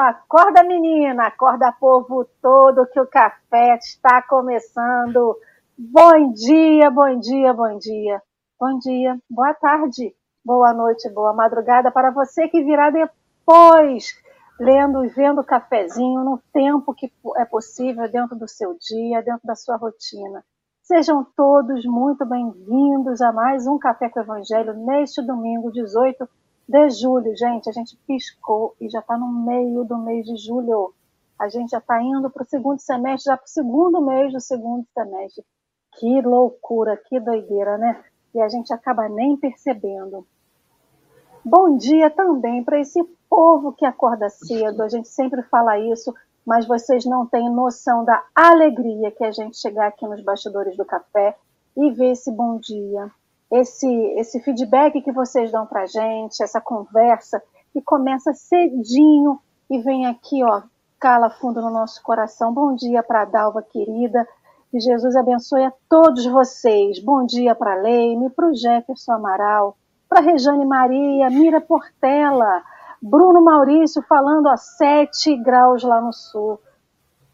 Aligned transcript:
acorda, 0.00 0.62
menina, 0.62 1.26
acorda, 1.26 1.72
povo 1.72 2.24
todo, 2.40 2.86
que 2.86 3.00
o 3.00 3.06
café 3.06 3.76
está 3.76 4.22
começando. 4.22 5.36
Bom 5.78 6.32
dia, 6.32 6.90
bom 6.90 7.18
dia, 7.18 7.52
bom 7.52 7.78
dia. 7.78 8.22
Bom 8.58 8.78
dia, 8.78 9.18
boa 9.28 9.54
tarde, 9.54 10.14
boa 10.44 10.72
noite, 10.72 11.08
boa 11.10 11.32
madrugada 11.32 11.90
para 11.90 12.10
você 12.10 12.48
que 12.48 12.62
virá 12.62 12.90
depois, 12.90 14.14
lendo 14.58 15.04
e 15.04 15.08
vendo 15.08 15.40
o 15.40 15.46
cafezinho 15.46 16.24
no 16.24 16.38
tempo 16.52 16.94
que 16.94 17.12
é 17.36 17.44
possível 17.44 18.10
dentro 18.10 18.36
do 18.36 18.48
seu 18.48 18.76
dia, 18.78 19.22
dentro 19.22 19.46
da 19.46 19.54
sua 19.54 19.76
rotina. 19.76 20.44
Sejam 20.82 21.24
todos 21.36 21.84
muito 21.86 22.26
bem-vindos 22.26 23.20
a 23.20 23.32
mais 23.32 23.66
um 23.66 23.78
Café 23.78 24.08
com 24.08 24.18
o 24.18 24.22
Evangelho 24.22 24.74
neste 24.74 25.22
domingo, 25.22 25.70
18 25.70 26.28
de 26.70 26.88
julho. 26.90 27.36
Gente, 27.36 27.68
a 27.68 27.72
gente 27.72 27.96
piscou 28.06 28.76
e 28.80 28.88
já 28.88 29.00
está 29.00 29.18
no 29.18 29.26
meio 29.26 29.84
do 29.84 29.98
mês 29.98 30.24
de 30.24 30.36
julho. 30.36 30.94
A 31.38 31.48
gente 31.48 31.70
já 31.70 31.78
está 31.78 32.00
indo 32.00 32.30
para 32.30 32.44
o 32.44 32.48
segundo 32.48 32.78
semestre, 32.78 33.30
já 33.30 33.36
para 33.36 33.44
o 33.44 33.48
segundo 33.48 34.00
mês 34.00 34.32
do 34.32 34.40
segundo 34.40 34.86
semestre. 34.94 35.44
Que 35.98 36.22
loucura, 36.22 36.96
que 36.96 37.18
doideira, 37.18 37.76
né? 37.76 38.04
E 38.32 38.40
a 38.40 38.48
gente 38.48 38.72
acaba 38.72 39.08
nem 39.08 39.36
percebendo. 39.36 40.24
Bom 41.44 41.76
dia 41.76 42.08
também 42.08 42.62
para 42.62 42.78
esse 42.78 43.02
povo 43.28 43.72
que 43.72 43.84
acorda 43.84 44.28
cedo. 44.28 44.82
A 44.82 44.88
gente 44.88 45.08
sempre 45.08 45.42
fala 45.42 45.78
isso, 45.78 46.14
mas 46.46 46.68
vocês 46.68 47.04
não 47.04 47.26
têm 47.26 47.50
noção 47.50 48.04
da 48.04 48.22
alegria 48.34 49.10
que 49.10 49.24
é 49.24 49.28
a 49.28 49.32
gente 49.32 49.56
chegar 49.56 49.88
aqui 49.88 50.06
nos 50.06 50.22
bastidores 50.22 50.76
do 50.76 50.84
café 50.84 51.36
e 51.76 51.90
ver 51.90 52.12
esse 52.12 52.30
bom 52.30 52.58
dia, 52.58 53.10
esse, 53.50 53.88
esse 54.16 54.40
feedback 54.40 55.00
que 55.02 55.12
vocês 55.12 55.50
dão 55.50 55.66
para 55.66 55.86
gente, 55.86 56.42
essa 56.42 56.60
conversa 56.60 57.42
que 57.72 57.82
começa 57.82 58.32
cedinho 58.32 59.38
e 59.68 59.78
vem 59.80 60.06
aqui, 60.06 60.42
ó, 60.44 60.62
cala 60.98 61.30
fundo 61.30 61.60
no 61.60 61.70
nosso 61.70 62.02
coração. 62.02 62.52
Bom 62.52 62.74
dia 62.74 63.02
para 63.02 63.24
Dalva 63.24 63.62
querida. 63.62 64.26
Que 64.70 64.78
Jesus 64.78 65.16
abençoe 65.16 65.64
a 65.64 65.72
todos 65.88 66.24
vocês. 66.26 67.02
Bom 67.02 67.24
dia 67.26 67.54
para 67.56 67.74
Leime, 67.74 68.30
para 68.30 68.48
o 68.48 68.54
Jefferson 68.54 69.12
Amaral, 69.12 69.76
para 70.08 70.20
Rejane 70.20 70.64
Maria, 70.64 71.28
Mira 71.28 71.60
Portela, 71.60 72.62
Bruno 73.02 73.42
Maurício 73.42 74.00
falando 74.02 74.48
a 74.48 74.56
7 74.56 75.36
graus 75.42 75.82
lá 75.82 76.00
no 76.00 76.12
sul. 76.12 76.60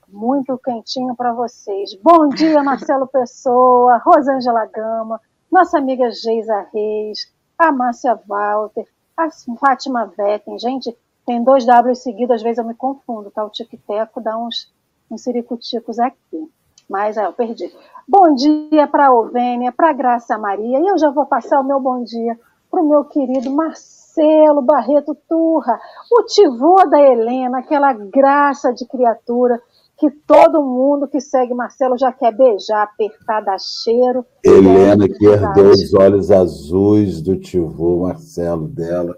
Muito 0.09 0.57
quentinho 0.59 1.15
para 1.15 1.35
vocês. 1.35 1.95
Bom 2.03 2.29
dia, 2.29 2.63
Marcelo 2.63 3.07
Pessoa, 3.07 4.01
Rosângela 4.03 4.65
Gama, 4.67 5.21
nossa 5.51 5.79
amiga 5.79 6.11
Geisa 6.11 6.67
Reis, 6.73 7.33
a 7.59 7.73
Márcia 7.73 8.19
Walter, 8.27 8.87
a 9.17 9.29
Fátima 9.59 10.13
Vetten. 10.17 10.59
Gente, 10.59 10.97
tem 11.25 11.43
dois 11.43 11.65
Ws 11.65 12.03
seguidos, 12.03 12.37
às 12.37 12.43
vezes 12.43 12.59
eu 12.59 12.65
me 12.65 12.75
confundo, 12.75 13.31
tá? 13.31 13.45
O 13.45 13.51
tic-teco 13.51 14.21
dá 14.21 14.37
uns, 14.37 14.73
uns 15.11 15.23
siricuticos 15.23 15.99
aqui. 15.99 16.51
Mas 16.89 17.17
é, 17.17 17.27
eu 17.27 17.33
perdi. 17.33 17.73
Bom 18.07 18.35
dia 18.35 18.87
para 18.87 19.09
a 19.09 19.13
Ovênia, 19.13 19.73
para 19.73 19.91
a 19.91 19.93
Graça 19.93 20.39
Maria. 20.39 20.79
E 20.79 20.87
eu 20.87 20.99
já 20.99 21.11
vou 21.11 21.27
passar 21.27 21.61
o 21.61 21.65
meu 21.65 21.81
bom 21.81 22.05
dia 22.05 22.39
para 22.71 22.81
o 22.81 22.89
meu 22.89 23.05
querido 23.05 23.51
Marcelo 23.51 24.63
Barreto 24.63 25.17
Turra, 25.29 25.81
o 26.13 26.23
tivô 26.25 26.85
da 26.89 27.01
Helena, 27.01 27.59
aquela 27.59 27.93
graça 27.93 28.73
de 28.73 28.87
criatura 28.87 29.61
que 29.99 30.11
todo 30.11 30.63
mundo 30.63 31.09
que 31.09 31.21
segue 31.21 31.55
Marcelo 31.55 31.97
já 31.97 32.13
quer 32.13 32.37
beijar, 32.37 32.83
apertar, 32.83 33.41
dar 33.41 33.59
cheiro. 33.59 34.27
Helena 34.45 35.09
que 35.09 35.25
herdou 35.25 35.71
os 35.71 35.95
olhos 35.95 36.31
azuis 36.31 37.23
do 37.23 37.37
tivô 37.37 38.07
Marcelo 38.07 38.69
dela, 38.69 39.17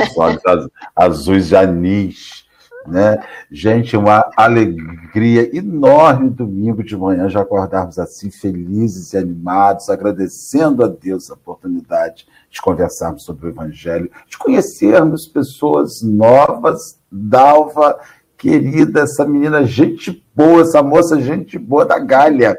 os 0.00 0.18
olhos 0.18 0.70
azuis 0.96 1.48
de 1.48 1.56
anis. 1.56 2.48
Né? 2.86 3.22
Gente, 3.50 3.96
uma 3.96 4.30
alegria 4.34 5.54
enorme 5.54 6.30
domingo 6.30 6.82
de 6.82 6.96
manhã 6.96 7.28
já 7.28 7.42
acordarmos 7.42 7.98
assim 7.98 8.30
felizes 8.30 9.12
e 9.12 9.18
animados, 9.18 9.90
agradecendo 9.90 10.82
a 10.82 10.88
Deus 10.88 11.30
a 11.30 11.34
oportunidade 11.34 12.26
de 12.50 12.62
conversarmos 12.62 13.24
sobre 13.24 13.46
o 13.46 13.50
Evangelho, 13.50 14.10
de 14.26 14.38
conhecermos 14.38 15.26
pessoas 15.26 16.02
novas, 16.02 16.98
Dalva 17.10 17.98
querida, 18.38 19.02
essa 19.02 19.24
menina, 19.26 19.64
gente 19.64 20.24
boa, 20.34 20.62
essa 20.62 20.82
moça, 20.82 21.20
gente 21.20 21.58
boa 21.58 21.84
da 21.84 21.98
Galha. 21.98 22.56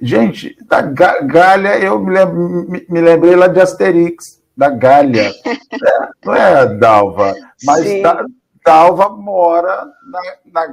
Gente, 0.00 0.56
da 0.66 0.80
Galha, 0.80 1.78
eu 1.78 2.00
me, 2.00 2.10
lembro, 2.10 2.66
me 2.88 3.00
lembrei 3.00 3.36
lá 3.36 3.46
de 3.46 3.60
Asterix, 3.60 4.40
da 4.56 4.70
Galha. 4.70 5.30
É, 5.70 6.26
não 6.26 6.34
é, 6.34 6.66
Dalva? 6.74 7.34
Mas 7.64 8.02
da, 8.02 8.24
Dalva 8.68 9.08
mora 9.08 9.90
na, 10.04 10.20
na 10.52 10.66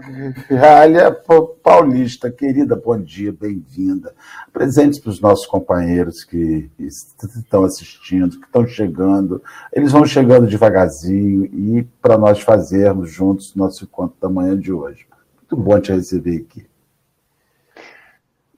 Galha 0.50 1.18
Paulista. 1.64 2.30
Querida, 2.30 2.76
bom 2.76 3.00
dia, 3.00 3.32
bem-vinda. 3.32 4.14
Presentes 4.52 5.00
para 5.00 5.12
os 5.12 5.22
nossos 5.22 5.46
companheiros 5.46 6.26
que 6.26 6.70
estão 6.78 7.64
assistindo, 7.64 8.38
que 8.38 8.46
estão 8.48 8.68
chegando. 8.68 9.42
Eles 9.72 9.94
vão 9.94 10.06
chegando 10.06 10.46
devagarzinho 10.46 11.46
e 11.46 11.84
para 12.02 12.18
nós 12.18 12.42
fazermos 12.42 13.10
juntos 13.10 13.56
nosso 13.56 13.86
encontro 13.86 14.18
da 14.20 14.28
manhã 14.28 14.60
de 14.60 14.74
hoje. 14.74 15.08
Muito 15.38 15.56
bom 15.56 15.80
te 15.80 15.94
receber 15.94 16.46
aqui. 16.46 16.68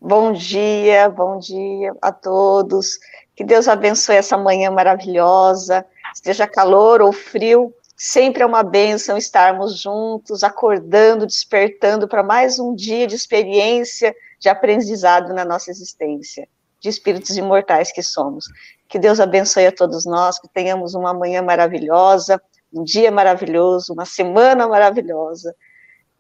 Bom 0.02 0.34
dia, 0.34 1.10
bom 1.10 1.38
dia 1.38 1.96
a 2.02 2.12
todos. 2.12 2.98
Que 3.36 3.44
Deus 3.44 3.68
abençoe 3.68 4.16
essa 4.16 4.36
manhã 4.36 4.72
maravilhosa, 4.72 5.86
esteja 6.12 6.48
calor 6.48 7.04
ou 7.04 7.14
frio, 7.14 7.72
Sempre 8.00 8.44
é 8.44 8.46
uma 8.46 8.62
bênção 8.62 9.18
estarmos 9.18 9.80
juntos, 9.80 10.44
acordando, 10.44 11.26
despertando 11.26 12.08
para 12.08 12.22
mais 12.22 12.60
um 12.60 12.76
dia 12.76 13.08
de 13.08 13.16
experiência, 13.16 14.16
de 14.40 14.48
aprendizado 14.48 15.34
na 15.34 15.44
nossa 15.44 15.72
existência, 15.72 16.48
de 16.80 16.90
espíritos 16.90 17.36
imortais 17.36 17.92
que 17.92 18.04
somos. 18.04 18.46
Que 18.88 19.00
Deus 19.00 19.20
abençoe 19.20 19.66
a 19.66 19.72
todos 19.72 20.06
nós, 20.06 20.38
que 20.38 20.48
tenhamos 20.48 20.94
uma 20.94 21.12
manhã 21.12 21.42
maravilhosa, 21.42 22.40
um 22.72 22.84
dia 22.84 23.10
maravilhoso, 23.10 23.94
uma 23.94 24.06
semana 24.06 24.68
maravilhosa, 24.68 25.56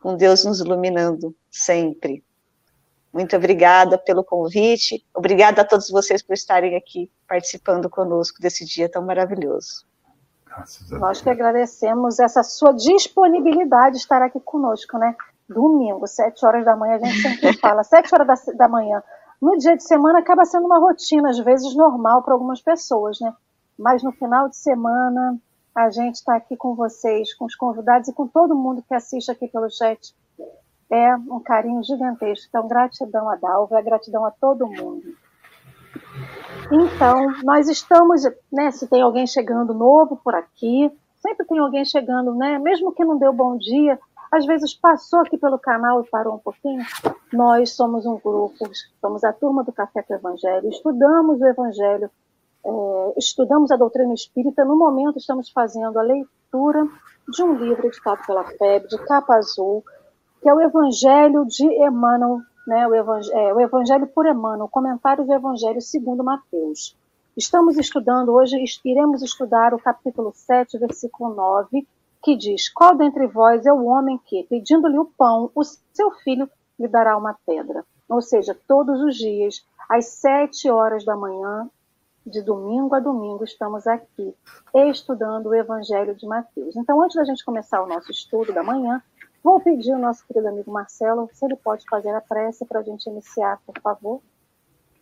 com 0.01 0.15
Deus 0.15 0.45
nos 0.45 0.59
iluminando 0.59 1.35
sempre. 1.51 2.23
Muito 3.13 3.35
obrigada 3.35 3.99
pelo 3.99 4.23
convite, 4.23 5.05
obrigada 5.13 5.61
a 5.61 5.65
todos 5.65 5.91
vocês 5.91 6.23
por 6.23 6.33
estarem 6.33 6.75
aqui 6.75 7.07
participando 7.27 7.87
conosco 7.87 8.41
desse 8.41 8.65
dia 8.65 8.89
tão 8.89 9.05
maravilhoso. 9.05 9.85
Nós 10.91 11.21
que 11.21 11.29
agradecemos 11.29 12.19
essa 12.19 12.43
sua 12.43 12.73
disponibilidade 12.73 13.95
de 13.95 14.01
estar 14.01 14.21
aqui 14.21 14.39
conosco, 14.39 14.97
né? 14.97 15.15
Domingo, 15.47 16.05
sete 16.07 16.45
horas 16.45 16.65
da 16.65 16.75
manhã, 16.75 16.95
a 16.95 16.99
gente 16.99 17.21
sempre 17.21 17.53
fala, 17.59 17.83
sete 17.83 18.13
horas 18.13 18.27
da, 18.27 18.53
da 18.53 18.67
manhã. 18.67 19.01
No 19.41 19.57
dia 19.57 19.77
de 19.77 19.83
semana 19.83 20.19
acaba 20.19 20.45
sendo 20.45 20.65
uma 20.65 20.79
rotina, 20.79 21.29
às 21.29 21.39
vezes 21.39 21.75
normal 21.75 22.23
para 22.23 22.33
algumas 22.33 22.61
pessoas, 22.61 23.19
né? 23.19 23.33
Mas 23.77 24.01
no 24.01 24.11
final 24.11 24.49
de 24.49 24.57
semana 24.57 25.39
a 25.75 25.91
gente 25.91 26.15
está 26.15 26.35
aqui 26.35 26.57
com 26.57 26.73
vocês, 26.73 27.35
com 27.35 27.45
os 27.45 27.55
convidados 27.55 28.09
e 28.09 28.13
com 28.13 28.27
todo 28.27 28.55
mundo 28.55 28.81
que 28.81 28.95
assiste 28.95 29.29
aqui 29.29 29.47
pelo 29.47 29.69
chat. 29.69 30.15
É 30.89 31.15
um 31.15 31.39
carinho 31.39 31.83
gigantesco. 31.83 32.47
Então, 32.49 32.67
gratidão 32.67 33.29
a 33.29 33.35
Dalva, 33.35 33.81
gratidão 33.81 34.25
a 34.25 34.31
todo 34.31 34.65
mundo. 34.65 35.03
Então, 36.71 37.33
nós 37.43 37.69
estamos, 37.69 38.23
né, 38.51 38.71
se 38.71 38.87
tem 38.87 39.01
alguém 39.01 39.25
chegando 39.25 39.73
novo 39.73 40.17
por 40.17 40.35
aqui, 40.35 40.91
sempre 41.21 41.45
tem 41.45 41.59
alguém 41.59 41.85
chegando, 41.85 42.35
né, 42.35 42.59
mesmo 42.59 42.91
que 42.91 43.05
não 43.05 43.17
deu 43.17 43.31
bom 43.31 43.57
dia, 43.57 43.97
às 44.31 44.45
vezes 44.45 44.73
passou 44.73 45.21
aqui 45.21 45.37
pelo 45.37 45.57
canal 45.57 46.01
e 46.01 46.09
parou 46.09 46.35
um 46.35 46.39
pouquinho. 46.39 46.85
Nós 47.31 47.73
somos 47.73 48.05
um 48.05 48.19
grupo, 48.19 48.69
somos 48.99 49.23
a 49.23 49.31
turma 49.31 49.63
do 49.63 49.71
Café 49.71 50.03
com 50.03 50.13
o 50.13 50.17
Evangelho, 50.17 50.67
estudamos 50.67 51.39
o 51.39 51.45
Evangelho, 51.45 52.09
é, 52.65 53.13
estudamos 53.17 53.71
a 53.71 53.77
doutrina 53.77 54.13
espírita. 54.13 54.65
No 54.65 54.75
momento, 54.75 55.17
estamos 55.17 55.49
fazendo 55.49 55.97
a 55.97 56.01
leitura 56.01 56.85
de 57.29 57.43
um 57.43 57.53
livro 57.53 57.87
editado 57.87 58.21
pela 58.27 58.43
FEB, 58.43 58.87
de 58.87 58.97
capa 59.05 59.35
azul, 59.35 59.83
que 60.41 60.49
é 60.49 60.53
o 60.53 60.61
Evangelho 60.61 61.45
de 61.45 61.65
Emmanuel 61.65 62.41
né, 62.67 62.85
o, 62.85 62.93
Evangelho, 62.93 63.37
é, 63.39 63.53
o 63.53 63.61
Evangelho 63.61 64.07
por 64.07 64.25
Emmanuel, 64.25 64.67
comentário 64.67 65.25
do 65.25 65.33
Evangelho 65.33 65.81
segundo 65.81 66.23
Mateus. 66.23 66.95
Estamos 67.35 67.77
estudando, 67.77 68.33
hoje 68.33 68.57
iremos 68.83 69.21
estudar 69.23 69.73
o 69.73 69.79
capítulo 69.79 70.33
7, 70.35 70.77
versículo 70.77 71.33
9, 71.33 71.87
que 72.21 72.35
diz, 72.35 72.67
qual 72.67 72.95
dentre 72.95 73.25
vós 73.25 73.65
é 73.65 73.71
o 73.71 73.85
homem 73.85 74.19
que, 74.25 74.43
pedindo-lhe 74.49 74.99
o 74.99 75.05
pão, 75.05 75.49
o 75.55 75.63
seu 75.63 76.11
filho 76.23 76.49
lhe 76.77 76.87
dará 76.87 77.15
uma 77.15 77.37
pedra? 77.45 77.85
Ou 78.09 78.21
seja, 78.21 78.57
todos 78.67 79.01
os 79.01 79.15
dias, 79.15 79.65
às 79.89 80.07
sete 80.07 80.69
horas 80.69 81.05
da 81.05 81.15
manhã, 81.15 81.69
de 82.25 82.41
domingo 82.41 82.93
a 82.93 82.99
domingo, 82.99 83.45
estamos 83.45 83.87
aqui 83.87 84.35
estudando 84.89 85.47
o 85.47 85.55
Evangelho 85.55 86.13
de 86.15 86.27
Mateus. 86.27 86.75
Então, 86.75 87.01
antes 87.01 87.15
da 87.15 87.23
gente 87.23 87.45
começar 87.45 87.81
o 87.81 87.87
nosso 87.87 88.11
estudo 88.11 88.51
da 88.51 88.63
manhã, 88.63 89.01
Vou 89.43 89.59
pedir 89.61 89.93
ao 89.93 89.99
nosso 89.99 90.25
querido 90.25 90.47
amigo 90.47 90.71
Marcelo 90.71 91.29
se 91.33 91.45
ele 91.45 91.55
pode 91.55 91.85
fazer 91.89 92.13
a 92.13 92.21
prece 92.21 92.65
para 92.65 92.79
a 92.79 92.83
gente 92.83 93.09
iniciar, 93.09 93.59
por 93.65 93.79
favor. 93.81 94.21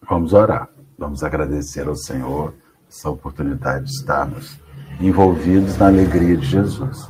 Vamos 0.07 0.33
orar. 0.33 0.69
Vamos 0.97 1.23
agradecer 1.23 1.87
ao 1.87 1.95
Senhor 1.95 2.53
essa 2.87 3.09
oportunidade 3.09 3.85
de 3.85 3.91
estarmos 3.91 4.59
envolvidos 4.99 5.77
na 5.77 5.87
alegria 5.87 6.37
de 6.37 6.45
Jesus. 6.45 7.09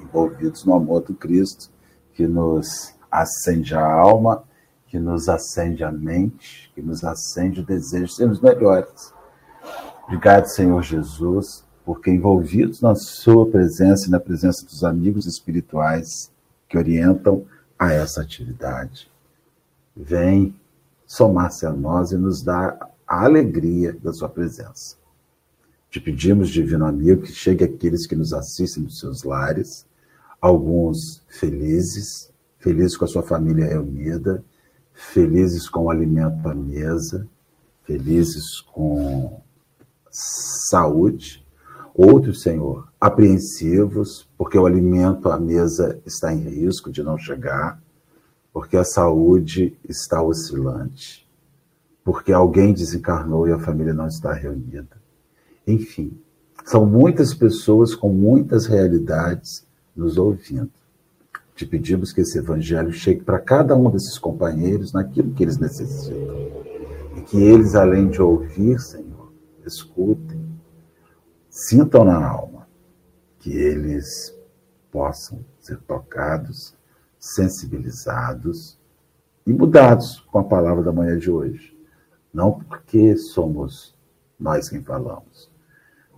envolvidos 0.00 0.64
no 0.64 0.74
amor 0.74 1.00
do 1.02 1.14
Cristo, 1.14 1.70
que 2.12 2.26
nos 2.26 2.94
acende 3.10 3.74
a 3.74 3.84
alma, 3.84 4.44
que 4.86 4.98
nos 4.98 5.28
acende 5.28 5.82
a 5.84 5.90
mente, 5.90 6.70
que 6.74 6.82
nos 6.82 7.02
acende 7.02 7.60
o 7.60 7.64
desejo 7.64 8.06
de 8.06 8.14
sermos 8.14 8.40
melhores. 8.40 9.14
Obrigado, 10.04 10.46
Senhor 10.46 10.82
Jesus, 10.82 11.64
porque 11.84 12.10
envolvidos 12.10 12.80
na 12.80 12.94
Sua 12.94 13.48
presença 13.48 14.06
e 14.06 14.10
na 14.10 14.20
presença 14.20 14.64
dos 14.64 14.84
amigos 14.84 15.26
espirituais 15.26 16.30
que 16.68 16.78
orientam 16.78 17.44
a 17.78 17.92
essa 17.92 18.22
atividade. 18.22 19.10
Vem 19.96 20.54
somar-se 21.06 21.66
a 21.66 21.72
nós 21.72 22.12
e 22.12 22.16
nos 22.16 22.42
dar 22.42 22.78
a 23.06 23.24
alegria 23.24 23.92
da 23.92 24.12
Sua 24.12 24.28
presença. 24.28 24.96
Te 25.90 26.00
pedimos, 26.00 26.48
Divino 26.48 26.86
Amigo, 26.86 27.22
que 27.22 27.32
chegue 27.32 27.64
aqueles 27.64 28.06
que 28.06 28.16
nos 28.16 28.32
assistem 28.32 28.84
nos 28.84 28.98
seus 28.98 29.24
lares, 29.24 29.86
alguns 30.40 31.22
felizes, 31.28 32.32
felizes 32.58 32.96
com 32.96 33.04
a 33.04 33.08
sua 33.08 33.22
família 33.22 33.66
reunida, 33.66 34.42
felizes 34.94 35.68
com 35.68 35.84
o 35.84 35.90
alimento 35.90 36.48
à 36.48 36.54
mesa, 36.54 37.28
felizes 37.84 38.62
com 38.72 39.42
saúde. 40.10 41.41
Outros, 41.94 42.42
Senhor, 42.42 42.88
apreensivos, 43.00 44.28
porque 44.38 44.56
o 44.56 44.64
alimento 44.64 45.28
à 45.28 45.38
mesa 45.38 46.00
está 46.06 46.32
em 46.32 46.40
risco 46.40 46.90
de 46.90 47.02
não 47.02 47.18
chegar, 47.18 47.80
porque 48.52 48.76
a 48.76 48.84
saúde 48.84 49.76
está 49.86 50.22
oscilante, 50.22 51.28
porque 52.04 52.32
alguém 52.32 52.72
desencarnou 52.72 53.46
e 53.46 53.52
a 53.52 53.58
família 53.58 53.92
não 53.92 54.06
está 54.06 54.32
reunida. 54.32 54.96
Enfim, 55.66 56.18
são 56.64 56.86
muitas 56.86 57.34
pessoas 57.34 57.94
com 57.94 58.08
muitas 58.08 58.66
realidades 58.66 59.66
nos 59.94 60.16
ouvindo. 60.16 60.70
Te 61.54 61.66
pedimos 61.66 62.12
que 62.12 62.22
esse 62.22 62.38
evangelho 62.38 62.92
chegue 62.92 63.22
para 63.22 63.38
cada 63.38 63.76
um 63.76 63.90
desses 63.90 64.18
companheiros 64.18 64.92
naquilo 64.92 65.32
que 65.32 65.42
eles 65.42 65.58
necessitam. 65.58 66.36
E 67.16 67.20
que 67.20 67.36
eles, 67.36 67.74
além 67.74 68.08
de 68.08 68.22
ouvir, 68.22 68.80
Senhor, 68.80 69.32
escutem, 69.66 70.41
sintam 71.52 72.02
na 72.02 72.26
alma, 72.26 72.66
que 73.38 73.52
eles 73.52 74.34
possam 74.90 75.44
ser 75.60 75.78
tocados, 75.82 76.74
sensibilizados 77.18 78.78
e 79.46 79.52
mudados 79.52 80.20
com 80.32 80.38
a 80.38 80.44
palavra 80.44 80.82
da 80.82 80.90
manhã 80.90 81.18
de 81.18 81.30
hoje. 81.30 81.78
Não 82.32 82.52
porque 82.52 83.18
somos 83.18 83.94
nós 84.40 84.70
quem 84.70 84.82
falamos, 84.82 85.50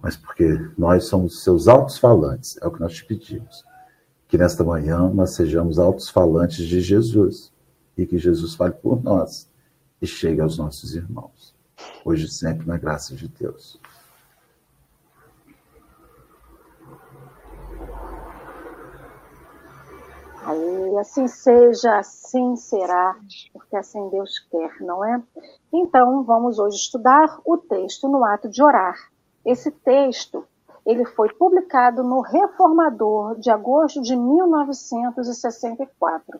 mas 0.00 0.16
porque 0.16 0.56
nós 0.78 1.06
somos 1.06 1.42
seus 1.42 1.66
altos 1.66 1.98
falantes, 1.98 2.56
é 2.62 2.66
o 2.66 2.70
que 2.70 2.80
nós 2.80 2.94
te 2.94 3.04
pedimos. 3.04 3.64
Que 4.28 4.38
nesta 4.38 4.62
manhã 4.62 5.10
nós 5.12 5.34
sejamos 5.34 5.80
altos 5.80 6.08
falantes 6.08 6.64
de 6.64 6.80
Jesus 6.80 7.52
e 7.98 8.06
que 8.06 8.18
Jesus 8.18 8.54
fale 8.54 8.74
por 8.74 9.02
nós 9.02 9.50
e 10.00 10.06
chegue 10.06 10.40
aos 10.40 10.58
nossos 10.58 10.94
irmãos. 10.94 11.54
Hoje 12.04 12.26
e 12.26 12.30
sempre 12.30 12.66
na 12.66 12.78
graça 12.78 13.16
de 13.16 13.26
Deus. 13.26 13.80
Aí, 20.54 20.98
assim 20.98 21.26
seja, 21.26 21.98
assim 21.98 22.54
será, 22.54 23.16
porque 23.52 23.76
assim 23.76 24.08
Deus 24.08 24.38
quer, 24.50 24.80
não 24.80 25.04
é? 25.04 25.20
Então, 25.72 26.22
vamos 26.22 26.60
hoje 26.60 26.76
estudar 26.76 27.40
o 27.44 27.58
texto 27.58 28.08
no 28.08 28.24
ato 28.24 28.48
de 28.48 28.62
orar. 28.62 28.94
Esse 29.44 29.72
texto 29.72 30.46
ele 30.86 31.04
foi 31.06 31.28
publicado 31.34 32.04
no 32.04 32.20
Reformador 32.20 33.36
de 33.40 33.50
agosto 33.50 34.00
de 34.00 34.14
1964. 34.14 36.38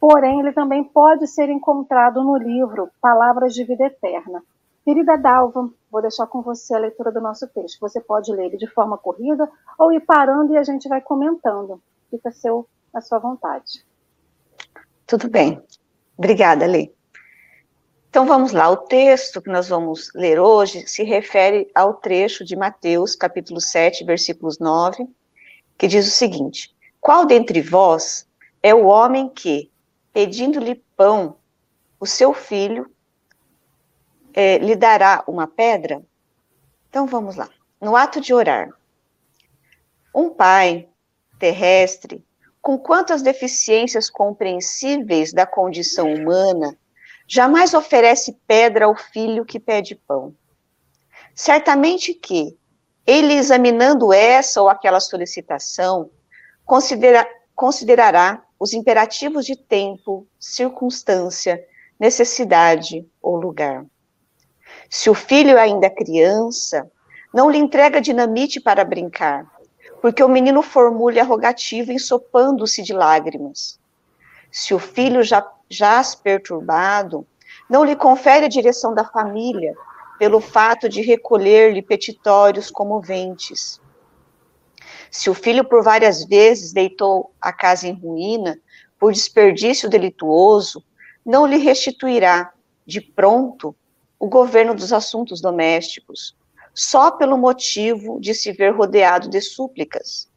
Porém, 0.00 0.40
ele 0.40 0.52
também 0.52 0.82
pode 0.82 1.28
ser 1.28 1.48
encontrado 1.48 2.24
no 2.24 2.36
livro 2.36 2.90
Palavras 3.00 3.54
de 3.54 3.62
Vida 3.62 3.84
Eterna. 3.84 4.42
Querida 4.84 5.16
Dalva, 5.16 5.70
vou 5.88 6.02
deixar 6.02 6.26
com 6.26 6.42
você 6.42 6.74
a 6.74 6.80
leitura 6.80 7.12
do 7.12 7.20
nosso 7.20 7.46
texto. 7.46 7.78
Você 7.80 8.00
pode 8.00 8.32
ler 8.32 8.46
ele 8.46 8.56
de 8.56 8.66
forma 8.66 8.98
corrida 8.98 9.48
ou 9.78 9.92
ir 9.92 10.00
parando 10.00 10.52
e 10.52 10.58
a 10.58 10.64
gente 10.64 10.88
vai 10.88 11.00
comentando. 11.00 11.80
Fica 12.10 12.32
seu, 12.32 12.66
a 12.92 13.00
sua 13.00 13.18
vontade. 13.18 13.84
Tudo 15.06 15.28
bem. 15.28 15.62
Obrigada, 16.16 16.66
Lê. 16.66 16.90
Então 18.12 18.26
vamos 18.26 18.52
lá, 18.52 18.68
o 18.68 18.76
texto 18.76 19.40
que 19.40 19.48
nós 19.48 19.70
vamos 19.70 20.12
ler 20.14 20.38
hoje 20.38 20.86
se 20.86 21.02
refere 21.02 21.70
ao 21.74 21.94
trecho 21.94 22.44
de 22.44 22.54
Mateus, 22.54 23.16
capítulo 23.16 23.58
7, 23.58 24.04
versículos 24.04 24.58
9, 24.58 25.08
que 25.78 25.88
diz 25.88 26.06
o 26.06 26.10
seguinte: 26.10 26.76
Qual 27.00 27.24
dentre 27.24 27.62
vós 27.62 28.28
é 28.62 28.74
o 28.74 28.84
homem 28.84 29.30
que, 29.30 29.70
pedindo-lhe 30.12 30.74
pão, 30.94 31.36
o 31.98 32.04
seu 32.04 32.34
filho 32.34 32.90
é, 34.34 34.58
lhe 34.58 34.76
dará 34.76 35.24
uma 35.26 35.46
pedra? 35.46 36.02
Então 36.90 37.06
vamos 37.06 37.36
lá. 37.36 37.48
No 37.80 37.96
ato 37.96 38.20
de 38.20 38.34
orar, 38.34 38.68
um 40.14 40.28
pai 40.28 40.86
terrestre, 41.38 42.22
com 42.62 42.78
quantas 42.78 43.20
deficiências 43.22 44.08
compreensíveis 44.08 45.32
da 45.32 45.44
condição 45.44 46.14
humana, 46.14 46.78
jamais 47.26 47.74
oferece 47.74 48.38
pedra 48.46 48.86
ao 48.86 48.94
filho 48.94 49.44
que 49.44 49.58
pede 49.58 49.96
pão. 49.96 50.32
Certamente 51.34 52.14
que, 52.14 52.56
ele 53.04 53.34
examinando 53.34 54.12
essa 54.12 54.62
ou 54.62 54.68
aquela 54.68 55.00
solicitação, 55.00 56.08
considera, 56.64 57.28
considerará 57.52 58.40
os 58.60 58.72
imperativos 58.72 59.44
de 59.44 59.56
tempo, 59.56 60.24
circunstância, 60.38 61.60
necessidade 61.98 63.04
ou 63.20 63.34
lugar. 63.34 63.84
Se 64.88 65.10
o 65.10 65.14
filho 65.14 65.56
é 65.58 65.62
ainda 65.62 65.90
criança, 65.90 66.88
não 67.34 67.50
lhe 67.50 67.58
entrega 67.58 68.00
dinamite 68.00 68.60
para 68.60 68.84
brincar, 68.84 69.51
porque 70.02 70.22
o 70.22 70.28
menino 70.28 70.62
formula 70.62 71.20
a 71.20 71.24
rogativa 71.24 71.92
ensopando-se 71.92 72.82
de 72.82 72.92
lágrimas. 72.92 73.78
Se 74.50 74.74
o 74.74 74.78
filho 74.80 75.22
já 75.22 75.48
jaz 75.70 76.16
perturbado, 76.16 77.24
não 77.70 77.84
lhe 77.84 77.94
confere 77.94 78.46
a 78.46 78.48
direção 78.48 78.92
da 78.92 79.04
família, 79.04 79.74
pelo 80.18 80.40
fato 80.40 80.88
de 80.88 81.02
recolher-lhe 81.02 81.80
petitórios 81.80 82.68
comoventes. 82.68 83.80
Se 85.08 85.30
o 85.30 85.34
filho 85.34 85.64
por 85.64 85.84
várias 85.84 86.24
vezes 86.24 86.72
deitou 86.72 87.32
a 87.40 87.52
casa 87.52 87.86
em 87.86 87.94
ruína, 87.94 88.58
por 88.98 89.12
desperdício 89.12 89.88
delituoso, 89.88 90.84
não 91.24 91.46
lhe 91.46 91.58
restituirá, 91.58 92.52
de 92.84 93.00
pronto, 93.00 93.74
o 94.18 94.28
governo 94.28 94.74
dos 94.74 94.92
assuntos 94.92 95.40
domésticos, 95.40 96.36
só 96.74 97.10
pelo 97.10 97.36
motivo 97.36 98.20
de 98.20 98.34
se 98.34 98.52
ver 98.52 98.74
rodeado 98.74 99.28
de 99.28 99.40
súplicas. 99.40 100.28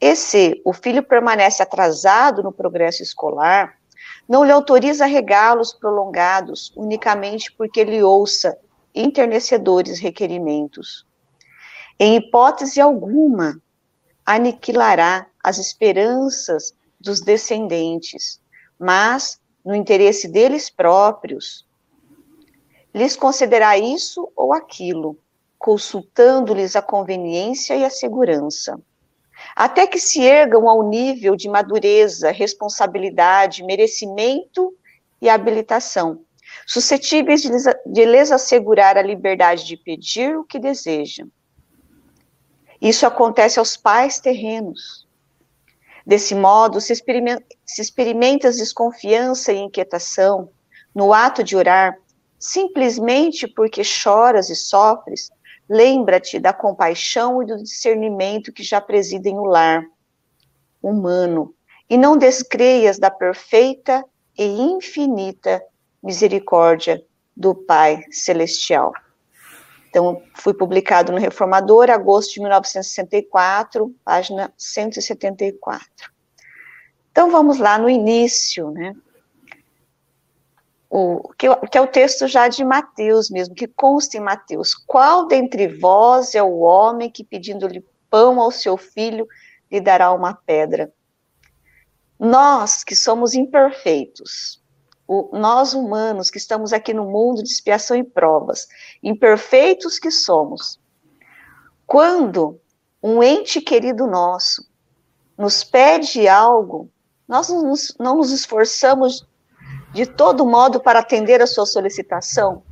E 0.00 0.14
se 0.14 0.60
o 0.64 0.72
filho 0.72 1.02
permanece 1.02 1.62
atrasado 1.62 2.42
no 2.42 2.52
progresso 2.52 3.02
escolar, 3.02 3.78
não 4.28 4.44
lhe 4.44 4.52
autoriza 4.52 5.06
regalos 5.06 5.72
prolongados 5.72 6.72
unicamente 6.76 7.52
porque 7.52 7.82
lhe 7.82 8.02
ouça 8.02 8.56
internecedores 8.94 9.98
requerimentos. 9.98 11.06
Em 11.98 12.16
hipótese 12.16 12.80
alguma, 12.80 13.60
aniquilará 14.24 15.26
as 15.42 15.58
esperanças 15.58 16.74
dos 17.00 17.20
descendentes, 17.20 18.40
mas, 18.78 19.40
no 19.64 19.74
interesse 19.74 20.28
deles 20.28 20.70
próprios, 20.70 21.66
lhes 22.94 23.16
concederá 23.16 23.76
isso 23.78 24.30
ou 24.36 24.52
aquilo, 24.52 25.18
consultando-lhes 25.58 26.76
a 26.76 26.82
conveniência 26.82 27.74
e 27.74 27.84
a 27.84 27.90
segurança 27.90 28.80
até 29.54 29.86
que 29.86 29.98
se 29.98 30.22
ergam 30.22 30.68
ao 30.68 30.82
nível 30.82 31.36
de 31.36 31.48
madureza, 31.48 32.30
responsabilidade, 32.30 33.64
merecimento 33.64 34.72
e 35.20 35.28
habilitação, 35.28 36.20
suscetíveis 36.66 37.42
de 37.42 38.04
lhes, 38.04 38.30
assegurar 38.30 38.96
a 38.96 39.02
liberdade 39.02 39.64
de 39.64 39.76
pedir 39.76 40.36
o 40.36 40.44
que 40.44 40.58
desejam. 40.58 41.28
Isso 42.80 43.06
acontece 43.06 43.58
aos 43.58 43.76
pais 43.76 44.20
terrenos. 44.20 45.06
Desse 46.06 46.34
modo, 46.34 46.80
se 46.80 46.92
experimenta, 46.92 47.44
se 47.66 47.82
experimenta 47.82 48.50
desconfiança 48.50 49.52
e 49.52 49.58
inquietação 49.58 50.48
no 50.94 51.12
ato 51.12 51.42
de 51.44 51.56
orar, 51.56 51.98
simplesmente 52.38 53.46
porque 53.46 53.82
choras 53.82 54.48
e 54.48 54.56
sofres, 54.56 55.30
Lembra-te 55.68 56.38
da 56.38 56.52
compaixão 56.52 57.42
e 57.42 57.46
do 57.46 57.62
discernimento 57.62 58.52
que 58.52 58.62
já 58.62 58.80
presidem 58.80 59.38
o 59.38 59.44
lar 59.44 59.84
humano, 60.82 61.54
e 61.90 61.96
não 61.96 62.16
descreias 62.16 62.98
da 62.98 63.10
perfeita 63.10 64.04
e 64.36 64.44
infinita 64.44 65.62
misericórdia 66.02 67.04
do 67.36 67.54
Pai 67.54 68.02
Celestial. 68.10 68.92
Então, 69.88 70.22
fui 70.34 70.52
publicado 70.52 71.12
no 71.12 71.18
Reformador, 71.18 71.90
agosto 71.90 72.34
de 72.34 72.40
1964, 72.40 73.94
página 74.04 74.52
174. 74.56 75.88
Então, 77.10 77.30
vamos 77.30 77.58
lá 77.58 77.78
no 77.78 77.88
início, 77.88 78.70
né? 78.70 78.94
O, 80.90 81.34
que, 81.36 81.46
que 81.66 81.76
é 81.76 81.80
o 81.80 81.86
texto 81.86 82.26
já 82.26 82.48
de 82.48 82.64
Mateus 82.64 83.28
mesmo, 83.28 83.54
que 83.54 83.66
consta 83.66 84.16
em 84.16 84.20
Mateus. 84.20 84.74
Qual 84.74 85.26
dentre 85.26 85.68
vós 85.68 86.34
é 86.34 86.42
o 86.42 86.60
homem 86.60 87.10
que, 87.10 87.22
pedindo-lhe 87.22 87.84
pão 88.08 88.40
ao 88.40 88.50
seu 88.50 88.76
filho, 88.76 89.26
lhe 89.70 89.80
dará 89.80 90.12
uma 90.12 90.32
pedra? 90.32 90.90
Nós, 92.18 92.82
que 92.82 92.96
somos 92.96 93.34
imperfeitos, 93.34 94.62
o, 95.06 95.30
nós 95.36 95.74
humanos 95.74 96.30
que 96.30 96.38
estamos 96.38 96.72
aqui 96.72 96.94
no 96.94 97.04
mundo 97.04 97.42
de 97.42 97.50
expiação 97.50 97.96
e 97.96 98.02
provas, 98.02 98.66
imperfeitos 99.02 99.98
que 99.98 100.10
somos, 100.10 100.80
quando 101.86 102.58
um 103.02 103.22
ente 103.22 103.60
querido 103.60 104.06
nosso 104.06 104.66
nos 105.36 105.62
pede 105.62 106.26
algo, 106.26 106.90
nós 107.28 107.48
não 107.48 107.62
nos, 107.62 107.94
não 108.00 108.16
nos 108.16 108.32
esforçamos 108.32 109.27
de 109.98 110.06
todo 110.06 110.46
modo 110.46 110.78
para 110.78 111.00
atender 111.00 111.42
a 111.42 111.46
sua 111.46 111.66
solicitação? 111.66 112.62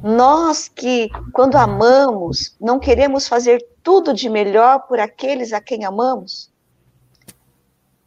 Nós 0.00 0.68
que, 0.68 1.10
quando 1.32 1.56
amamos, 1.56 2.54
não 2.60 2.78
queremos 2.78 3.26
fazer 3.26 3.66
tudo 3.82 4.14
de 4.14 4.28
melhor 4.28 4.86
por 4.86 5.00
aqueles 5.00 5.52
a 5.52 5.60
quem 5.60 5.84
amamos? 5.84 6.52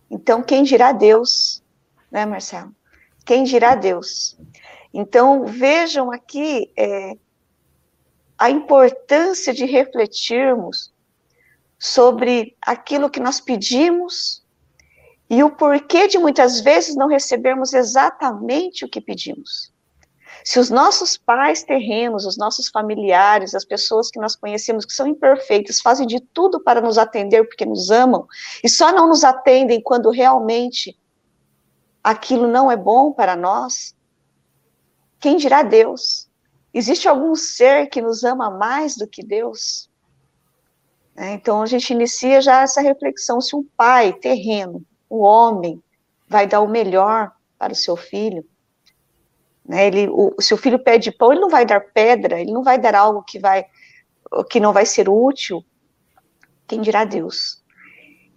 Então, 0.10 0.42
quem 0.42 0.64
dirá 0.64 0.94
Deus, 0.94 1.62
né, 2.10 2.26
Marcelo? 2.26 2.74
Quem 3.26 3.44
dirá 3.44 3.76
Deus? 3.76 4.38
Então, 4.94 5.46
vejam 5.46 6.10
aqui 6.10 6.72
é, 6.78 7.12
a 8.38 8.50
importância 8.50 9.54
de 9.54 9.66
refletirmos 9.66 10.94
sobre 11.78 12.56
aquilo 12.62 13.10
que 13.10 13.20
nós 13.20 13.42
pedimos 13.42 14.47
e 15.30 15.44
o 15.44 15.50
porquê 15.50 16.08
de 16.08 16.18
muitas 16.18 16.62
vezes 16.62 16.96
não 16.96 17.08
recebermos 17.08 17.74
exatamente 17.74 18.86
o 18.86 18.90
que 18.90 19.02
pedimos. 19.02 19.74
Se 20.44 20.60
os 20.60 20.70
nossos 20.70 21.18
pais 21.18 21.64
terrenos, 21.64 22.26
os 22.26 22.38
nossos 22.38 22.70
familiares, 22.70 23.54
as 23.54 23.66
pessoas 23.66 24.10
que 24.10 24.20
nós 24.20 24.36
conhecemos 24.36 24.86
que 24.86 24.94
são 24.94 25.06
imperfeitas, 25.06 25.82
fazem 25.82 26.08
de 26.08 26.22
tudo 26.22 26.64
para 26.64 26.80
nos 26.80 26.98
atender 26.98 27.44
porque 27.46 27.66
nos 27.66 27.92
amam, 27.92 28.26
e 28.64 28.70
só 28.70 28.94
não 28.94 29.10
nos 29.10 29.26
atendem 29.26 29.82
quando 29.82 30.10
realmente 30.10 30.98
aquilo 32.02 32.48
não 32.48 32.72
é 32.72 32.78
bom 32.78 33.12
para 33.12 33.36
nós, 33.36 33.94
quem 35.20 35.36
dirá 35.36 35.64
Deus? 35.64 36.30
Existe 36.74 37.10
algum 37.10 37.36
ser 37.36 37.88
que 37.88 38.02
nos 38.02 38.24
ama 38.24 38.50
mais 38.50 38.96
do 38.96 39.08
que 39.08 39.22
Deus? 39.22 39.90
É, 41.18 41.34
então 41.34 41.62
a 41.62 41.66
gente 41.66 41.92
inicia 41.92 42.40
já 42.40 42.62
essa 42.62 42.80
reflexão: 42.80 43.42
se 43.42 43.56
um 43.56 43.68
pai 43.76 44.14
terreno 44.14 44.86
o 45.10 45.20
homem 45.20 45.82
vai 46.28 46.48
dar 46.48 46.62
o 46.62 46.68
melhor 46.68 47.32
para 47.58 47.74
o 47.74 47.76
seu 47.76 47.96
filho. 47.96 48.46
Né? 49.66 49.88
Ele, 49.88 50.08
o, 50.10 50.36
se 50.40 50.56
filho 50.58 50.80
pede 50.80 51.12
pão, 51.12 51.32
ele 51.32 51.42
não 51.42 51.50
vai 51.50 51.66
dar 51.66 51.80
pedra, 51.80 52.40
ele 52.40 52.52
não 52.52 52.64
vai 52.64 52.78
dar 52.78 52.96
algo 52.96 53.24
que 53.24 53.40
vai 53.40 53.66
que 54.50 54.60
não 54.60 54.74
vai 54.74 54.86
ser 54.86 55.08
útil. 55.08 55.64
Quem 56.68 56.82
dirá 56.82 57.06
Deus? 57.06 57.64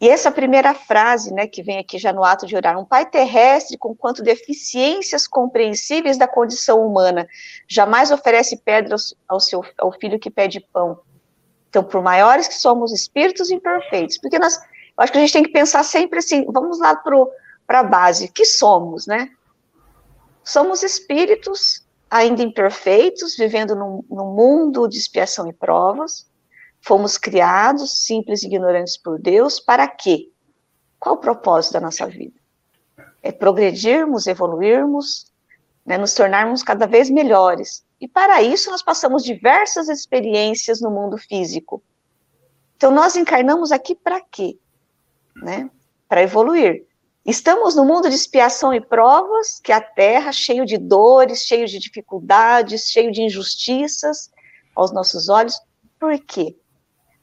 E 0.00 0.08
essa 0.08 0.30
primeira 0.30 0.72
frase, 0.72 1.32
né, 1.34 1.46
que 1.46 1.62
vem 1.62 1.78
aqui 1.78 1.98
já 1.98 2.10
no 2.10 2.24
ato 2.24 2.46
de 2.46 2.56
orar, 2.56 2.78
um 2.78 2.86
pai 2.86 3.04
terrestre 3.04 3.76
com 3.76 3.94
quanto 3.94 4.22
deficiências 4.22 5.26
compreensíveis 5.26 6.16
da 6.16 6.26
condição 6.26 6.86
humana, 6.86 7.28
jamais 7.68 8.10
oferece 8.10 8.56
pedra 8.56 8.96
ao 9.28 9.38
seu 9.38 9.62
ao 9.76 9.92
filho 9.92 10.18
que 10.18 10.30
pede 10.30 10.60
pão. 10.72 11.00
Então, 11.68 11.84
por 11.84 12.02
maiores 12.02 12.48
que 12.48 12.54
somos 12.54 12.92
espíritos 12.92 13.50
imperfeitos, 13.50 14.16
porque 14.16 14.38
nós 14.38 14.58
acho 15.02 15.12
que 15.12 15.18
a 15.18 15.20
gente 15.20 15.32
tem 15.32 15.42
que 15.42 15.50
pensar 15.52 15.82
sempre 15.82 16.18
assim, 16.18 16.44
vamos 16.46 16.78
lá 16.78 16.94
para 16.94 17.80
a 17.80 17.84
base, 17.84 18.28
que 18.28 18.44
somos, 18.44 19.06
né? 19.06 19.30
Somos 20.44 20.82
espíritos 20.82 21.86
ainda 22.10 22.42
imperfeitos, 22.42 23.36
vivendo 23.36 23.74
num, 23.76 24.04
num 24.10 24.34
mundo 24.34 24.88
de 24.88 24.98
expiação 24.98 25.48
e 25.48 25.52
provas, 25.52 26.28
fomos 26.80 27.16
criados, 27.16 28.04
simples 28.04 28.42
e 28.42 28.46
ignorantes 28.46 28.96
por 28.96 29.18
Deus, 29.18 29.60
para 29.60 29.86
quê? 29.86 30.28
Qual 30.98 31.14
o 31.14 31.18
propósito 31.18 31.74
da 31.74 31.80
nossa 31.80 32.06
vida? 32.06 32.38
É 33.22 33.30
progredirmos, 33.30 34.26
evoluirmos, 34.26 35.30
né, 35.84 35.96
nos 35.96 36.14
tornarmos 36.14 36.62
cada 36.62 36.86
vez 36.86 37.08
melhores. 37.08 37.84
E 38.00 38.08
para 38.08 38.42
isso 38.42 38.70
nós 38.70 38.82
passamos 38.82 39.22
diversas 39.22 39.88
experiências 39.88 40.80
no 40.80 40.90
mundo 40.90 41.16
físico. 41.16 41.82
Então 42.76 42.90
nós 42.90 43.14
encarnamos 43.14 43.72
aqui 43.72 43.94
para 43.94 44.20
quê? 44.20 44.58
Né? 45.42 45.70
Para 46.08 46.22
evoluir. 46.22 46.86
Estamos 47.24 47.76
no 47.76 47.84
mundo 47.84 48.08
de 48.08 48.14
expiação 48.14 48.72
e 48.72 48.80
provas, 48.80 49.60
que 49.60 49.72
é 49.72 49.74
a 49.74 49.80
Terra 49.80 50.32
cheio 50.32 50.64
de 50.64 50.78
dores, 50.78 51.44
cheio 51.44 51.66
de 51.66 51.78
dificuldades, 51.78 52.90
cheio 52.90 53.12
de 53.12 53.22
injustiças 53.22 54.30
aos 54.74 54.92
nossos 54.92 55.28
olhos. 55.28 55.60
Por 55.98 56.18
quê? 56.18 56.56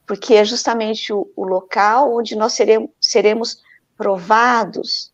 Porque 0.06 0.36
é 0.36 0.46
justamente 0.46 1.12
o, 1.12 1.30
o 1.36 1.44
local 1.44 2.16
onde 2.16 2.36
nós 2.36 2.54
seremos, 2.54 2.90
seremos 3.02 3.58
provados, 3.98 5.12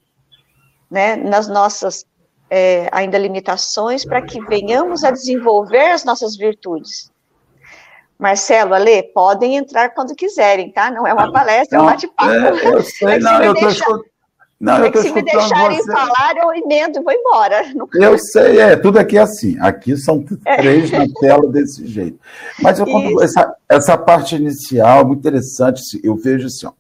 né, 0.92 1.16
nas 1.16 1.48
nossas 1.48 2.06
é, 2.50 2.88
ainda 2.92 3.18
limitações, 3.18 4.06
para 4.06 4.22
que 4.22 4.40
venhamos 4.46 5.04
a 5.04 5.12
desenvolver 5.12 5.92
as 5.92 6.04
nossas 6.04 6.36
virtudes. 6.36 7.13
Marcelo, 8.24 8.74
Ale, 8.74 9.04
podem 9.14 9.58
entrar 9.58 9.90
quando 9.90 10.16
quiserem, 10.16 10.72
tá? 10.72 10.90
Não 10.90 11.06
é 11.06 11.14
uma 11.14 11.30
palestra, 11.30 11.78
não, 11.78 11.84
é 11.84 11.88
um 11.90 11.92
bate-papo. 11.92 12.32
É, 12.32 12.74
eu 12.74 12.82
sei, 12.82 13.08
é 13.10 13.20
não, 13.20 13.44
eu 13.44 13.54
estou 13.54 14.06
Não, 14.58 14.86
eu 14.86 14.90
que 14.94 15.02
se 15.02 15.12
me 15.12 15.22
deixarem 15.22 15.78
você. 15.82 15.92
falar, 15.92 16.34
eu 16.38 16.54
emendo 16.54 17.00
e 17.00 17.04
vou 17.04 17.12
embora. 17.12 17.66
Eu 17.96 18.18
sei, 18.18 18.62
é, 18.62 18.78
tudo 18.78 18.98
aqui 18.98 19.18
é 19.18 19.22
assim. 19.22 19.58
Aqui 19.60 19.98
são 19.98 20.24
é. 20.46 20.56
três 20.56 20.90
na 20.90 21.06
tela 21.20 21.46
desse 21.52 21.86
jeito. 21.86 22.18
Mas 22.62 22.80
eu, 22.80 22.86
essa, 23.22 23.54
essa 23.68 23.98
parte 23.98 24.38
inicial 24.38 25.06
muito 25.06 25.20
interessante, 25.20 25.82
eu 26.02 26.16
vejo 26.16 26.48
assim, 26.48 26.66
ó, 26.66 26.72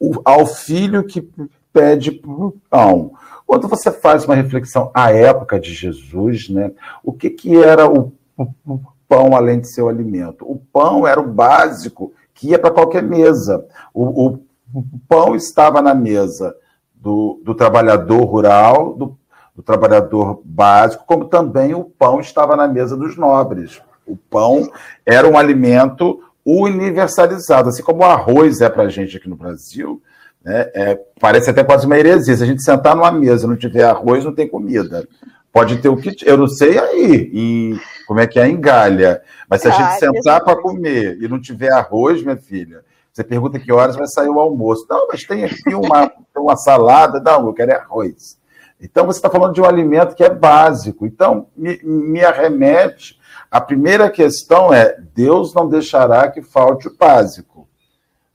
o, 0.00 0.20
ao 0.24 0.44
filho 0.44 1.04
que 1.04 1.24
pede 1.72 2.20
pão. 2.68 3.12
Quando 3.46 3.68
você 3.68 3.92
faz 3.92 4.24
uma 4.24 4.34
reflexão 4.34 4.90
à 4.92 5.12
época 5.12 5.60
de 5.60 5.72
Jesus, 5.72 6.48
né, 6.48 6.72
o 7.04 7.12
que, 7.12 7.30
que 7.30 7.56
era 7.56 7.88
o, 7.88 8.12
o 8.36 8.80
pão 9.10 9.34
além 9.34 9.60
de 9.60 9.66
seu 9.66 9.88
alimento. 9.88 10.48
O 10.48 10.56
pão 10.72 11.04
era 11.04 11.20
o 11.20 11.26
básico 11.26 12.12
que 12.32 12.50
ia 12.50 12.58
para 12.60 12.70
qualquer 12.70 13.02
mesa. 13.02 13.66
O, 13.92 14.04
o, 14.04 14.40
o, 14.72 14.84
pão 15.08 15.34
estava 15.34 15.82
na 15.82 15.92
mesa 15.92 16.54
do, 16.94 17.40
do 17.44 17.52
trabalhador 17.52 18.22
rural, 18.22 18.94
do, 18.94 19.18
do, 19.56 19.62
trabalhador 19.64 20.40
básico, 20.44 21.04
como 21.06 21.24
também 21.24 21.74
o 21.74 21.82
pão 21.82 22.20
estava 22.20 22.54
na 22.54 22.68
mesa 22.68 22.96
dos 22.96 23.16
nobres. 23.16 23.82
O 24.06 24.16
pão 24.16 24.70
era 25.04 25.28
um 25.28 25.36
alimento 25.36 26.20
universalizado, 26.46 27.68
assim 27.68 27.82
como 27.82 28.02
o 28.02 28.04
arroz 28.06 28.60
é 28.60 28.70
para 28.70 28.84
a 28.84 28.88
gente 28.88 29.16
aqui 29.16 29.28
no 29.28 29.36
Brasil. 29.36 30.00
Né? 30.42 30.70
É, 30.72 31.00
parece 31.20 31.50
até 31.50 31.64
quase 31.64 31.84
uma 31.84 31.98
heresia. 31.98 32.36
Se 32.36 32.44
a 32.44 32.46
gente 32.46 32.62
sentar 32.62 32.94
numa 32.94 33.10
mesa 33.10 33.44
e 33.44 33.48
não 33.48 33.56
tiver 33.56 33.82
arroz, 33.82 34.24
não 34.24 34.34
tem 34.34 34.48
comida. 34.48 35.06
Pode 35.52 35.78
ter 35.78 35.88
o 35.88 35.96
que. 35.96 36.16
Eu 36.24 36.36
não 36.36 36.46
sei 36.46 36.78
aí, 36.78 37.30
em, 37.32 37.80
como 38.06 38.20
é 38.20 38.26
que 38.26 38.38
é 38.38 38.48
em 38.48 38.60
Galha. 38.60 39.22
Mas 39.48 39.62
se 39.62 39.68
a 39.68 39.72
gente 39.72 39.98
sentar 39.98 40.44
para 40.44 40.60
comer 40.60 41.18
e 41.20 41.28
não 41.28 41.40
tiver 41.40 41.72
arroz, 41.72 42.22
minha 42.22 42.36
filha, 42.36 42.84
você 43.12 43.24
pergunta 43.24 43.58
que 43.58 43.72
horas 43.72 43.96
vai 43.96 44.06
sair 44.06 44.28
o 44.28 44.38
almoço. 44.38 44.86
Não, 44.88 45.08
mas 45.08 45.24
tem 45.24 45.44
aqui 45.44 45.74
uma, 45.74 46.10
uma 46.36 46.56
salada. 46.56 47.20
Não, 47.20 47.46
eu 47.46 47.52
quero 47.52 47.72
é 47.72 47.76
arroz. 47.76 48.38
Então 48.80 49.04
você 49.04 49.18
está 49.18 49.28
falando 49.28 49.52
de 49.52 49.60
um 49.60 49.66
alimento 49.66 50.14
que 50.14 50.22
é 50.22 50.30
básico. 50.30 51.04
Então, 51.04 51.48
me, 51.56 51.80
me 51.82 52.24
arremete. 52.24 53.18
A 53.50 53.60
primeira 53.60 54.08
questão 54.08 54.72
é: 54.72 54.96
Deus 55.14 55.52
não 55.52 55.68
deixará 55.68 56.30
que 56.30 56.42
falte 56.42 56.86
o 56.86 56.96
básico. 56.96 57.68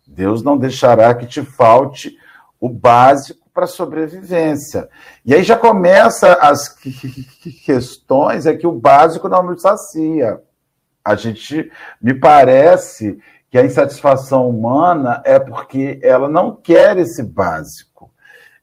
Deus 0.06 0.44
não 0.44 0.58
deixará 0.58 1.14
que 1.16 1.26
te 1.26 1.42
falte 1.42 2.16
o 2.60 2.70
básico 2.70 3.45
para 3.56 3.68
sobrevivência. 3.68 4.90
E 5.26 5.34
aí 5.34 5.42
já 5.42 5.56
começa 5.56 6.34
as 6.34 6.68
questões, 7.66 8.46
é 8.46 8.54
que 8.54 8.68
o 8.68 8.74
básico 8.74 9.30
não 9.30 9.42
nos 9.42 9.62
sacia. 9.62 10.42
A 11.04 11.16
gente, 11.16 11.72
me 12.02 12.14
parece 12.14 13.18
que 13.50 13.58
a 13.58 13.64
insatisfação 13.64 14.50
humana 14.50 15.22
é 15.24 15.40
porque 15.40 15.98
ela 16.04 16.28
não 16.28 16.54
quer 16.54 16.98
esse 16.98 17.24
básico. 17.24 18.12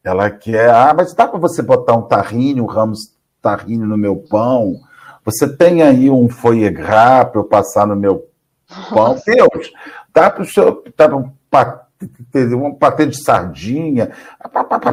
Ela 0.04 0.30
quer, 0.30 0.68
ah, 0.68 0.92
mas 0.94 1.14
dá 1.14 1.26
para 1.26 1.38
você 1.38 1.62
botar 1.62 1.94
um 1.94 2.02
tahine, 2.02 2.60
um 2.60 2.66
ramos 2.66 3.16
tahine 3.40 3.86
no 3.86 3.96
meu 3.96 4.16
pão? 4.16 4.74
Você 5.24 5.48
tem 5.56 5.82
aí 5.82 6.10
um 6.10 6.28
foie 6.28 6.68
gras 6.68 7.30
para 7.30 7.40
eu 7.40 7.44
passar 7.44 7.86
no 7.86 7.96
meu 7.96 8.28
pão? 8.90 9.16
Deus, 9.24 9.72
dá 10.12 10.28
para 10.28 10.42
o 10.42 10.44
senhor, 10.44 10.82
dá 10.94 11.08
para 11.08 11.16
um 11.16 11.32
patê 12.78 13.06
de 13.06 13.22
sardinha, 13.22 14.10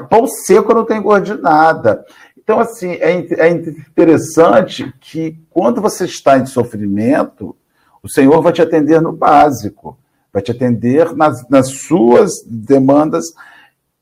pão 0.10 0.28
seco 0.28 0.74
não 0.74 0.86
tem 0.86 1.02
gosto 1.02 1.36
de 1.36 1.42
nada. 1.42 2.06
Então, 2.38 2.60
assim, 2.60 2.92
é, 2.94 3.12
é 3.48 3.50
interessante 3.50 4.92
que 5.00 5.38
quando 5.50 5.82
você 5.82 6.06
está 6.06 6.38
em 6.38 6.46
sofrimento, 6.46 7.56
O 8.02 8.10
Senhor 8.10 8.42
vai 8.42 8.54
te 8.54 8.62
atender 8.62 9.02
no 9.02 9.12
básico, 9.12 9.98
vai 10.32 10.42
te 10.42 10.52
atender 10.52 11.16
nas, 11.16 11.48
nas 11.50 11.70
suas 11.70 12.32
demandas 12.46 13.26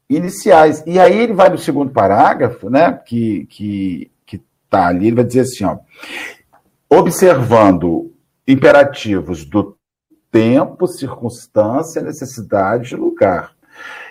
iniciais. 0.10 0.84
E 0.86 1.00
aí 1.00 1.18
ele 1.18 1.34
vai 1.34 1.50
no 1.50 1.58
segundo 1.58 1.92
parágrafo, 1.92 2.70
né, 2.70 2.94
que 3.06 3.46
que 3.48 4.12
que 4.26 4.42
tá 4.70 4.88
ali, 4.88 5.08
ele 5.08 5.16
vai 5.16 5.26
dizer 5.26 5.42
assim, 5.42 5.64
ó, 5.64 5.78
observando 6.90 8.12
imperativos 8.48 9.46
do 9.46 9.77
tempo, 10.32 10.88
circunstância, 10.88 12.02
necessidade 12.02 12.94
e 12.94 12.98
lugar. 12.98 13.52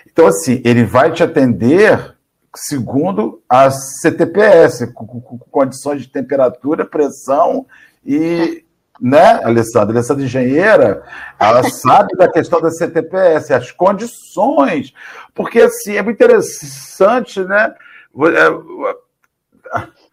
Então, 0.05 0.27
assim, 0.27 0.61
ele 0.65 0.83
vai 0.83 1.11
te 1.11 1.23
atender 1.23 2.17
segundo 2.55 3.41
a 3.47 3.69
CTPS, 3.69 4.87
com, 4.87 5.05
com, 5.05 5.21
com 5.21 5.37
condições 5.37 6.01
de 6.01 6.07
temperatura, 6.07 6.85
pressão 6.85 7.65
e, 8.05 8.65
né, 8.99 9.43
Alessandra? 9.43 9.95
Alessandra 9.95 10.23
engenheira, 10.23 11.03
ela 11.39 11.63
sabe 11.69 12.15
da 12.17 12.31
questão 12.31 12.59
da 12.59 12.71
CTPS, 12.71 13.53
as 13.53 13.71
condições, 13.71 14.93
porque 15.35 15.61
assim, 15.61 15.95
é 15.95 16.01
muito 16.01 16.15
interessante, 16.15 17.41
né? 17.41 17.73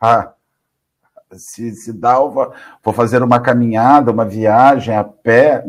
Ah, 0.00 0.32
se, 1.32 1.72
se 1.72 1.92
Dalva 1.92 2.52
for 2.82 2.94
fazer 2.94 3.22
uma 3.22 3.40
caminhada, 3.40 4.12
uma 4.12 4.24
viagem 4.24 4.94
a 4.94 5.04
pé, 5.04 5.64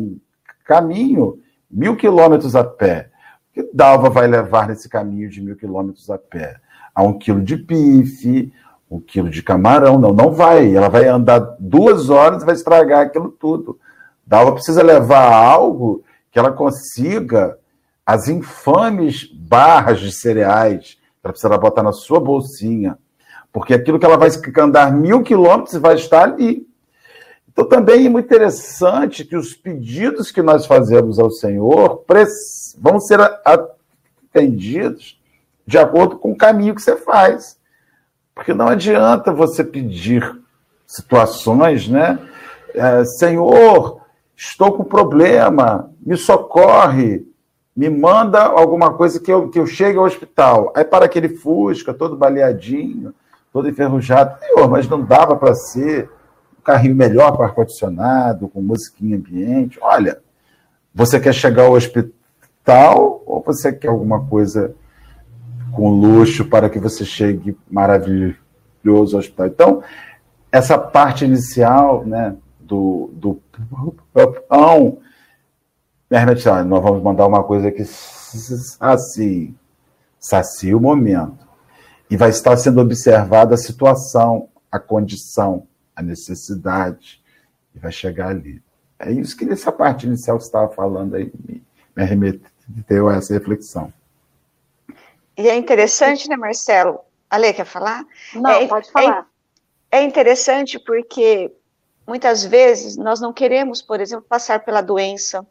caminho, 0.66 1.40
mil 1.72 1.96
quilômetros 1.96 2.56
a 2.56 2.64
pé, 2.64 3.10
o 3.50 3.54
que 3.54 3.70
Dalva 3.74 4.10
vai 4.10 4.28
levar 4.28 4.68
nesse 4.68 4.90
caminho 4.90 5.30
de 5.30 5.42
mil 5.42 5.56
quilômetros 5.56 6.10
a 6.10 6.18
pé? 6.18 6.58
A 6.94 7.04
um 7.04 7.18
quilo 7.18 7.42
de 7.42 7.56
bife, 7.56 8.52
um 8.90 9.00
quilo 9.00 9.30
de 9.30 9.42
camarão, 9.42 9.98
não, 9.98 10.14
não 10.14 10.32
vai. 10.32 10.76
Ela 10.76 10.90
vai 10.90 11.08
andar 11.08 11.40
duas 11.60 12.10
horas 12.10 12.42
e 12.42 12.46
vai 12.46 12.56
estragar 12.56 13.06
aquilo 13.06 13.30
tudo. 13.30 13.80
Dalva 14.26 14.54
precisa 14.54 14.82
levar 14.82 15.32
algo 15.32 16.04
que 16.32 16.40
ela 16.40 16.52
consiga 16.52 17.58
as 18.06 18.28
infames 18.28 19.26
barras 19.34 20.00
de 20.00 20.12
cereais, 20.12 20.98
ela 21.24 21.32
precisa 21.32 21.58
botar 21.58 21.82
na 21.82 21.92
sua 21.92 22.20
bolsinha, 22.20 22.98
porque 23.52 23.74
aquilo 23.74 23.98
que 23.98 24.06
ela 24.06 24.18
vai 24.18 24.30
andar 24.60 24.92
mil 24.92 25.24
quilômetros 25.24 25.76
vai 25.78 25.96
estar 25.96 26.24
ali. 26.24 26.68
Então, 27.56 27.70
também 27.70 28.06
é 28.06 28.10
muito 28.10 28.26
interessante 28.26 29.24
que 29.24 29.38
os 29.38 29.54
pedidos 29.54 30.30
que 30.30 30.42
nós 30.42 30.66
fazemos 30.66 31.18
ao 31.18 31.32
Senhor 31.32 32.04
vão 32.78 33.00
ser 33.00 33.18
atendidos 33.46 35.18
de 35.66 35.78
acordo 35.78 36.18
com 36.18 36.34
o 36.34 36.38
caminho 36.38 36.76
que 36.76 36.82
você 36.82 36.98
faz. 36.98 37.58
Porque 38.36 38.54
não 38.54 38.68
adianta 38.68 39.32
você 39.32 39.64
pedir 39.64 40.38
situações, 40.86 41.88
né? 41.88 42.20
É, 42.74 43.06
Senhor, 43.06 44.02
estou 44.36 44.74
com 44.74 44.84
problema, 44.84 45.90
me 46.06 46.18
socorre, 46.18 47.26
me 47.74 47.90
manda 47.90 48.44
alguma 48.44 48.94
coisa 48.94 49.18
que 49.18 49.32
eu, 49.32 49.48
que 49.48 49.58
eu 49.58 49.66
chegue 49.66 49.98
ao 49.98 50.04
hospital. 50.04 50.74
Aí 50.76 50.84
para 50.84 51.06
aquele 51.06 51.30
Fusca, 51.30 51.94
todo 51.94 52.18
baleadinho, 52.18 53.16
todo 53.54 53.70
enferrujado. 53.70 54.38
Senhor, 54.40 54.70
mas 54.70 54.90
não 54.90 55.02
dava 55.02 55.38
para 55.38 55.56
ser 55.56 56.10
carrinho 56.66 56.96
melhor 56.96 57.32
para 57.38 57.46
ar-condicionado, 57.46 58.50
com 58.50 58.62
musiquinha 58.62 59.16
ambiente. 59.16 59.78
Olha, 59.80 60.20
você 60.94 61.20
quer 61.20 61.34
chegar 61.34 61.66
ao 61.66 61.74
hospital 61.74 63.24
ou 63.26 63.42
você 63.42 63.72
quer 63.72 63.90
alguma 63.90 64.26
coisa 64.26 64.74
com 65.72 65.90
luxo 65.90 66.46
para 66.46 66.70
que 66.70 66.80
você 66.80 67.06
chegue 67.06 67.56
maravilhoso 67.70 69.16
ao 69.16 69.20
hospital? 69.20 69.48
Então, 69.48 69.84
essa 70.52 70.78
parte 70.78 71.24
inicial 71.24 72.04
né, 72.04 72.36
do, 72.60 73.12
do 73.14 73.40
pão, 74.48 74.98
nós 76.10 76.84
vamos 76.84 77.04
mandar 77.04 77.28
uma 77.28 77.44
coisa 77.44 77.72
que 77.72 77.84
sacie, 77.86 79.56
sacie 80.20 80.74
o 80.74 80.80
momento 80.80 81.46
e 82.10 82.18
vai 82.18 82.30
estar 82.30 82.58
sendo 82.58 82.82
observada 82.82 83.54
a 83.54 83.58
situação, 83.58 84.48
a 84.72 84.80
condição, 84.80 85.68
a 85.96 86.02
necessidade, 86.02 87.24
e 87.74 87.80
vai 87.80 87.92
chegar 87.92 88.30
ali. 88.30 88.62
É 89.00 89.12
isso 89.12 89.36
que 89.36 89.46
nessa 89.46 89.72
parte 89.72 90.06
inicial 90.06 90.38
que 90.38 90.44
você 90.44 90.50
estava 90.50 90.74
falando 90.74 91.16
aí 91.16 91.32
me, 91.48 91.64
me 91.96 92.04
remeteu 92.04 93.10
a 93.10 93.16
essa 93.16 93.34
reflexão. 93.34 93.94
E 95.38 95.50
é 95.50 95.56
interessante, 95.56 96.30
né, 96.30 96.38
Marcelo? 96.38 97.00
Ale, 97.30 97.54
quer 97.54 97.66
falar? 97.66 98.06
Não, 98.34 98.52
é, 98.52 98.68
pode 98.68 98.90
falar. 98.92 99.28
É, 99.92 100.00
é 100.00 100.04
interessante 100.04 100.80
porque 100.80 101.52
muitas 102.08 102.46
vezes 102.46 102.96
nós 102.96 103.20
não 103.20 103.34
queremos, 103.34 103.82
por 103.82 104.00
exemplo, 104.00 104.26
passar 104.28 104.64
pela 104.64 104.82
doença, 104.82 105.46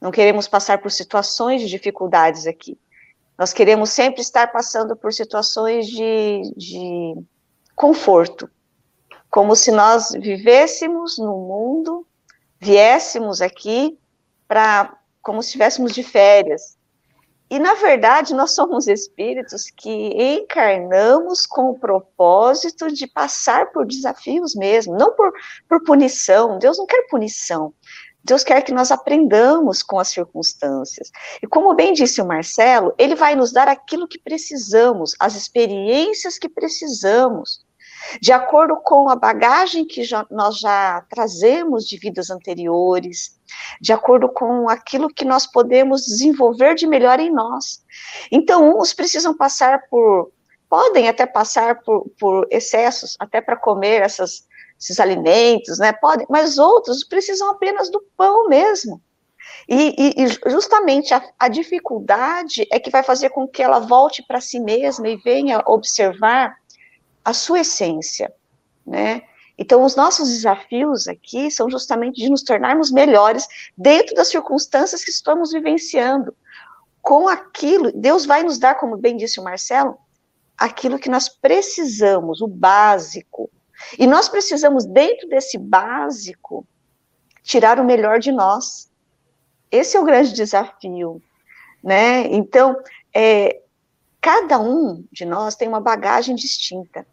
não 0.00 0.10
queremos 0.10 0.48
passar 0.48 0.78
por 0.78 0.90
situações 0.90 1.62
de 1.62 1.68
dificuldades 1.68 2.46
aqui. 2.46 2.78
Nós 3.38 3.52
queremos 3.52 3.90
sempre 3.90 4.20
estar 4.20 4.48
passando 4.52 4.94
por 4.94 5.12
situações 5.12 5.86
de, 5.86 6.42
de 6.56 7.14
conforto, 7.74 8.50
como 9.30 9.54
se 9.54 9.70
nós 9.70 10.10
vivêssemos 10.10 11.16
no 11.18 11.38
mundo, 11.38 12.06
viéssemos 12.58 13.40
aqui 13.40 13.98
para 14.48 14.98
como 15.22 15.42
se 15.42 15.48
estivéssemos 15.48 15.92
de 15.92 16.02
férias. 16.02 16.76
E 17.48 17.58
na 17.58 17.74
verdade, 17.74 18.34
nós 18.34 18.52
somos 18.52 18.86
espíritos 18.86 19.70
que 19.76 19.90
encarnamos 20.38 21.46
com 21.46 21.70
o 21.70 21.78
propósito 21.78 22.92
de 22.92 23.08
passar 23.08 23.72
por 23.72 23.86
desafios 23.86 24.54
mesmo, 24.54 24.96
não 24.96 25.12
por, 25.14 25.32
por 25.68 25.82
punição. 25.82 26.58
Deus 26.58 26.78
não 26.78 26.86
quer 26.86 27.08
punição. 27.08 27.74
Deus 28.22 28.44
quer 28.44 28.62
que 28.62 28.72
nós 28.72 28.90
aprendamos 28.90 29.82
com 29.82 29.98
as 29.98 30.08
circunstâncias. 30.08 31.10
E 31.42 31.46
como 31.46 31.74
bem 31.74 31.92
disse 31.92 32.20
o 32.20 32.26
Marcelo, 32.26 32.94
ele 32.98 33.14
vai 33.14 33.34
nos 33.34 33.50
dar 33.52 33.66
aquilo 33.66 34.06
que 34.06 34.18
precisamos, 34.18 35.16
as 35.18 35.34
experiências 35.34 36.38
que 36.38 36.48
precisamos, 36.48 37.64
de 38.20 38.32
acordo 38.32 38.76
com 38.76 39.08
a 39.08 39.16
bagagem 39.16 39.84
que 39.84 40.02
já, 40.04 40.26
nós 40.30 40.58
já 40.58 41.04
trazemos 41.08 41.86
de 41.86 41.98
vidas 41.98 42.30
anteriores, 42.30 43.38
de 43.80 43.92
acordo 43.92 44.28
com 44.28 44.68
aquilo 44.68 45.12
que 45.12 45.24
nós 45.24 45.46
podemos 45.46 46.04
desenvolver 46.04 46.74
de 46.74 46.86
melhor 46.86 47.20
em 47.20 47.30
nós. 47.30 47.82
Então, 48.30 48.78
uns 48.78 48.92
precisam 48.92 49.36
passar 49.36 49.88
por, 49.90 50.32
podem 50.68 51.08
até 51.08 51.26
passar 51.26 51.82
por, 51.82 52.08
por 52.18 52.46
excessos, 52.50 53.16
até 53.18 53.40
para 53.40 53.56
comer 53.56 54.02
essas 54.02 54.48
esses 54.80 54.98
alimentos, 54.98 55.78
né? 55.78 55.92
Podem, 55.92 56.26
mas 56.30 56.58
outros 56.58 57.04
precisam 57.04 57.50
apenas 57.50 57.90
do 57.90 58.00
pão 58.16 58.48
mesmo. 58.48 59.00
E, 59.68 59.94
e, 59.98 60.24
e 60.24 60.50
justamente 60.50 61.12
a, 61.12 61.22
a, 61.38 61.48
dificuldade 61.48 62.66
é 62.72 62.80
que 62.80 62.90
vai 62.90 63.02
fazer 63.02 63.30
com 63.30 63.46
que 63.46 63.62
ela 63.62 63.78
volte 63.78 64.22
para 64.22 64.40
si 64.40 64.58
mesma 64.58 65.08
e 65.08 65.16
venha 65.16 65.62
observar 65.66 66.56
a 67.24 67.32
sua 67.32 67.60
essência, 67.60 68.32
né? 68.86 69.22
Então, 69.58 69.84
os 69.84 69.94
nossos 69.94 70.30
desafios 70.30 71.06
aqui 71.06 71.50
são 71.50 71.68
justamente 71.68 72.16
de 72.16 72.30
nos 72.30 72.42
tornarmos 72.42 72.90
melhores 72.90 73.46
dentro 73.76 74.14
das 74.14 74.28
circunstâncias 74.28 75.04
que 75.04 75.10
estamos 75.10 75.52
vivenciando. 75.52 76.34
Com 77.02 77.28
aquilo, 77.28 77.92
Deus 77.92 78.24
vai 78.24 78.42
nos 78.42 78.58
dar, 78.58 78.76
como 78.76 78.96
bem 78.96 79.18
disse 79.18 79.38
o 79.38 79.44
Marcelo, 79.44 79.98
aquilo 80.56 80.98
que 80.98 81.10
nós 81.10 81.28
precisamos, 81.28 82.40
o 82.40 82.46
básico, 82.46 83.50
e 83.98 84.06
nós 84.06 84.28
precisamos, 84.28 84.84
dentro 84.84 85.28
desse 85.28 85.58
básico, 85.58 86.66
tirar 87.42 87.78
o 87.78 87.84
melhor 87.84 88.18
de 88.18 88.32
nós. 88.32 88.90
Esse 89.70 89.96
é 89.96 90.00
o 90.00 90.04
grande 90.04 90.32
desafio, 90.32 91.22
né? 91.82 92.26
Então, 92.28 92.76
é, 93.14 93.60
cada 94.20 94.58
um 94.58 95.04
de 95.10 95.24
nós 95.24 95.56
tem 95.56 95.68
uma 95.68 95.80
bagagem 95.80 96.34
distinta. 96.34 97.06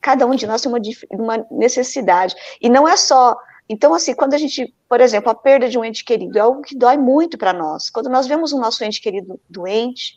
Cada 0.00 0.26
um 0.26 0.34
de 0.34 0.46
nós 0.46 0.62
tem 0.62 0.70
uma, 0.70 0.80
uma 1.10 1.46
necessidade. 1.50 2.34
E 2.60 2.68
não 2.68 2.86
é 2.86 2.96
só. 2.96 3.36
Então, 3.68 3.94
assim, 3.94 4.14
quando 4.14 4.34
a 4.34 4.38
gente, 4.38 4.74
por 4.88 5.00
exemplo, 5.00 5.30
a 5.30 5.34
perda 5.34 5.68
de 5.68 5.78
um 5.78 5.84
ente 5.84 6.04
querido 6.04 6.38
é 6.38 6.40
algo 6.40 6.62
que 6.62 6.76
dói 6.76 6.96
muito 6.96 7.38
para 7.38 7.52
nós. 7.52 7.90
Quando 7.90 8.08
nós 8.08 8.26
vemos 8.26 8.52
o 8.52 8.58
nosso 8.58 8.84
ente 8.84 9.00
querido 9.00 9.40
doente, 9.48 10.16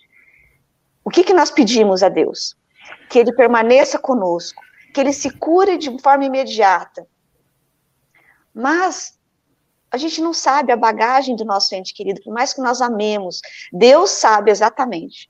o 1.03 1.09
que, 1.09 1.23
que 1.23 1.33
nós 1.33 1.51
pedimos 1.51 2.01
a 2.01 2.09
Deus? 2.09 2.55
Que 3.09 3.19
ele 3.19 3.33
permaneça 3.33 3.99
conosco, 3.99 4.61
que 4.93 4.99
ele 4.99 5.13
se 5.13 5.29
cure 5.29 5.77
de 5.77 6.01
forma 6.01 6.25
imediata. 6.25 7.07
Mas 8.53 9.17
a 9.91 9.97
gente 9.97 10.19
não 10.21 10.33
sabe 10.33 10.71
a 10.71 10.77
bagagem 10.77 11.35
do 11.35 11.45
nosso 11.45 11.73
ente 11.75 11.93
querido, 11.93 12.21
por 12.23 12.33
mais 12.33 12.53
que 12.53 12.61
nós 12.61 12.81
amemos. 12.81 13.39
Deus 13.71 14.09
sabe 14.09 14.51
exatamente. 14.51 15.29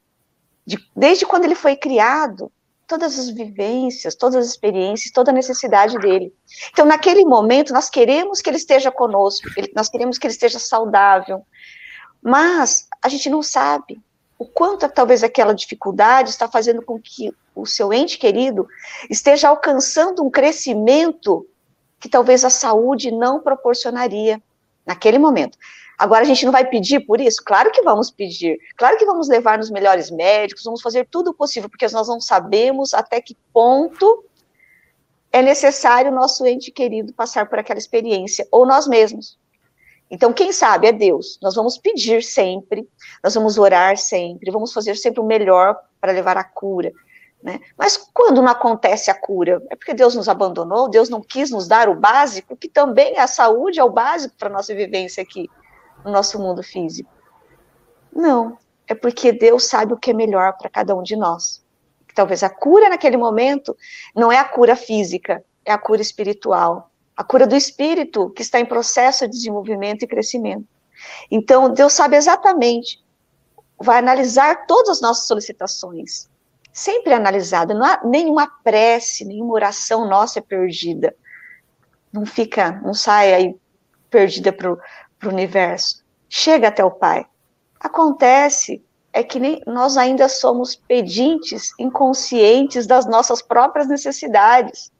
De, 0.65 0.77
desde 0.95 1.25
quando 1.25 1.45
ele 1.45 1.55
foi 1.55 1.75
criado, 1.75 2.51
todas 2.87 3.17
as 3.17 3.29
vivências, 3.29 4.15
todas 4.15 4.35
as 4.35 4.47
experiências, 4.47 5.11
toda 5.11 5.31
a 5.31 5.33
necessidade 5.33 5.97
dele. 5.97 6.33
Então, 6.71 6.85
naquele 6.85 7.25
momento, 7.25 7.73
nós 7.73 7.89
queremos 7.89 8.41
que 8.41 8.49
ele 8.49 8.57
esteja 8.57 8.91
conosco, 8.91 9.47
nós 9.75 9.89
queremos 9.89 10.17
que 10.17 10.27
ele 10.27 10.33
esteja 10.33 10.59
saudável, 10.59 11.45
mas 12.21 12.87
a 13.01 13.09
gente 13.09 13.29
não 13.29 13.41
sabe 13.41 13.99
o 14.37 14.45
quanto 14.45 14.87
talvez 14.89 15.23
aquela 15.23 15.53
dificuldade 15.53 16.29
está 16.29 16.47
fazendo 16.47 16.81
com 16.81 16.99
que 16.99 17.33
o 17.55 17.65
seu 17.65 17.93
ente 17.93 18.17
querido 18.17 18.67
esteja 19.09 19.47
alcançando 19.47 20.23
um 20.23 20.29
crescimento 20.29 21.47
que 21.99 22.09
talvez 22.09 22.43
a 22.43 22.49
saúde 22.49 23.11
não 23.11 23.39
proporcionaria. 23.39 24.41
naquele 24.85 25.17
momento. 25.17 25.57
Agora 25.97 26.23
a 26.23 26.25
gente 26.25 26.45
não 26.45 26.51
vai 26.51 26.65
pedir 26.65 27.01
por 27.01 27.21
isso? 27.21 27.41
Claro 27.43 27.71
que 27.71 27.81
vamos 27.81 28.11
pedir. 28.11 28.57
Claro 28.75 28.97
que 28.97 29.05
vamos 29.05 29.29
levar 29.29 29.57
nos 29.57 29.69
melhores 29.69 30.11
médicos, 30.11 30.63
vamos 30.63 30.81
fazer 30.81 31.07
tudo 31.09 31.31
o 31.31 31.33
possível, 31.33 31.69
porque 31.69 31.87
nós 31.87 32.07
não 32.07 32.19
sabemos 32.19 32.93
até 32.93 33.21
que 33.21 33.35
ponto 33.53 34.25
é 35.31 35.41
necessário 35.41 36.11
o 36.11 36.15
nosso 36.15 36.45
ente 36.45 36.71
querido 36.71 37.13
passar 37.13 37.49
por 37.49 37.59
aquela 37.59 37.79
experiência, 37.79 38.47
ou 38.51 38.65
nós 38.65 38.87
mesmos. 38.87 39.37
Então, 40.09 40.31
quem 40.31 40.51
sabe 40.51 40.87
é 40.87 40.91
Deus. 40.91 41.39
Nós 41.41 41.55
vamos 41.55 41.77
pedir 41.77 42.23
sempre, 42.23 42.87
nós 43.23 43.33
vamos 43.33 43.57
orar 43.57 43.97
sempre, 43.97 44.51
vamos 44.51 44.71
fazer 44.71 44.95
sempre 44.95 45.19
o 45.19 45.25
melhor 45.25 45.75
para 45.99 46.11
levar 46.11 46.37
a 46.37 46.43
cura. 46.43 46.91
Né? 47.41 47.59
Mas 47.77 47.97
quando 48.13 48.41
não 48.41 48.49
acontece 48.49 49.09
a 49.09 49.13
cura? 49.13 49.61
É 49.69 49.75
porque 49.75 49.93
Deus 49.93 50.15
nos 50.15 50.29
abandonou, 50.29 50.89
Deus 50.89 51.09
não 51.09 51.21
quis 51.21 51.51
nos 51.51 51.67
dar 51.67 51.89
o 51.89 51.95
básico, 51.95 52.55
que 52.55 52.69
também 52.69 53.15
é 53.15 53.21
a 53.21 53.27
saúde, 53.27 53.79
é 53.79 53.83
o 53.83 53.89
básico 53.89 54.35
para 54.37 54.49
a 54.49 54.51
nossa 54.51 54.73
vivência 54.75 55.23
aqui 55.23 55.49
no 56.05 56.11
nosso 56.11 56.39
mundo 56.39 56.61
físico. 56.61 57.09
Não, 58.13 58.57
é 58.87 58.93
porque 58.93 59.31
Deus 59.31 59.65
sabe 59.65 59.93
o 59.93 59.97
que 59.97 60.11
é 60.11 60.13
melhor 60.13 60.53
para 60.53 60.69
cada 60.69 60.95
um 60.95 61.01
de 61.01 61.15
nós. 61.15 61.65
Talvez 62.13 62.43
a 62.43 62.49
cura 62.49 62.87
naquele 62.87 63.17
momento 63.17 63.75
não 64.15 64.31
é 64.31 64.37
a 64.37 64.45
cura 64.45 64.75
física, 64.75 65.43
é 65.65 65.73
a 65.73 65.77
cura 65.77 66.01
espiritual, 66.01 66.91
a 67.17 67.23
cura 67.23 67.45
do 67.45 67.55
espírito 67.55 68.29
que 68.29 68.41
está 68.41 68.59
em 68.59 68.65
processo 68.65 69.25
de 69.25 69.33
desenvolvimento 69.33 70.03
e 70.03 70.07
crescimento. 70.07 70.67
Então, 71.29 71.69
Deus 71.69 71.91
sabe 71.91 72.15
exatamente, 72.15 73.03
vai 73.77 73.97
analisar 73.97 74.65
todas 74.65 74.89
as 74.89 75.01
nossas 75.01 75.27
solicitações, 75.27 76.29
sempre 76.71 77.13
analisada, 77.13 77.73
não 77.73 77.85
há 77.85 77.99
nenhuma 78.05 78.47
prece, 78.63 79.25
nenhuma 79.25 79.53
oração 79.53 80.07
nossa 80.07 80.39
é 80.39 80.41
perdida. 80.41 81.13
Não 82.13 82.25
fica, 82.25 82.79
não 82.81 82.93
sai 82.93 83.33
aí 83.33 83.55
perdida 84.09 84.53
para 85.25 85.31
o 85.31 85.33
universo. 85.33 86.03
Chega 86.29 86.67
até 86.67 86.85
o 86.85 86.91
Pai. 86.91 87.25
Acontece 87.79 88.83
é 89.11 89.23
que 89.23 89.39
nem, 89.39 89.61
nós 89.65 89.97
ainda 89.97 90.27
somos 90.27 90.75
pedintes, 90.75 91.73
inconscientes 91.79 92.85
das 92.85 93.05
nossas 93.05 93.41
próprias 93.41 93.87
necessidades. 93.87 94.91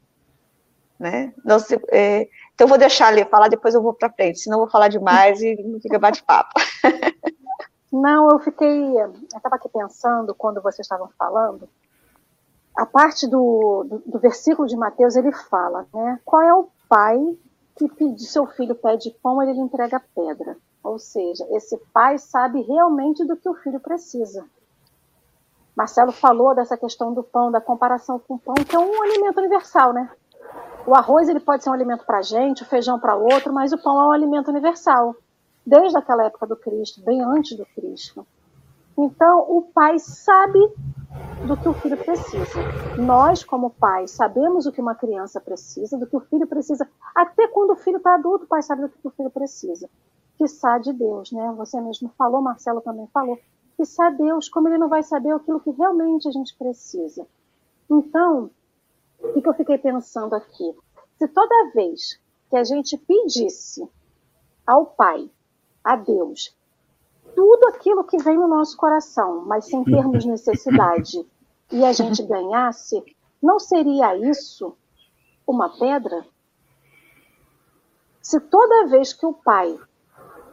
Né? 0.98 1.34
Nós, 1.44 1.70
é, 1.92 2.28
então, 2.54 2.66
eu 2.66 2.68
vou 2.70 2.78
deixar 2.78 3.08
ali 3.08 3.26
falar, 3.26 3.50
depois 3.50 3.76
eu 3.76 3.82
vou 3.82 3.94
para 3.94 4.10
frente, 4.10 4.40
senão 4.40 4.58
eu 4.58 4.62
vou 4.64 4.72
falar 4.72 4.88
demais 4.88 5.42
e 5.42 5.62
não 5.62 5.80
fica 5.82 6.00
bate-papo. 6.00 6.54
Não, 7.92 8.30
eu 8.30 8.40
fiquei. 8.40 8.94
Estava 9.34 9.56
aqui 9.56 9.70
pensando 9.70 10.36
quando 10.36 10.62
vocês 10.62 10.86
estavam 10.86 11.10
falando. 11.18 11.70
A 12.76 12.86
parte 12.86 13.26
do, 13.26 13.86
do, 13.88 14.04
do, 14.06 14.20
versículo 14.20 14.68
de 14.68 14.76
Mateus, 14.76 15.16
ele 15.16 15.32
fala, 15.32 15.88
né? 15.94 16.20
Qual 16.26 16.42
é 16.42 16.54
o 16.54 16.68
pai 16.90 17.18
que 17.78 17.88
pede, 17.90 18.26
seu 18.26 18.46
filho 18.48 18.76
pede 18.76 19.12
pão, 19.22 19.42
ele 19.42 19.54
lhe 19.54 19.60
entrega 19.60 20.02
pedra? 20.16 20.58
Ou 20.84 21.00
seja, 21.00 21.46
esse 21.52 21.78
pai 21.94 22.18
sabe 22.18 22.62
realmente 22.62 23.26
do 23.26 23.36
que 23.36 23.50
o 23.50 23.56
filho 23.56 23.80
precisa. 23.80 24.46
Marcelo 25.76 26.12
falou 26.12 26.56
dessa 26.56 26.78
questão 26.78 27.14
do 27.14 27.22
pão, 27.22 27.52
da 27.52 27.60
comparação 27.60 28.18
com 28.18 28.36
o 28.36 28.40
pão, 28.40 28.56
que 28.56 28.76
é 28.76 28.80
um 28.80 29.04
alimento 29.04 29.40
universal, 29.40 29.92
né? 29.92 30.10
O 30.88 30.96
arroz 30.96 31.28
ele 31.28 31.40
pode 31.40 31.64
ser 31.64 31.70
um 31.70 31.74
alimento 31.74 32.06
para 32.06 32.20
a 32.20 32.22
gente, 32.22 32.64
o 32.64 32.66
feijão 32.66 33.00
para 33.00 33.16
outro, 33.16 33.52
mas 33.52 33.74
o 33.74 33.78
pão 33.78 34.00
é 34.00 34.06
um 34.06 34.12
alimento 34.12 34.50
universal, 34.50 35.16
desde 35.66 35.98
aquela 35.98 36.26
época 36.26 36.46
do 36.46 36.56
Cristo, 36.56 37.02
bem 37.04 37.22
antes 37.22 37.58
do 37.58 37.66
Cristo. 37.66 38.26
Então, 38.98 39.40
o 39.50 39.64
pai 39.64 40.00
sabe 40.00 40.60
do 41.44 41.58
que 41.58 41.70
o 41.70 41.74
filho 41.74 41.98
precisa. 41.98 42.66
Nós, 42.96 43.44
como 43.44 43.70
pais, 43.70 44.12
sabemos 44.12 44.66
o 44.66 44.72
que 44.72 44.82
uma 44.82 44.96
criança 44.96 45.40
precisa, 45.40 45.98
do 45.98 46.08
que 46.08 46.16
o 46.16 46.22
filho 46.22 46.48
precisa. 46.48 46.88
Até 47.16 47.48
quando 47.48 47.72
o 47.72 47.76
filho 47.76 47.98
está 47.98 48.16
adulto, 48.16 48.46
o 48.46 48.48
pai 48.48 48.62
sabe 48.62 48.84
do 48.84 48.90
que 48.90 49.08
o 49.08 49.12
filho 49.12 49.30
precisa 49.30 49.90
que 50.38 50.48
sabe 50.48 50.86
de 50.86 50.94
Deus, 50.94 51.32
né? 51.32 51.54
Você 51.58 51.80
mesmo 51.80 52.10
falou, 52.18 52.42
Marcelo 52.42 52.82
também 52.82 53.08
falou, 53.08 53.40
que 53.78 53.86
sabe 53.86 54.18
Deus, 54.18 54.50
como 54.50 54.68
ele 54.68 54.78
não 54.78 54.90
vai 54.90 55.04
saber 55.04 55.32
aquilo 55.32 55.60
que 55.60 55.72
realmente 55.72 56.28
a 56.28 56.32
gente 56.32 56.56
precisa. 56.58 57.28
Então, 57.90 58.50
o 59.20 59.42
que 59.42 59.48
eu 59.48 59.54
fiquei 59.54 59.78
pensando 59.78 60.36
aqui? 60.36 60.76
Se 61.18 61.28
toda 61.28 61.72
vez 61.74 62.20
que 62.50 62.58
a 62.58 62.64
gente 62.64 62.98
pedisse 62.98 63.88
ao 64.66 64.86
Pai, 64.86 65.30
a 65.84 65.96
Deus, 65.96 66.55
tudo 67.36 67.68
aquilo 67.68 68.04
que 68.04 68.18
vem 68.18 68.38
no 68.38 68.48
nosso 68.48 68.78
coração, 68.78 69.46
mas 69.46 69.66
sem 69.66 69.84
termos 69.84 70.24
necessidade, 70.26 71.26
e 71.72 71.84
a 71.84 71.92
gente 71.92 72.24
ganhasse, 72.24 73.04
não 73.42 73.60
seria 73.60 74.16
isso 74.16 74.76
uma 75.46 75.70
pedra? 75.78 76.26
Se 78.22 78.40
toda 78.40 78.88
vez 78.88 79.14
que 79.14 79.26
o 79.26 79.34
Pai 79.34 79.78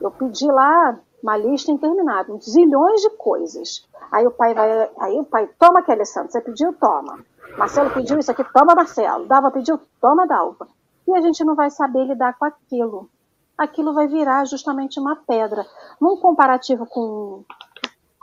eu 0.02 0.10
pedi 0.10 0.46
lá 0.46 0.98
uma 1.22 1.36
lista 1.36 1.70
interminável, 1.70 2.38
zilhões 2.40 3.00
de 3.00 3.10
coisas. 3.10 3.88
Aí 4.10 4.26
o 4.26 4.30
pai 4.32 4.52
vai, 4.52 4.90
aí 4.98 5.18
o 5.18 5.24
pai, 5.24 5.48
toma 5.58 5.78
aqui, 5.78 5.92
Alessandro, 5.92 6.32
você 6.32 6.40
pediu, 6.40 6.72
toma. 6.72 7.24
Marcelo 7.56 7.90
pediu 7.90 8.18
isso 8.18 8.30
aqui, 8.30 8.44
toma, 8.52 8.74
Marcelo. 8.74 9.26
Dava 9.26 9.50
pediu, 9.50 9.78
toma, 10.00 10.26
Dalva. 10.26 10.66
E 11.06 11.14
a 11.14 11.20
gente 11.20 11.44
não 11.44 11.54
vai 11.54 11.70
saber 11.70 12.04
lidar 12.04 12.36
com 12.36 12.44
aquilo. 12.44 13.08
Aquilo 13.56 13.94
vai 13.94 14.08
virar 14.08 14.44
justamente 14.44 14.98
uma 14.98 15.16
pedra. 15.16 15.66
Num 16.00 16.16
comparativo 16.16 16.86
com, 16.86 17.44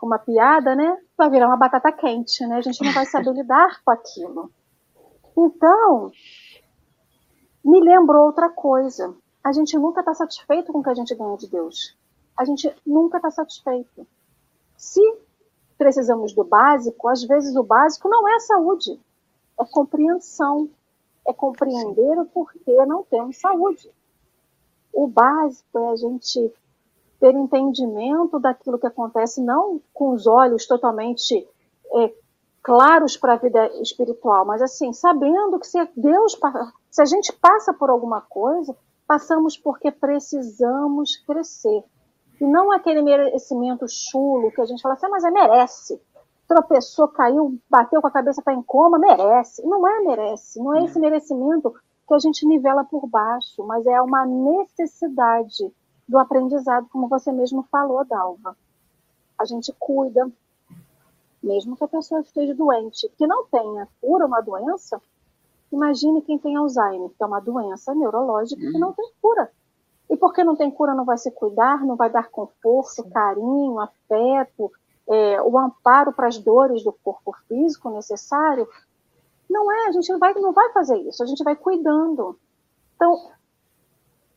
uma 0.01 0.19
piada, 0.19 0.75
né? 0.75 0.97
Vai 1.17 1.29
virar 1.29 1.47
uma 1.47 1.57
batata 1.57 1.91
quente, 1.91 2.45
né? 2.47 2.57
A 2.57 2.61
gente 2.61 2.83
não 2.83 2.93
vai 2.93 3.05
saber 3.05 3.31
lidar 3.33 3.81
com 3.83 3.91
aquilo. 3.91 4.51
Então, 5.37 6.11
me 7.63 7.79
lembrou 7.81 8.25
outra 8.25 8.49
coisa 8.49 9.15
a 9.43 9.51
gente 9.51 9.77
nunca 9.77 10.01
está 10.01 10.13
satisfeito 10.13 10.71
com 10.71 10.79
o 10.79 10.83
que 10.83 10.89
a 10.89 10.93
gente 10.93 11.15
ganha 11.15 11.37
de 11.37 11.47
Deus. 11.47 11.97
A 12.37 12.45
gente 12.45 12.73
nunca 12.85 13.17
está 13.17 13.31
satisfeito. 13.31 14.05
Se 14.77 15.01
precisamos 15.77 16.33
do 16.33 16.43
básico, 16.43 17.07
às 17.07 17.23
vezes 17.23 17.55
o 17.55 17.63
básico 17.63 18.09
não 18.09 18.27
é 18.27 18.39
saúde, 18.39 18.99
é 19.59 19.65
compreensão, 19.65 20.69
é 21.25 21.33
compreender 21.33 22.19
o 22.19 22.25
porquê 22.25 22.85
não 22.85 23.03
temos 23.03 23.39
saúde. 23.39 23.91
O 24.93 25.07
básico 25.07 25.77
é 25.79 25.91
a 25.91 25.95
gente 25.95 26.53
ter 27.19 27.33
entendimento 27.33 28.39
daquilo 28.39 28.79
que 28.79 28.87
acontece, 28.87 29.41
não 29.41 29.81
com 29.93 30.13
os 30.13 30.25
olhos 30.25 30.65
totalmente 30.65 31.47
é, 31.95 32.13
claros 32.63 33.17
para 33.17 33.33
a 33.33 33.37
vida 33.37 33.67
espiritual, 33.81 34.45
mas 34.45 34.61
assim, 34.61 34.93
sabendo 34.93 35.59
que 35.59 35.67
se 35.67 35.77
Deus, 35.95 36.37
se 36.89 37.01
a 37.01 37.05
gente 37.05 37.33
passa 37.33 37.73
por 37.73 37.89
alguma 37.89 38.21
coisa, 38.21 38.75
passamos 39.07 39.57
porque 39.57 39.91
precisamos 39.91 41.17
crescer. 41.25 41.83
E 42.39 42.45
não 42.45 42.71
aquele 42.71 43.01
merecimento 43.01 43.85
chulo 43.87 44.51
que 44.51 44.61
a 44.61 44.65
gente 44.65 44.81
fala 44.81 44.93
assim, 44.93 45.07
ah, 45.07 45.09
mas 45.09 45.23
é 45.23 45.31
merece. 45.31 46.01
Tropeçou, 46.47 47.07
caiu, 47.09 47.59
bateu 47.69 48.01
com 48.01 48.07
a 48.07 48.11
cabeça, 48.11 48.39
está 48.39 48.53
em 48.53 48.61
coma, 48.61 48.97
merece. 48.97 49.61
Não 49.65 49.87
é 49.87 49.99
merece, 50.01 50.59
não 50.59 50.75
é 50.75 50.85
esse 50.85 50.99
merecimento 50.99 51.73
que 52.09 52.13
a 52.15 52.19
gente 52.19 52.45
nivela 52.45 52.83
por 52.83 53.07
baixo, 53.07 53.63
mas 53.65 53.85
é 53.87 54.01
uma 54.01 54.25
necessidade 54.25 55.71
do 56.07 56.17
aprendizado, 56.17 56.89
como 56.91 57.07
você 57.07 57.31
mesmo 57.31 57.63
falou, 57.71 58.03
Dalva. 58.03 58.57
A 59.39 59.45
gente 59.45 59.73
cuida, 59.79 60.29
mesmo 61.41 61.77
que 61.77 61.83
a 61.85 61.87
pessoa 61.87 62.19
esteja 62.19 62.53
doente, 62.53 63.07
que 63.17 63.25
não 63.25 63.45
tenha 63.45 63.87
cura 64.01 64.25
uma 64.25 64.41
doença, 64.41 65.01
Imagine 65.71 66.21
quem 66.23 66.37
tem 66.37 66.55
Alzheimer, 66.55 67.09
que 67.09 67.23
é 67.23 67.25
uma 67.25 67.39
doença 67.39 67.93
neurológica 67.93 68.59
que 68.59 68.79
não 68.79 68.91
tem 68.91 69.09
cura. 69.21 69.51
E 70.09 70.17
porque 70.17 70.43
não 70.43 70.55
tem 70.55 70.71
cura, 70.71 70.95
não 70.95 71.05
vai 71.05 71.17
se 71.17 71.29
cuidar, 71.29 71.85
não 71.85 71.95
vai 71.95 72.09
dar 72.09 72.29
conforto, 72.29 73.03
Sim. 73.03 73.09
carinho, 73.11 73.79
afeto, 73.79 74.71
é, 75.07 75.41
o 75.41 75.57
amparo 75.57 76.11
para 76.11 76.27
as 76.27 76.39
dores 76.39 76.83
do 76.83 76.91
corpo 76.91 77.31
físico 77.47 77.91
necessário. 77.91 78.67
Não 79.49 79.71
é, 79.71 79.87
a 79.87 79.91
gente 79.91 80.11
não 80.11 80.19
vai, 80.19 80.33
não 80.35 80.53
vai 80.53 80.71
fazer 80.71 80.97
isso, 80.97 81.23
a 81.23 81.25
gente 81.25 81.43
vai 81.43 81.55
cuidando. 81.55 82.37
Então, 82.95 83.31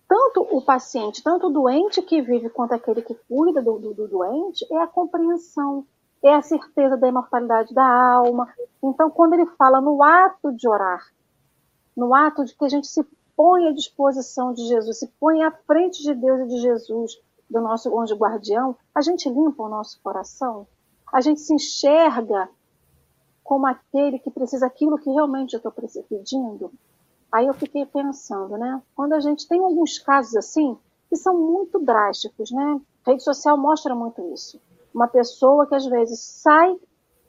tanto 0.09 0.47
o 0.51 0.63
paciente, 0.63 1.23
tanto 1.23 1.47
o 1.47 1.51
doente 1.51 2.03
que 2.03 2.23
vive 2.23 2.49
quanto 2.51 2.73
aquele 2.73 3.03
que 3.03 3.15
cuida 3.29 3.63
do, 3.63 3.79
do, 3.79 3.95
do 3.95 4.09
doente, 4.09 4.67
é 4.71 4.79
a 4.79 4.87
compreensão, 4.87 5.87
é 6.23 6.35
a 6.35 6.43
certeza 6.43 6.97
da 6.97 7.09
imortalidade 7.09 7.75
da 7.75 7.85
alma. 7.85 8.49
Então, 8.83 9.11
quando 9.11 9.35
ele 9.35 9.47
fala 9.47 9.81
no 9.81 10.03
ato 10.03 10.53
de 10.53 10.69
orar, 10.69 11.03
no 11.97 12.15
ato 12.15 12.45
de 12.45 12.55
que 12.55 12.65
a 12.65 12.69
gente 12.69 12.87
se 12.87 13.05
põe 13.37 13.69
à 13.69 13.73
disposição 13.73 14.53
de 14.53 14.67
Jesus, 14.67 14.99
se 14.99 15.09
põe 15.19 15.43
à 15.43 15.51
frente 15.51 16.03
de 16.03 16.15
Deus 16.15 16.41
e 16.41 16.47
de 16.47 16.59
Jesus, 16.59 17.19
do 17.49 17.61
nosso 17.61 17.99
anjo 17.99 18.17
guardião, 18.17 18.77
a 18.95 19.03
gente 19.03 19.29
limpa 19.29 19.63
o 19.63 19.69
nosso 19.69 20.01
coração, 20.03 20.67
a 21.13 21.21
gente 21.21 21.41
se 21.41 21.55
enxerga 21.55 22.49
como 23.43 23.67
aquele 23.67 24.19
que 24.19 24.31
precisa 24.31 24.67
aquilo 24.67 24.99
que 24.99 25.11
realmente 25.11 25.55
eu 25.55 25.59
estou 25.59 25.73
pedindo. 26.09 26.73
Aí 27.31 27.47
eu 27.47 27.55
fiquei 27.55 27.87
pensando, 27.87 28.57
né? 28.57 28.83
Quando 28.95 29.15
a 29.15 29.21
gente 29.21 29.49
tem 29.49 29.63
alguns 29.63 29.99
casos 29.99 30.37
assim, 30.37 30.77
que 31.09 31.17
são 31.17 31.37
muito 31.37 31.79
drásticos, 31.79 32.51
né? 32.51 32.81
A 33.07 33.11
rede 33.11 33.23
social 33.23 33.57
mostra 33.57 33.95
muito 33.95 34.23
isso. 34.33 34.61
Uma 34.95 35.09
pessoa 35.09 35.67
que 35.67 35.75
às 35.75 35.87
vezes 35.87 36.21
sai 36.21 36.77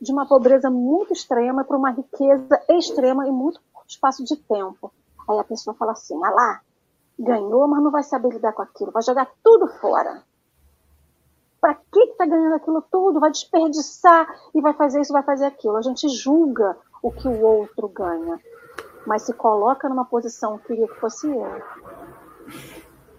de 0.02 0.12
uma 0.12 0.28
pobreza 0.28 0.70
muito 0.70 1.14
extrema 1.14 1.64
para 1.64 1.78
uma 1.78 1.92
riqueza 1.92 2.62
extrema 2.70 3.28
e 3.28 3.32
muito 3.32 3.62
espaço 3.88 4.24
de 4.24 4.36
tempo. 4.36 4.92
Aí 5.30 5.40
a 5.40 5.44
pessoa 5.44 5.74
fala 5.74 5.94
assim, 5.94 6.20
ah 6.24 6.30
lá, 6.30 6.62
Ganhou, 7.18 7.68
mas 7.68 7.84
não 7.84 7.92
vai 7.92 8.04
saber 8.04 8.30
lidar 8.30 8.54
com 8.54 8.62
aquilo, 8.62 8.92
vai 8.92 9.04
jogar 9.04 9.30
tudo 9.44 9.68
fora. 9.80 10.24
Para 11.64 11.76
que 11.76 12.00
está 12.02 12.26
ganhando 12.26 12.56
aquilo 12.56 12.82
tudo? 12.92 13.22
Vai 13.22 13.32
desperdiçar 13.32 14.28
e 14.54 14.60
vai 14.60 14.74
fazer 14.74 15.00
isso, 15.00 15.14
vai 15.14 15.24
fazer 15.24 15.46
aquilo. 15.46 15.78
A 15.78 15.82
gente 15.82 16.10
julga 16.10 16.76
o 17.02 17.10
que 17.10 17.26
o 17.26 17.42
outro 17.42 17.88
ganha, 17.88 18.38
mas 19.08 19.22
se 19.22 19.32
coloca 19.32 19.88
numa 19.88 20.04
posição, 20.04 20.58
queria 20.58 20.90
que 20.90 21.00
fosse 21.00 21.26
eu, 21.26 21.62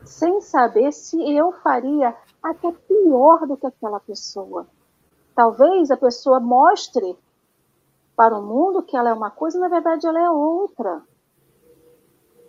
sem 0.05 0.43
saber 0.43 0.93
se 0.93 1.17
eu 1.35 1.53
faria 1.53 2.15
até 2.43 2.71
pior 2.71 3.47
do 3.47 3.57
que 3.57 3.67
aquela 3.67 3.99
pessoa. 3.99 4.67
Talvez 5.35 5.91
a 5.91 5.97
pessoa 5.97 6.39
mostre 6.39 7.19
para 8.15 8.37
o 8.37 8.43
mundo 8.43 8.83
que 8.83 8.95
ela 8.95 9.09
é 9.09 9.15
uma 9.15 9.31
coisa, 9.31 9.59
na 9.59 9.69
verdade 9.69 10.07
ela 10.07 10.21
é 10.21 10.29
outra. 10.29 11.01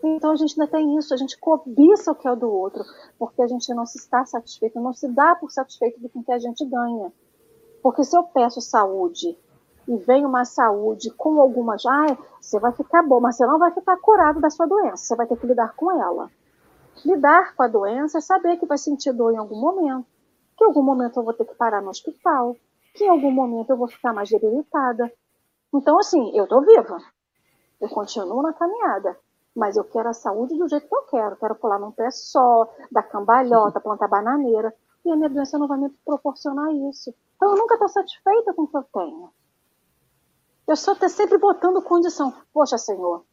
Então 0.08 0.32
a 0.32 0.36
gente 0.36 0.60
ainda 0.60 0.72
tem 0.72 0.98
isso, 0.98 1.14
a 1.14 1.18
gente 1.18 1.36
cobiça 1.40 2.12
o 2.12 2.16
que 2.16 2.28
é 2.28 2.36
do 2.36 2.48
outro, 2.48 2.84
porque 3.18 3.42
a 3.42 3.48
gente 3.48 3.74
não 3.74 3.88
se 3.88 3.98
está 3.98 4.24
satisfeito, 4.24 4.80
não 4.80 4.94
se 4.94 5.08
dá 5.08 5.36
por 5.36 5.50
satisfeito 5.52 6.00
do 6.00 6.10
que 6.10 6.32
a 6.32 6.38
gente 6.38 6.64
ganha. 6.64 7.12
Porque 7.82 8.04
se 8.04 8.16
eu 8.16 8.22
peço 8.22 8.62
saúde 8.62 9.36
e 9.88 9.98
vem 9.98 10.24
uma 10.24 10.46
saúde 10.46 11.10
com 11.10 11.42
algumas, 11.42 11.84
ah, 11.88 12.18
você 12.40 12.60
vai 12.60 12.72
ficar 12.72 13.02
bom, 13.02 13.20
mas 13.20 13.36
você 13.36 13.48
não 13.48 13.58
vai 13.58 13.72
ficar 13.72 13.98
curado 13.98 14.40
da 14.40 14.52
sua 14.52 14.68
doença, 14.68 14.98
você 14.98 15.16
vai 15.16 15.26
ter 15.26 15.38
que 15.38 15.48
lidar 15.48 15.76
com 15.76 15.92
ela. 15.92 16.30
Lidar 17.04 17.56
com 17.56 17.64
a 17.64 17.68
doença 17.68 18.20
é 18.20 18.22
saber 18.22 18.58
que 18.58 18.66
vai 18.68 18.78
sentir 18.78 19.12
dor 19.12 19.34
em 19.34 19.38
algum 19.38 19.60
momento, 19.60 20.06
que 20.56 20.64
em 20.64 20.68
algum 20.68 20.84
momento 20.84 21.20
eu 21.20 21.24
vou 21.24 21.34
ter 21.34 21.46
que 21.46 21.56
parar 21.56 21.82
no 21.82 21.90
hospital, 21.90 22.56
que 22.94 23.06
em 23.06 23.10
algum 23.10 23.32
momento 23.32 23.72
eu 23.72 23.78
vou 23.78 23.88
ficar 23.88 24.14
mais 24.14 24.30
debilitada. 24.30 25.12
Então, 25.74 25.98
assim, 25.98 26.32
eu 26.38 26.48
tô 26.48 26.62
viva, 26.62 27.00
eu 27.82 27.90
continuo 27.90 28.44
na 28.44 28.54
caminhada, 28.54 29.18
mas 29.56 29.78
eu 29.78 29.86
quero 29.86 30.10
a 30.10 30.14
saúde 30.14 30.58
do 30.58 30.68
jeito 30.68 30.88
que 30.88 30.96
eu 30.96 31.04
quero. 31.04 31.38
Quero 31.38 31.56
pular 31.56 31.80
num 31.80 31.92
pé 31.92 32.12
só, 32.12 32.70
dar 32.92 33.04
cambalhota, 33.04 33.80
plantar 33.80 34.10
bananeira. 34.10 34.76
E 35.06 35.12
a 35.12 35.16
minha 35.16 35.30
doença 35.30 35.58
não 35.58 35.68
vai 35.68 35.80
me 35.80 35.90
proporcionar 36.04 36.74
isso. 36.92 37.14
Então 37.36 37.52
eu 37.52 37.58
nunca 37.58 37.76
estou 37.76 37.88
satisfeita 37.88 38.54
com 38.54 38.64
o 38.64 38.68
que 38.68 38.76
eu 38.76 38.84
tenho. 38.84 39.30
Eu 40.68 40.76
só 40.76 40.92
estou 40.92 41.08
sempre 41.08 41.38
botando 41.38 41.82
condição. 41.82 42.34
Poxa, 42.52 42.78
Senhor, 42.78 43.24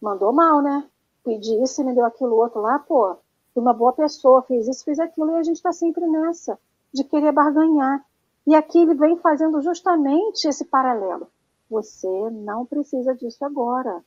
mandou 0.00 0.32
mal, 0.32 0.62
né? 0.62 0.88
Pedi 1.24 1.62
isso 1.62 1.82
e 1.82 1.84
me 1.84 1.94
deu 1.94 2.06
aquilo 2.06 2.36
outro 2.36 2.60
lá, 2.60 2.78
pô. 2.78 3.16
Fui 3.52 3.62
uma 3.62 3.74
boa 3.74 3.92
pessoa, 3.92 4.42
fiz 4.42 4.66
isso, 4.66 4.84
fiz 4.84 4.98
aquilo. 4.98 5.32
E 5.32 5.36
a 5.36 5.42
gente 5.42 5.56
está 5.56 5.72
sempre 5.72 6.06
nessa, 6.06 6.58
de 6.94 7.04
querer 7.04 7.32
barganhar. 7.32 8.02
E 8.46 8.54
aqui 8.54 8.78
ele 8.78 8.94
vem 8.94 9.18
fazendo 9.18 9.60
justamente 9.60 10.48
esse 10.48 10.64
paralelo. 10.64 11.26
Você 11.68 12.30
não 12.30 12.64
precisa 12.64 13.14
disso 13.14 13.44
agora. 13.44 14.02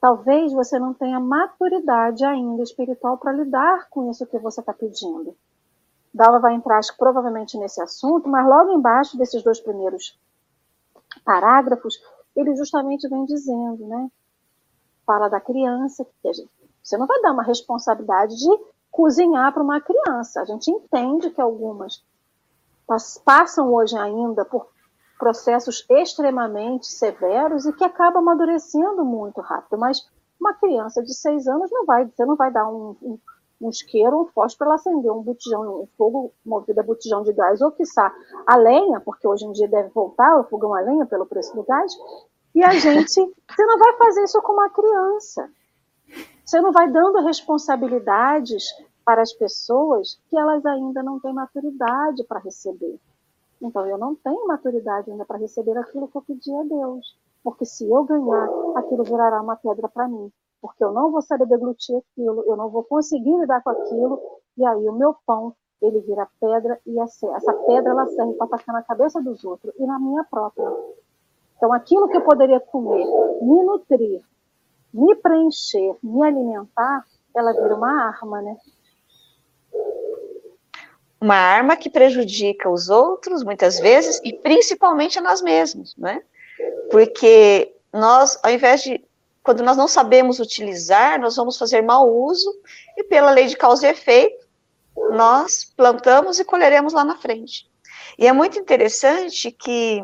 Talvez 0.00 0.52
você 0.52 0.78
não 0.78 0.94
tenha 0.94 1.20
maturidade 1.20 2.24
ainda 2.24 2.62
espiritual 2.62 3.18
para 3.18 3.32
lidar 3.32 3.88
com 3.90 4.10
isso 4.10 4.26
que 4.26 4.38
você 4.38 4.60
está 4.60 4.72
pedindo. 4.72 5.36
Dala 6.12 6.40
vai 6.40 6.54
entrar, 6.54 6.80
provavelmente 6.96 7.58
nesse 7.58 7.82
assunto, 7.82 8.28
mas 8.28 8.46
logo 8.46 8.72
embaixo 8.72 9.18
desses 9.18 9.42
dois 9.42 9.60
primeiros 9.60 10.18
parágrafos, 11.24 12.00
ele 12.34 12.56
justamente 12.56 13.08
vem 13.08 13.24
dizendo, 13.26 13.86
né? 13.86 14.10
Fala 15.04 15.28
da 15.28 15.40
criança, 15.40 16.06
que 16.22 16.32
gente, 16.32 16.50
você 16.82 16.96
não 16.96 17.06
vai 17.06 17.20
dar 17.20 17.32
uma 17.32 17.42
responsabilidade 17.42 18.36
de 18.36 18.64
cozinhar 18.90 19.52
para 19.52 19.62
uma 19.62 19.80
criança. 19.80 20.40
A 20.40 20.44
gente 20.44 20.70
entende 20.70 21.30
que 21.30 21.40
algumas 21.40 22.02
passam 23.24 23.72
hoje 23.72 23.96
ainda 23.96 24.44
por 24.44 24.69
processos 25.20 25.84
extremamente 25.90 26.86
severos 26.86 27.66
e 27.66 27.72
que 27.74 27.84
acaba 27.84 28.18
amadurecendo 28.18 29.04
muito 29.04 29.40
rápido. 29.42 29.78
Mas 29.78 30.08
uma 30.40 30.54
criança 30.54 31.02
de 31.02 31.14
seis 31.14 31.46
anos 31.46 31.70
não 31.70 31.84
vai, 31.84 32.06
você 32.06 32.24
não 32.24 32.34
vai 32.34 32.50
dar 32.50 32.66
um, 32.66 32.96
um, 33.02 33.18
um 33.60 33.68
isqueiro, 33.68 34.22
um 34.22 34.26
fósforo 34.26 34.56
para 34.56 34.66
ela 34.68 34.74
acender 34.76 35.12
um 35.12 35.22
botijão, 35.22 35.82
um 35.82 35.88
fogo 35.98 36.32
movido 36.44 36.80
a 36.80 36.82
botijão 36.82 37.22
de 37.22 37.32
gás, 37.34 37.60
ou 37.60 37.70
quiçá 37.70 38.12
a 38.46 38.56
lenha, 38.56 38.98
porque 39.00 39.28
hoje 39.28 39.44
em 39.44 39.52
dia 39.52 39.68
deve 39.68 39.90
voltar 39.90 40.40
o 40.40 40.44
fogão 40.44 40.74
a 40.74 40.80
lenha 40.80 41.04
pelo 41.04 41.26
preço 41.26 41.54
do 41.54 41.62
gás, 41.62 41.92
e 42.54 42.64
a 42.64 42.72
gente, 42.72 43.14
você 43.14 43.66
não 43.66 43.78
vai 43.78 43.96
fazer 43.98 44.24
isso 44.24 44.40
com 44.40 44.54
uma 44.54 44.70
criança. 44.70 45.50
Você 46.44 46.60
não 46.60 46.72
vai 46.72 46.90
dando 46.90 47.20
responsabilidades 47.20 48.64
para 49.04 49.22
as 49.22 49.32
pessoas 49.32 50.18
que 50.28 50.36
elas 50.36 50.64
ainda 50.64 51.02
não 51.02 51.20
têm 51.20 51.32
maturidade 51.32 52.24
para 52.24 52.40
receber. 52.40 52.98
Então 53.60 53.86
eu 53.86 53.98
não 53.98 54.14
tenho 54.14 54.46
maturidade 54.46 55.10
ainda 55.10 55.24
para 55.24 55.38
receber 55.38 55.76
aquilo 55.76 56.08
que 56.08 56.16
eu 56.16 56.22
pedi 56.22 56.54
a 56.54 56.62
Deus. 56.62 57.18
Porque 57.42 57.64
se 57.64 57.88
eu 57.88 58.04
ganhar, 58.04 58.48
aquilo 58.76 59.04
virará 59.04 59.40
uma 59.40 59.56
pedra 59.56 59.88
para 59.88 60.08
mim. 60.08 60.30
Porque 60.60 60.84
eu 60.84 60.92
não 60.92 61.10
vou 61.10 61.22
saber 61.22 61.46
deglutir 61.46 61.96
aquilo, 61.96 62.44
eu 62.46 62.56
não 62.56 62.68
vou 62.68 62.84
conseguir 62.84 63.34
lidar 63.38 63.62
com 63.62 63.70
aquilo, 63.70 64.20
e 64.58 64.64
aí 64.64 64.88
o 64.88 64.92
meu 64.92 65.14
pão, 65.26 65.54
ele 65.80 66.00
vira 66.00 66.28
pedra, 66.38 66.78
e 66.86 67.00
essa 67.00 67.52
pedra 67.66 67.92
ela 67.92 68.06
serve 68.08 68.34
para 68.34 68.46
atacar 68.46 68.74
na 68.74 68.82
cabeça 68.82 69.22
dos 69.22 69.42
outros 69.42 69.74
e 69.78 69.86
na 69.86 69.98
minha 69.98 70.22
própria. 70.24 70.70
Então 71.56 71.72
aquilo 71.72 72.08
que 72.08 72.16
eu 72.18 72.24
poderia 72.24 72.60
comer, 72.60 73.06
me 73.40 73.62
nutrir, 73.62 74.22
me 74.92 75.14
preencher, 75.16 75.96
me 76.02 76.22
alimentar, 76.26 77.06
ela 77.34 77.52
vira 77.52 77.74
uma 77.74 78.08
arma, 78.08 78.42
né? 78.42 78.56
Uma 81.20 81.34
arma 81.34 81.76
que 81.76 81.90
prejudica 81.90 82.70
os 82.70 82.88
outros, 82.88 83.42
muitas 83.42 83.78
vezes, 83.78 84.20
e 84.24 84.32
principalmente 84.32 85.18
a 85.18 85.22
nós 85.22 85.42
mesmos, 85.42 85.94
né? 85.96 86.22
Porque 86.90 87.74
nós, 87.92 88.38
ao 88.42 88.50
invés 88.50 88.82
de, 88.82 89.04
quando 89.42 89.62
nós 89.62 89.76
não 89.76 89.86
sabemos 89.86 90.40
utilizar, 90.40 91.20
nós 91.20 91.36
vamos 91.36 91.58
fazer 91.58 91.82
mau 91.82 92.08
uso, 92.08 92.50
e 92.96 93.04
pela 93.04 93.30
lei 93.30 93.46
de 93.46 93.56
causa 93.56 93.86
e 93.86 93.90
efeito, 93.90 94.46
nós 95.10 95.70
plantamos 95.76 96.38
e 96.38 96.44
colheremos 96.44 96.92
lá 96.92 97.04
na 97.04 97.16
frente. 97.16 97.68
E 98.18 98.26
é 98.26 98.32
muito 98.32 98.58
interessante 98.58 99.50
que, 99.50 100.02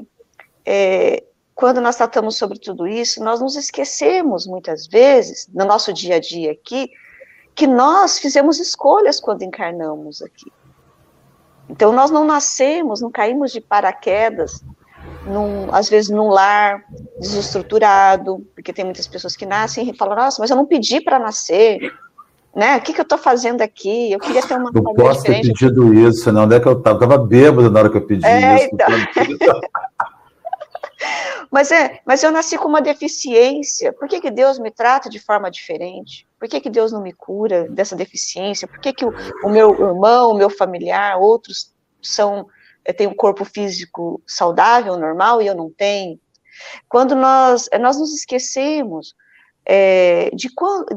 é, 0.67 1.25
quando 1.55 1.81
nós 1.81 1.97
tratamos 1.97 2.37
sobre 2.37 2.59
tudo 2.59 2.87
isso, 2.87 3.25
nós 3.25 3.41
nos 3.41 3.57
esquecemos, 3.57 4.47
muitas 4.47 4.87
vezes, 4.87 5.49
no 5.53 5.65
nosso 5.65 5.93
dia 5.93 6.17
a 6.17 6.21
dia 6.21 6.53
aqui, 6.53 6.91
que 7.55 7.67
nós 7.67 8.19
fizemos 8.19 8.61
escolhas 8.61 9.19
quando 9.19 9.43
encarnamos 9.43 10.21
aqui. 10.21 10.53
Então, 11.69 11.93
nós 11.93 12.11
não 12.11 12.25
nascemos, 12.25 13.01
não 13.01 13.11
caímos 13.11 13.53
de 13.53 13.61
paraquedas, 13.61 14.63
num, 15.27 15.75
às 15.75 15.89
vezes 15.89 16.11
num 16.11 16.29
lar 16.29 16.85
desestruturado, 17.19 18.47
porque 18.55 18.73
tem 18.73 18.85
muitas 18.85 19.07
pessoas 19.07 19.37
que 19.37 19.45
nascem 19.45 19.91
e 19.91 19.97
falam, 19.97 20.17
nossa, 20.17 20.41
mas 20.41 20.51
eu 20.51 20.57
não 20.57 20.67
pedi 20.67 21.01
para 21.01 21.19
nascer, 21.19 21.93
né? 22.55 22.77
O 22.77 22.81
que, 22.81 22.93
que 22.93 23.01
eu 23.01 23.05
estou 23.05 23.19
fazendo 23.19 23.61
aqui? 23.61 24.13
Eu 24.13 24.19
queria 24.19 24.43
ter 24.43 24.55
uma 24.55 24.71
Não 24.73 24.95
posso 24.95 25.21
diferente. 25.21 25.49
ter 25.49 25.53
pedido 25.53 25.93
isso, 25.93 26.33
não. 26.33 26.45
Onde 26.45 26.55
é 26.55 26.61
que 26.61 26.67
eu 26.67 26.73
estava? 26.73 26.99
Eu 26.99 27.05
estava 27.05 27.23
bêbado 27.23 27.71
na 27.71 27.81
hora 27.81 27.91
que 27.91 27.99
eu 27.99 28.07
pedi 28.07 28.25
é, 28.25 28.57
isso. 28.57 28.71
Então... 28.73 28.89
mas, 31.51 31.71
é, 31.71 32.01
mas 32.05 32.23
eu 32.23 32.31
nasci 32.31 32.59
com 32.59 32.69
uma 32.69 32.81
deficiência. 32.81 33.93
Por 33.93 34.09
que, 34.09 34.21
que 34.21 34.31
Deus 34.31 34.59
me 34.59 34.71
trata 34.71 35.09
de 35.09 35.19
forma 35.19 35.51
diferente? 35.51 36.27
Por 36.39 36.49
que, 36.49 36.61
que 36.61 36.71
Deus 36.71 36.93
não 36.93 37.03
me 37.03 37.13
cura 37.13 37.69
dessa 37.69 37.97
deficiência? 37.97 38.69
Por 38.69 38.81
que, 38.81 38.93
que 38.93 39.05
o, 39.05 39.13
o 39.45 39.49
meu 39.49 39.73
irmão, 39.73 40.31
o 40.31 40.37
meu 40.37 40.51
familiar, 40.51 41.19
outros 41.19 41.75
são 42.03 42.47
eh, 42.85 42.93
têm 42.93 43.07
um 43.07 43.15
corpo 43.15 43.45
físico 43.45 44.23
saudável, 44.27 44.97
normal, 44.97 45.41
e 45.41 45.47
eu 45.47 45.55
não 45.55 45.71
tenho? 45.71 46.21
Quando 46.89 47.15
nós, 47.15 47.69
eh, 47.73 47.79
nós 47.79 47.99
nos 47.99 48.15
esquecemos 48.15 49.15
é, 49.65 50.31
de, 50.33 50.49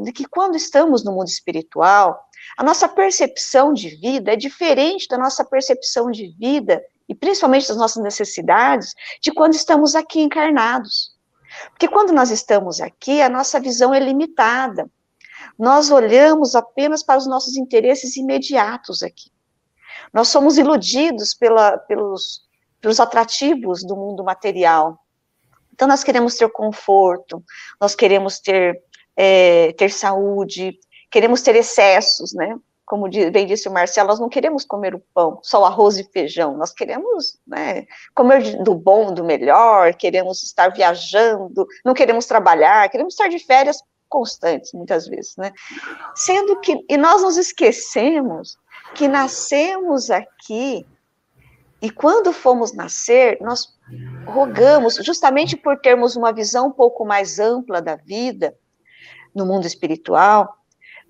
de 0.03 0.11
que 0.13 0.25
quando 0.25 0.55
estamos 0.55 1.03
no 1.03 1.11
mundo 1.11 1.27
espiritual, 1.27 2.23
a 2.57 2.63
nossa 2.63 2.87
percepção 2.87 3.73
de 3.73 3.89
vida 3.89 4.33
é 4.33 4.35
diferente 4.35 5.07
da 5.07 5.17
nossa 5.17 5.43
percepção 5.43 6.11
de 6.11 6.27
vida, 6.27 6.81
e 7.09 7.15
principalmente 7.15 7.67
das 7.67 7.77
nossas 7.77 8.01
necessidades, 8.01 8.93
de 9.19 9.31
quando 9.31 9.55
estamos 9.55 9.95
aqui 9.95 10.21
encarnados. 10.21 11.17
Porque 11.71 11.87
quando 11.87 12.13
nós 12.13 12.29
estamos 12.29 12.79
aqui, 12.79 13.21
a 13.21 13.27
nossa 13.27 13.59
visão 13.59 13.93
é 13.93 13.99
limitada 13.99 14.89
nós 15.59 15.91
olhamos 15.91 16.55
apenas 16.55 17.03
para 17.03 17.17
os 17.17 17.27
nossos 17.27 17.57
interesses 17.57 18.15
imediatos 18.15 19.03
aqui. 19.03 19.29
Nós 20.13 20.29
somos 20.29 20.57
iludidos 20.57 21.33
pela, 21.33 21.77
pelos, 21.77 22.43
pelos 22.79 22.99
atrativos 22.99 23.83
do 23.83 23.95
mundo 23.95 24.23
material. 24.23 24.97
Então, 25.73 25.85
nós 25.85 26.01
queremos 26.01 26.35
ter 26.35 26.49
conforto, 26.49 27.43
nós 27.79 27.93
queremos 27.93 28.39
ter, 28.39 28.81
é, 29.17 29.73
ter 29.73 29.91
saúde, 29.91 30.79
queremos 31.11 31.41
ter 31.41 31.55
excessos, 31.55 32.33
né? 32.33 32.57
Como 32.89 33.07
bem 33.07 33.45
disse 33.45 33.69
o 33.69 33.71
Marcelo, 33.71 34.07
nós 34.07 34.19
não 34.19 34.27
queremos 34.27 34.65
comer 34.65 34.95
o 34.95 35.03
pão, 35.13 35.39
só 35.43 35.61
o 35.61 35.65
arroz 35.65 35.99
e 35.99 36.03
feijão, 36.03 36.57
nós 36.57 36.73
queremos 36.73 37.37
né, 37.45 37.85
comer 38.15 38.63
do 38.63 38.73
bom, 38.73 39.13
do 39.13 39.23
melhor, 39.23 39.93
queremos 39.93 40.41
estar 40.41 40.69
viajando, 40.69 41.67
não 41.85 41.93
queremos 41.93 42.25
trabalhar, 42.25 42.89
queremos 42.89 43.13
estar 43.13 43.27
de 43.27 43.37
férias 43.37 43.83
constantes, 44.09 44.73
muitas 44.73 45.07
vezes, 45.07 45.37
né? 45.37 45.53
Sendo 46.15 46.59
que, 46.61 46.83
e 46.89 46.97
nós 46.97 47.21
nos 47.21 47.37
esquecemos 47.37 48.57
que 48.95 49.07
nascemos 49.07 50.09
aqui, 50.09 50.83
e 51.79 51.91
quando 51.91 52.33
fomos 52.33 52.73
nascer, 52.73 53.37
nós 53.39 53.77
rogamos, 54.25 54.95
justamente 54.95 55.55
por 55.55 55.79
termos 55.79 56.15
uma 56.15 56.33
visão 56.33 56.69
um 56.69 56.71
pouco 56.71 57.05
mais 57.05 57.37
ampla 57.37 57.83
da 57.83 57.95
vida, 57.95 58.57
no 59.35 59.45
mundo 59.45 59.67
espiritual, 59.67 60.57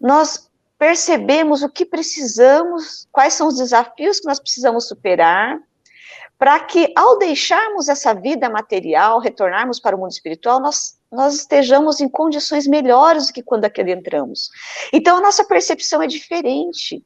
nós 0.01 0.48
percebemos 0.79 1.61
o 1.61 1.69
que 1.69 1.85
precisamos, 1.85 3.05
quais 3.11 3.33
são 3.33 3.49
os 3.49 3.57
desafios 3.57 4.21
que 4.21 4.27
nós 4.27 4.39
precisamos 4.39 4.87
superar, 4.87 5.59
para 6.37 6.57
que 6.61 6.93
ao 6.95 7.19
deixarmos 7.19 7.89
essa 7.89 8.13
vida 8.13 8.49
material, 8.49 9.19
retornarmos 9.19 9.77
para 9.77 9.93
o 9.93 9.99
mundo 9.99 10.11
espiritual, 10.11 10.61
nós, 10.61 10.97
nós 11.11 11.35
estejamos 11.35 11.99
em 11.99 12.07
condições 12.07 12.65
melhores 12.65 13.27
do 13.27 13.33
que 13.33 13.43
quando 13.43 13.65
aqui 13.65 13.81
entramos. 13.81 14.49
Então 14.93 15.17
a 15.17 15.21
nossa 15.21 15.43
percepção 15.43 16.01
é 16.01 16.07
diferente. 16.07 17.03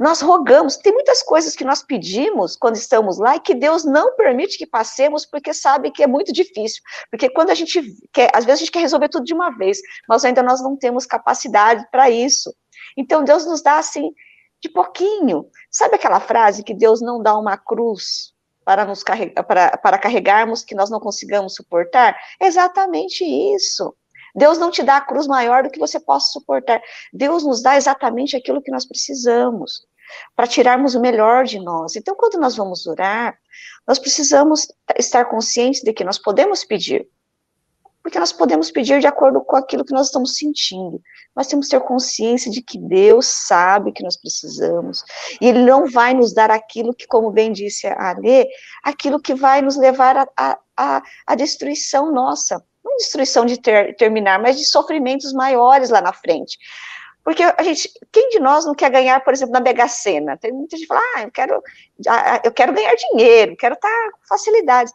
Nós 0.00 0.20
rogamos, 0.20 0.76
tem 0.76 0.92
muitas 0.92 1.22
coisas 1.22 1.54
que 1.54 1.64
nós 1.64 1.82
pedimos 1.82 2.56
quando 2.56 2.74
estamos 2.74 3.18
lá 3.18 3.36
e 3.36 3.40
que 3.40 3.54
Deus 3.54 3.84
não 3.84 4.16
permite 4.16 4.58
que 4.58 4.66
passemos 4.66 5.24
porque 5.24 5.54
sabe 5.54 5.92
que 5.92 6.02
é 6.02 6.06
muito 6.08 6.32
difícil. 6.32 6.82
Porque 7.08 7.30
quando 7.30 7.50
a 7.50 7.54
gente 7.54 7.80
quer, 8.12 8.30
às 8.34 8.44
vezes 8.44 8.62
a 8.62 8.64
gente 8.64 8.72
quer 8.72 8.80
resolver 8.80 9.08
tudo 9.08 9.24
de 9.24 9.34
uma 9.34 9.50
vez, 9.50 9.80
mas 10.08 10.24
ainda 10.24 10.42
nós 10.42 10.60
não 10.60 10.76
temos 10.76 11.06
capacidade 11.06 11.86
para 11.90 12.10
isso. 12.10 12.52
Então 12.96 13.24
Deus 13.24 13.46
nos 13.46 13.62
dá 13.62 13.78
assim 13.78 14.12
de 14.60 14.68
pouquinho. 14.68 15.46
Sabe 15.70 15.96
aquela 15.96 16.20
frase 16.20 16.62
que 16.62 16.74
Deus 16.74 17.00
não 17.00 17.22
dá 17.22 17.36
uma 17.36 17.56
cruz 17.56 18.32
para 18.64 18.84
nos 18.84 19.02
carregar, 19.02 19.42
para, 19.42 19.76
para 19.76 19.98
carregarmos 19.98 20.64
que 20.64 20.74
nós 20.74 20.88
não 20.88 21.00
consigamos 21.00 21.54
suportar? 21.54 22.16
Exatamente 22.40 23.24
isso. 23.24 23.94
Deus 24.34 24.58
não 24.58 24.70
te 24.70 24.82
dá 24.82 24.96
a 24.96 25.00
cruz 25.00 25.26
maior 25.26 25.62
do 25.62 25.70
que 25.70 25.78
você 25.78 26.00
possa 26.00 26.32
suportar. 26.32 26.80
Deus 27.12 27.44
nos 27.44 27.62
dá 27.62 27.76
exatamente 27.76 28.36
aquilo 28.36 28.62
que 28.62 28.70
nós 28.70 28.86
precisamos 28.86 29.86
para 30.34 30.46
tirarmos 30.46 30.94
o 30.94 31.00
melhor 31.00 31.44
de 31.44 31.58
nós. 31.58 31.96
Então, 31.96 32.14
quando 32.14 32.38
nós 32.38 32.56
vamos 32.56 32.86
orar, 32.86 33.38
nós 33.86 33.98
precisamos 33.98 34.68
estar 34.98 35.26
conscientes 35.26 35.82
de 35.82 35.92
que 35.92 36.04
nós 36.04 36.18
podemos 36.18 36.64
pedir, 36.64 37.06
porque 38.02 38.18
nós 38.18 38.32
podemos 38.32 38.70
pedir 38.70 39.00
de 39.00 39.06
acordo 39.06 39.40
com 39.40 39.56
aquilo 39.56 39.84
que 39.84 39.92
nós 39.92 40.06
estamos 40.06 40.36
sentindo. 40.36 41.00
Nós 41.36 41.46
temos 41.46 41.66
que 41.66 41.76
ter 41.76 41.84
consciência 41.84 42.50
de 42.50 42.60
que 42.60 42.76
Deus 42.76 43.26
sabe 43.26 43.92
que 43.92 44.02
nós 44.02 44.16
precisamos, 44.16 45.04
e 45.40 45.48
Ele 45.48 45.64
não 45.64 45.86
vai 45.88 46.12
nos 46.12 46.34
dar 46.34 46.50
aquilo 46.50 46.92
que, 46.92 47.06
como 47.06 47.30
bem 47.30 47.52
disse 47.52 47.86
a 47.86 48.10
Alê, 48.10 48.48
aquilo 48.82 49.20
que 49.20 49.34
vai 49.34 49.62
nos 49.62 49.76
levar 49.76 50.16
à 50.16 50.28
a, 50.36 50.58
a, 50.76 51.02
a, 51.26 51.34
destruição 51.34 52.12
nossa. 52.12 52.62
Não 52.84 52.96
destruição 52.96 53.46
de 53.46 53.60
ter, 53.60 53.94
terminar, 53.96 54.42
mas 54.42 54.58
de 54.58 54.64
sofrimentos 54.64 55.32
maiores 55.32 55.88
lá 55.88 56.00
na 56.00 56.12
frente. 56.12 56.58
Porque 57.24 57.44
a 57.44 57.62
gente, 57.62 57.88
quem 58.10 58.30
de 58.30 58.40
nós 58.40 58.64
não 58.66 58.74
quer 58.74 58.90
ganhar, 58.90 59.22
por 59.22 59.32
exemplo, 59.32 59.52
na 59.52 59.60
Mega 59.60 59.86
Sena? 59.86 60.36
Tem 60.36 60.52
muita 60.52 60.76
gente 60.76 60.88
que 60.88 60.92
fala, 60.92 61.00
ah, 61.14 61.22
eu 61.22 61.30
quero, 61.30 61.62
eu 62.42 62.52
quero 62.52 62.72
ganhar 62.72 62.94
dinheiro, 62.96 63.56
quero 63.56 63.74
estar 63.74 64.10
com 64.10 64.26
facilidades. 64.26 64.92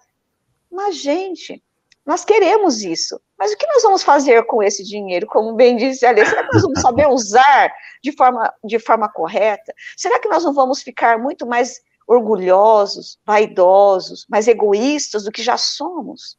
Mas, 0.69 0.97
gente, 0.97 1.63
nós 2.07 2.23
queremos 2.23 2.81
isso. 2.81 3.19
Mas 3.37 3.51
o 3.51 3.57
que 3.57 3.67
nós 3.67 3.83
vamos 3.83 4.01
fazer 4.01 4.45
com 4.45 4.63
esse 4.63 4.81
dinheiro? 4.81 5.27
Como 5.27 5.53
bem 5.55 5.75
disse 5.75 6.05
a 6.05 6.15
será 6.15 6.47
que 6.47 6.53
nós 6.53 6.61
vamos 6.61 6.79
saber 6.79 7.05
usar 7.05 7.69
de 8.01 8.13
forma, 8.13 8.53
de 8.63 8.79
forma 8.79 9.09
correta? 9.09 9.73
Será 9.97 10.17
que 10.17 10.29
nós 10.29 10.45
não 10.45 10.53
vamos 10.53 10.81
ficar 10.81 11.19
muito 11.19 11.45
mais 11.45 11.81
orgulhosos, 12.07 13.19
vaidosos, 13.25 14.25
mais 14.29 14.47
egoístas 14.47 15.25
do 15.25 15.31
que 15.33 15.43
já 15.43 15.57
somos? 15.57 16.37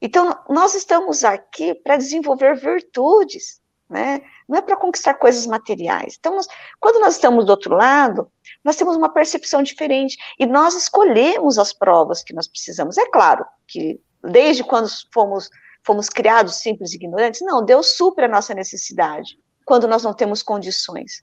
Então, 0.00 0.38
nós 0.48 0.74
estamos 0.74 1.24
aqui 1.24 1.74
para 1.74 1.98
desenvolver 1.98 2.56
virtudes, 2.56 3.60
né? 3.88 4.22
Não 4.48 4.58
é 4.58 4.62
para 4.62 4.76
conquistar 4.76 5.12
coisas 5.14 5.46
materiais. 5.46 6.16
Então, 6.18 6.34
nós, 6.36 6.46
quando 6.80 7.00
nós 7.00 7.14
estamos 7.14 7.44
do 7.44 7.50
outro 7.50 7.74
lado, 7.74 8.32
nós 8.64 8.76
temos 8.76 8.96
uma 8.96 9.12
percepção 9.12 9.62
diferente 9.62 10.16
e 10.38 10.46
nós 10.46 10.74
escolhemos 10.74 11.58
as 11.58 11.74
provas 11.74 12.22
que 12.22 12.32
nós 12.32 12.48
precisamos. 12.48 12.96
É 12.96 13.04
claro 13.10 13.44
que 13.66 14.00
desde 14.30 14.64
quando 14.64 14.88
fomos, 15.12 15.50
fomos 15.84 16.08
criados 16.08 16.56
simples 16.56 16.92
e 16.92 16.96
ignorantes. 16.96 17.40
Não, 17.42 17.64
Deus 17.64 17.96
supre 17.96 18.24
a 18.24 18.28
nossa 18.28 18.54
necessidade 18.54 19.38
quando 19.64 19.88
nós 19.88 20.02
não 20.02 20.12
temos 20.12 20.42
condições. 20.42 21.22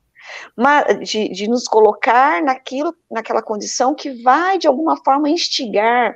Mas 0.56 1.10
de, 1.10 1.30
de 1.30 1.48
nos 1.48 1.68
colocar 1.68 2.42
naquilo, 2.44 2.96
naquela 3.10 3.42
condição 3.42 3.96
que 3.96 4.22
vai, 4.22 4.58
de 4.58 4.68
alguma 4.68 4.96
forma, 5.04 5.30
instigar 5.30 6.16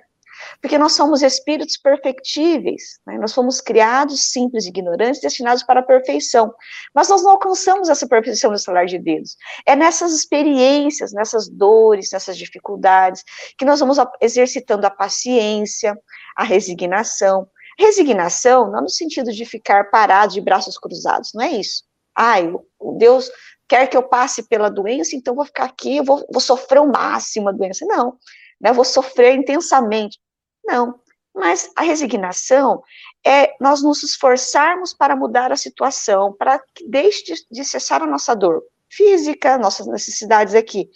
porque 0.62 0.77
nós 0.77 0.93
somos 0.93 1.21
espíritos 1.21 1.77
perfectíveis, 1.77 2.99
né? 3.05 3.17
nós 3.17 3.34
fomos 3.34 3.62
criados 3.62 4.31
simples 4.31 4.65
e 4.65 4.69
ignorantes, 4.69 5.21
destinados 5.21 5.63
para 5.63 5.79
a 5.79 5.84
perfeição, 5.84 6.53
mas 6.93 7.10
nós 7.10 7.23
não 7.23 7.31
alcançamos 7.31 7.89
essa 7.89 8.08
perfeição 8.08 8.51
no 8.51 8.58
salar 8.58 8.86
de 8.86 8.97
Deus. 8.97 9.36
É 9.65 9.75
nessas 9.75 10.13
experiências, 10.13 11.12
nessas 11.13 11.49
dores, 11.49 12.12
nessas 12.12 12.38
dificuldades, 12.38 13.23
que 13.58 13.65
nós 13.65 13.79
vamos 13.79 13.97
exercitando 14.21 14.86
a 14.86 14.89
paciência, 14.89 15.97
a 16.36 16.43
resignação. 16.43 17.47
Resignação 17.77 18.71
não 18.71 18.81
no 18.81 18.89
sentido 18.89 19.31
de 19.31 19.45
ficar 19.45 19.89
parado 19.89 20.34
de 20.34 20.41
braços 20.41 20.77
cruzados, 20.77 21.31
não 21.34 21.43
é 21.43 21.51
isso. 21.51 21.84
Ai, 22.15 22.53
Deus 22.97 23.29
quer 23.67 23.88
que 23.88 23.97
eu 23.97 24.03
passe 24.03 24.43
pela 24.43 24.69
doença, 24.69 25.15
então 25.15 25.36
vou 25.36 25.45
ficar 25.45 25.65
aqui, 25.65 26.01
vou, 26.01 26.25
vou 26.31 26.39
sofrer 26.39 26.79
o 26.79 26.91
máximo 26.91 27.49
a 27.49 27.51
doença. 27.51 27.86
Não, 27.86 28.17
né, 28.62 28.71
vou 28.71 28.86
sofrer 28.86 29.36
intensamente. 29.36 30.19
Não. 30.65 30.99
Mas 31.34 31.69
a 31.75 31.82
resignação 31.82 32.82
é 33.25 33.56
nós 33.60 33.84
nos 33.84 34.04
esforçarmos 34.04 34.93
para 34.93 35.15
mudar 35.15 35.51
a 35.51 35.58
situação, 35.58 36.34
para 36.34 36.60
que 36.73 36.88
deixe 36.88 37.36
de, 37.51 37.65
cessar 37.65 38.01
a 38.01 38.08
nossa 38.08 38.34
dor 38.34 38.63
física, 38.89 39.58
nossas 39.58 39.86
necessidades 39.86 40.56
aqui. 40.56 40.89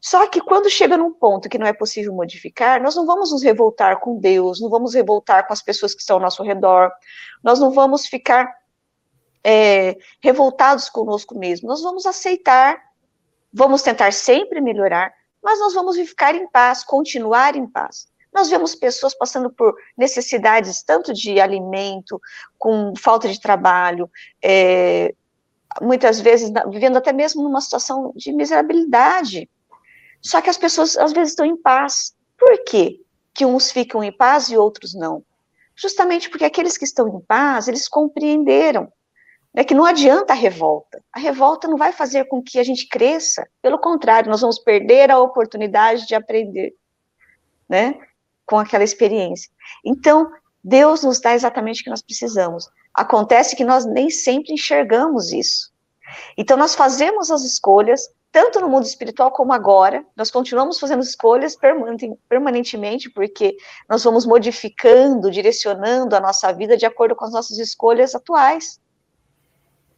Só 0.00 0.26
que 0.26 0.38
quando 0.42 0.68
chega 0.68 0.98
num 0.98 1.14
ponto 1.14 1.48
que 1.48 1.56
não 1.56 1.66
é 1.66 1.72
possível 1.72 2.12
modificar, 2.12 2.82
nós 2.82 2.94
não 2.94 3.06
vamos 3.06 3.32
nos 3.32 3.42
revoltar 3.42 4.00
com 4.00 4.18
Deus, 4.18 4.60
não 4.60 4.68
vamos 4.68 4.92
revoltar 4.92 5.46
com 5.46 5.52
as 5.54 5.62
pessoas 5.62 5.94
que 5.94 6.00
estão 6.02 6.16
ao 6.16 6.22
nosso 6.22 6.42
redor, 6.42 6.92
nós 7.42 7.58
não 7.58 7.70
vamos 7.70 8.06
ficar 8.06 8.54
é, 9.42 9.96
revoltados 10.20 10.90
conosco 10.90 11.38
mesmo, 11.38 11.68
nós 11.68 11.80
vamos 11.80 12.04
aceitar, 12.04 12.78
vamos 13.50 13.80
tentar 13.80 14.12
sempre 14.12 14.60
melhorar, 14.60 15.10
mas 15.42 15.58
nós 15.58 15.72
vamos 15.72 15.96
ficar 15.96 16.34
em 16.34 16.46
paz, 16.48 16.84
continuar 16.84 17.56
em 17.56 17.66
paz. 17.66 18.06
Nós 18.34 18.50
vemos 18.50 18.74
pessoas 18.74 19.14
passando 19.14 19.48
por 19.48 19.76
necessidades 19.96 20.82
tanto 20.82 21.12
de 21.12 21.40
alimento, 21.40 22.20
com 22.58 22.92
falta 22.98 23.28
de 23.28 23.40
trabalho, 23.40 24.10
é, 24.42 25.14
muitas 25.80 26.20
vezes 26.20 26.50
vivendo 26.70 26.96
até 26.96 27.12
mesmo 27.12 27.42
numa 27.42 27.60
situação 27.60 28.12
de 28.16 28.32
miserabilidade. 28.32 29.48
Só 30.20 30.40
que 30.40 30.50
as 30.50 30.58
pessoas 30.58 30.96
às 30.96 31.12
vezes 31.12 31.30
estão 31.30 31.46
em 31.46 31.56
paz. 31.56 32.14
Por 32.36 32.64
quê? 32.64 33.00
Que 33.32 33.46
uns 33.46 33.70
ficam 33.70 34.02
em 34.02 34.10
paz 34.10 34.48
e 34.48 34.56
outros 34.56 34.94
não. 34.94 35.22
Justamente 35.76 36.28
porque 36.28 36.44
aqueles 36.44 36.76
que 36.76 36.84
estão 36.84 37.08
em 37.08 37.20
paz, 37.20 37.68
eles 37.68 37.88
compreenderam 37.88 38.92
né, 39.52 39.62
que 39.62 39.74
não 39.74 39.84
adianta 39.84 40.32
a 40.32 40.36
revolta. 40.36 41.00
A 41.12 41.20
revolta 41.20 41.68
não 41.68 41.76
vai 41.76 41.92
fazer 41.92 42.24
com 42.24 42.42
que 42.42 42.58
a 42.58 42.64
gente 42.64 42.88
cresça. 42.88 43.46
Pelo 43.62 43.78
contrário, 43.78 44.30
nós 44.30 44.40
vamos 44.40 44.58
perder 44.58 45.10
a 45.10 45.20
oportunidade 45.20 46.06
de 46.06 46.14
aprender. 46.14 46.74
Né? 47.68 47.98
Com 48.46 48.58
aquela 48.58 48.84
experiência. 48.84 49.50
Então, 49.84 50.30
Deus 50.62 51.02
nos 51.02 51.20
dá 51.20 51.34
exatamente 51.34 51.80
o 51.80 51.84
que 51.84 51.90
nós 51.90 52.02
precisamos. 52.02 52.68
Acontece 52.92 53.56
que 53.56 53.64
nós 53.64 53.84
nem 53.84 54.08
sempre 54.08 54.52
enxergamos 54.52 55.32
isso. 55.32 55.72
Então, 56.36 56.56
nós 56.56 56.74
fazemos 56.74 57.30
as 57.30 57.42
escolhas, 57.42 58.08
tanto 58.30 58.60
no 58.60 58.68
mundo 58.68 58.86
espiritual 58.86 59.30
como 59.30 59.52
agora, 59.52 60.04
nós 60.16 60.30
continuamos 60.30 60.78
fazendo 60.78 61.02
escolhas 61.02 61.56
permanentemente, 62.28 63.10
porque 63.10 63.56
nós 63.88 64.02
vamos 64.04 64.26
modificando, 64.26 65.30
direcionando 65.30 66.14
a 66.16 66.20
nossa 66.20 66.52
vida 66.52 66.76
de 66.76 66.86
acordo 66.86 67.14
com 67.14 67.24
as 67.24 67.32
nossas 67.32 67.58
escolhas 67.58 68.14
atuais. 68.14 68.80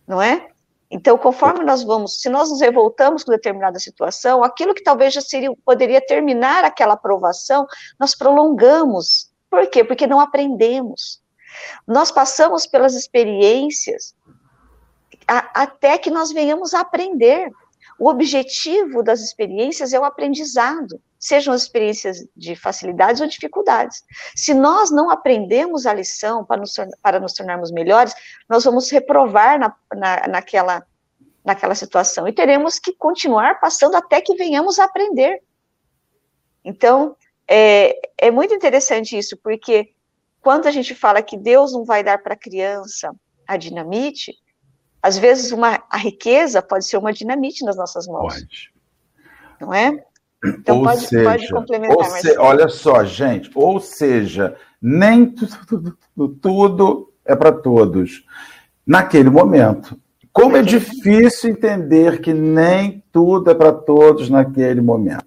Não 0.07 0.23
é? 0.23 0.49
Então, 0.91 1.19
conforme 1.19 1.65
nós 1.65 1.83
vamos, 1.83 2.21
se 2.21 2.29
nós 2.29 2.49
nos 2.49 2.61
revoltamos 2.61 3.25
com 3.25 3.33
determinada 3.33 3.79
situação, 3.79 4.45
aquilo 4.45 4.75
que 4.75 4.83
talvez 4.83 5.13
já 5.13 5.21
seria, 5.21 5.53
poderia 5.65 6.01
terminar 6.01 6.65
aquela 6.65 6.95
aprovação, 6.95 7.67
nós 7.99 8.15
prolongamos. 8.15 9.31
Por 9.51 9.67
quê? 9.69 9.83
Porque 9.83 10.07
não 10.07 10.21
aprendemos. 10.21 11.21
Nós 11.87 12.11
passamos 12.11 12.67
pelas 12.67 12.95
experiências 12.95 14.15
a, 15.27 15.63
até 15.63 15.99
que 15.99 16.11
nós 16.11 16.31
venhamos 16.33 16.73
a 16.73 16.81
aprender. 16.81 17.51
O 17.99 18.09
objetivo 18.09 19.03
das 19.03 19.21
experiências 19.21 19.93
é 19.93 19.99
o 19.99 20.05
aprendizado, 20.05 21.01
sejam 21.19 21.55
as 21.55 21.63
experiências 21.63 22.27
de 22.37 22.55
facilidades 22.55 23.21
ou 23.21 23.27
dificuldades. 23.27 24.05
Se 24.35 24.53
nós 24.53 24.91
não 24.91 25.11
aprendemos 25.11 25.87
a 25.87 25.95
lição 25.95 26.45
para 26.45 26.61
nos, 26.61 26.75
para 27.03 27.19
nos 27.19 27.33
tornarmos 27.33 27.73
melhores, 27.73 28.15
nós 28.49 28.65
vamos 28.65 28.91
reprovar 28.91 29.59
na, 29.59 29.75
na, 29.95 30.29
naquela, 30.29 30.87
naquela 31.45 31.75
situação 31.75 32.29
e 32.29 32.33
teremos 32.33 32.79
que 32.79 32.93
continuar 32.93 33.61
passando 33.61 33.97
até 33.97 34.21
que 34.21 34.37
venhamos 34.37 34.79
a 34.79 34.85
aprender. 34.85 35.43
Então, 36.63 37.17
é, 37.49 37.99
é 38.19 38.31
muito 38.31 38.53
interessante 38.53 39.17
isso, 39.17 39.37
porque 39.39 39.93
quando 40.43 40.67
a 40.67 40.71
gente 40.71 40.95
fala 40.95 41.23
que 41.23 41.37
Deus 41.37 41.73
não 41.73 41.85
vai 41.85 42.05
dar 42.05 42.23
para 42.23 42.35
a 42.35 42.39
criança 42.39 43.15
a 43.47 43.57
dinamite, 43.57 44.35
às 45.07 45.17
vezes, 45.17 45.53
uma, 45.53 45.81
a 45.89 45.97
riqueza 45.97 46.61
pode 46.61 46.85
ser 46.85 46.97
uma 46.97 47.13
dinamite 47.13 47.65
nas 47.65 47.77
nossas 47.77 48.09
mãos. 48.09 48.35
Pode. 48.35 48.73
Não 49.61 49.73
é? 49.73 50.05
Então, 50.45 50.79
ou 50.79 50.85
pode, 50.85 51.07
seja, 51.07 51.31
pode 51.31 51.49
complementar. 51.49 52.11
Se, 52.11 52.37
olha 52.37 52.69
só, 52.69 53.05
gente, 53.05 53.49
ou 53.55 53.79
seja, 53.79 54.57
nem 54.83 55.27
tudo, 55.27 55.97
tudo 56.41 57.13
é 57.25 57.37
para 57.37 57.53
todos. 57.53 58.25
Naquele 58.85 59.31
momento, 59.31 59.97
Como 60.33 60.57
é 60.57 60.63
difícil 60.63 61.51
entender 61.51 62.21
que 62.21 62.35
nem 62.35 63.03
tudo 63.13 63.51
é 63.51 63.55
para 63.55 63.73
todos 63.73 64.29
naquele 64.29 64.81
momento. 64.81 65.25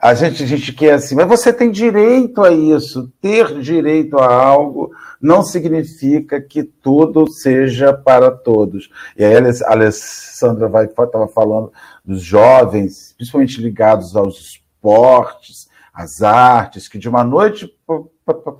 A 0.00 0.14
gente, 0.14 0.42
a 0.42 0.46
gente 0.46 0.72
quer 0.72 0.94
assim, 0.94 1.14
mas 1.14 1.26
você 1.26 1.52
tem 1.52 1.70
direito 1.70 2.42
a 2.42 2.50
isso. 2.50 3.12
Ter 3.20 3.60
direito 3.60 4.18
a 4.18 4.34
algo 4.34 4.90
não 5.20 5.42
significa 5.42 6.40
que 6.40 6.62
tudo 6.62 7.30
seja 7.30 7.92
para 7.92 8.30
todos. 8.30 8.90
E 9.16 9.24
aí 9.24 9.34
a 9.34 9.70
Alessandra 9.70 10.70
estava 10.84 11.28
falando 11.28 11.72
dos 12.04 12.22
jovens, 12.22 13.14
principalmente 13.16 13.60
ligados 13.60 14.14
aos 14.16 14.38
esportes, 14.38 15.68
às 15.92 16.22
artes, 16.22 16.88
que 16.88 16.98
de 16.98 17.08
uma 17.08 17.24
noite 17.24 17.72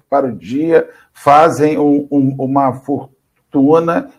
para 0.09 0.27
o 0.27 0.37
dia 0.37 0.89
fazem 1.13 1.79
um, 1.79 2.07
um, 2.11 2.35
uma 2.39 2.73
fortuna 2.73 3.14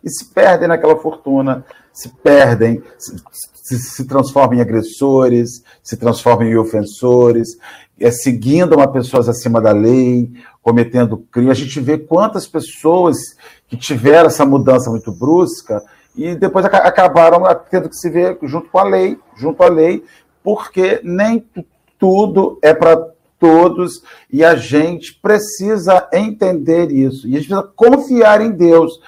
e 0.04 0.10
se 0.10 0.26
perdem 0.26 0.68
naquela 0.68 0.96
fortuna, 0.98 1.66
se 1.94 2.10
perdem, 2.10 2.84
se, 2.98 3.16
se, 3.54 3.78
se 3.80 4.06
transformam 4.06 4.56
em 4.58 4.62
agressores, 4.62 5.64
se 5.82 5.98
transformam 5.98 6.48
em 6.48 6.58
ofensores, 6.58 7.58
é, 8.00 8.12
seguindo 8.12 8.76
uma 8.76 8.88
pessoas 8.88 9.30
acima 9.30 9.62
da 9.62 9.72
lei, 9.72 10.32
cometendo 10.62 11.26
crime. 11.32 11.52
A 11.52 11.56
gente 11.56 11.80
vê 11.80 11.98
quantas 11.98 12.48
pessoas 12.48 13.18
que 13.68 13.78
tiveram 13.78 14.28
essa 14.28 14.46
mudança 14.46 14.90
muito 14.90 15.12
brusca 15.12 15.82
e 16.16 16.36
depois 16.36 16.66
acabaram 16.66 17.44
tendo 17.70 17.90
que 17.90 17.96
se 17.96 18.10
ver 18.10 18.38
junto 18.44 18.70
com 18.70 18.80
a 18.80 18.84
lei, 18.84 19.18
junto 19.36 19.64
à 19.64 19.68
lei, 19.68 20.04
porque 20.44 21.00
nem 21.04 21.46
tudo 21.98 22.60
é 22.62 22.74
para 22.74 23.15
todos 23.40 24.04
e 24.32 24.44
a 24.44 24.56
gente 24.56 25.14
precisa 25.22 26.08
entender 26.14 26.92
isso. 26.92 27.28
E 27.28 27.36
a 27.36 27.40
gente 27.40 27.50
precisa 27.50 27.72
confiar 27.76 28.42
em 28.42 28.52
Deus, 28.52 29.00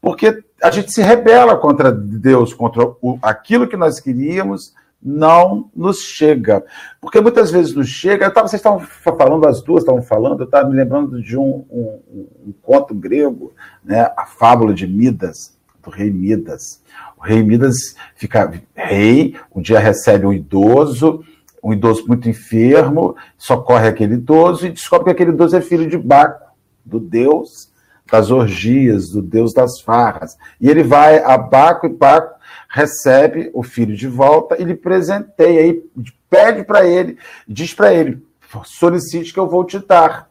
porque 0.00 0.42
a 0.62 0.70
gente 0.70 0.92
se 0.92 1.02
rebela 1.02 1.56
contra 1.56 1.92
Deus, 1.92 2.54
contra 2.54 2.84
o, 3.02 3.18
aquilo 3.22 3.68
que 3.68 3.76
nós 3.76 4.00
queríamos, 4.00 4.72
não 5.04 5.70
nos 5.76 5.98
chega. 5.98 6.64
Porque 7.00 7.20
muitas 7.20 7.50
vezes 7.50 7.74
nos 7.74 7.88
chega. 7.88 8.30
Tava, 8.30 8.48
vocês 8.48 8.60
estavam 8.60 8.80
falando, 8.80 9.46
as 9.46 9.62
duas 9.62 9.82
estavam 9.82 10.02
falando, 10.02 10.40
eu 10.40 10.46
estava 10.46 10.68
me 10.68 10.74
lembrando 10.74 11.22
de 11.22 11.36
um, 11.36 11.64
um, 11.70 12.00
um, 12.46 12.54
conto 12.62 12.94
grego, 12.94 13.52
né, 13.84 14.10
a 14.16 14.24
fábula 14.24 14.72
de 14.72 14.86
Midas, 14.86 15.54
do 15.82 15.90
rei 15.90 16.10
Midas. 16.10 16.82
O 17.18 17.22
rei 17.22 17.42
Midas 17.42 17.94
fica 18.16 18.50
rei, 18.74 19.36
um 19.54 19.60
dia 19.60 19.78
recebe 19.78 20.24
um 20.24 20.32
idoso, 20.32 21.22
um 21.64 21.72
idoso 21.72 22.06
muito 22.06 22.28
enfermo, 22.28 23.16
socorre 23.38 23.88
aquele 23.88 24.14
idoso 24.14 24.66
e 24.66 24.70
descobre 24.70 25.06
que 25.06 25.10
aquele 25.12 25.30
idoso 25.30 25.56
é 25.56 25.62
filho 25.62 25.88
de 25.88 25.96
Baco, 25.96 26.52
do 26.84 27.00
deus 27.00 27.72
das 28.12 28.30
orgias, 28.30 29.08
do 29.08 29.22
deus 29.22 29.54
das 29.54 29.80
farras. 29.80 30.36
E 30.60 30.68
ele 30.68 30.82
vai 30.82 31.24
a 31.24 31.38
Baco 31.38 31.86
e 31.86 31.88
Baco 31.88 32.34
recebe 32.68 33.50
o 33.54 33.62
filho 33.62 33.96
de 33.96 34.06
volta 34.06 34.60
e 34.60 34.64
lhe 34.64 34.74
presenteia, 34.74 35.66
e 35.66 35.82
pede 36.28 36.64
para 36.64 36.84
ele, 36.84 37.16
diz 37.48 37.72
para 37.72 37.94
ele: 37.94 38.22
solicite 38.64 39.32
que 39.32 39.40
eu 39.40 39.48
vou 39.48 39.64
te 39.64 39.78
dar. 39.78 40.28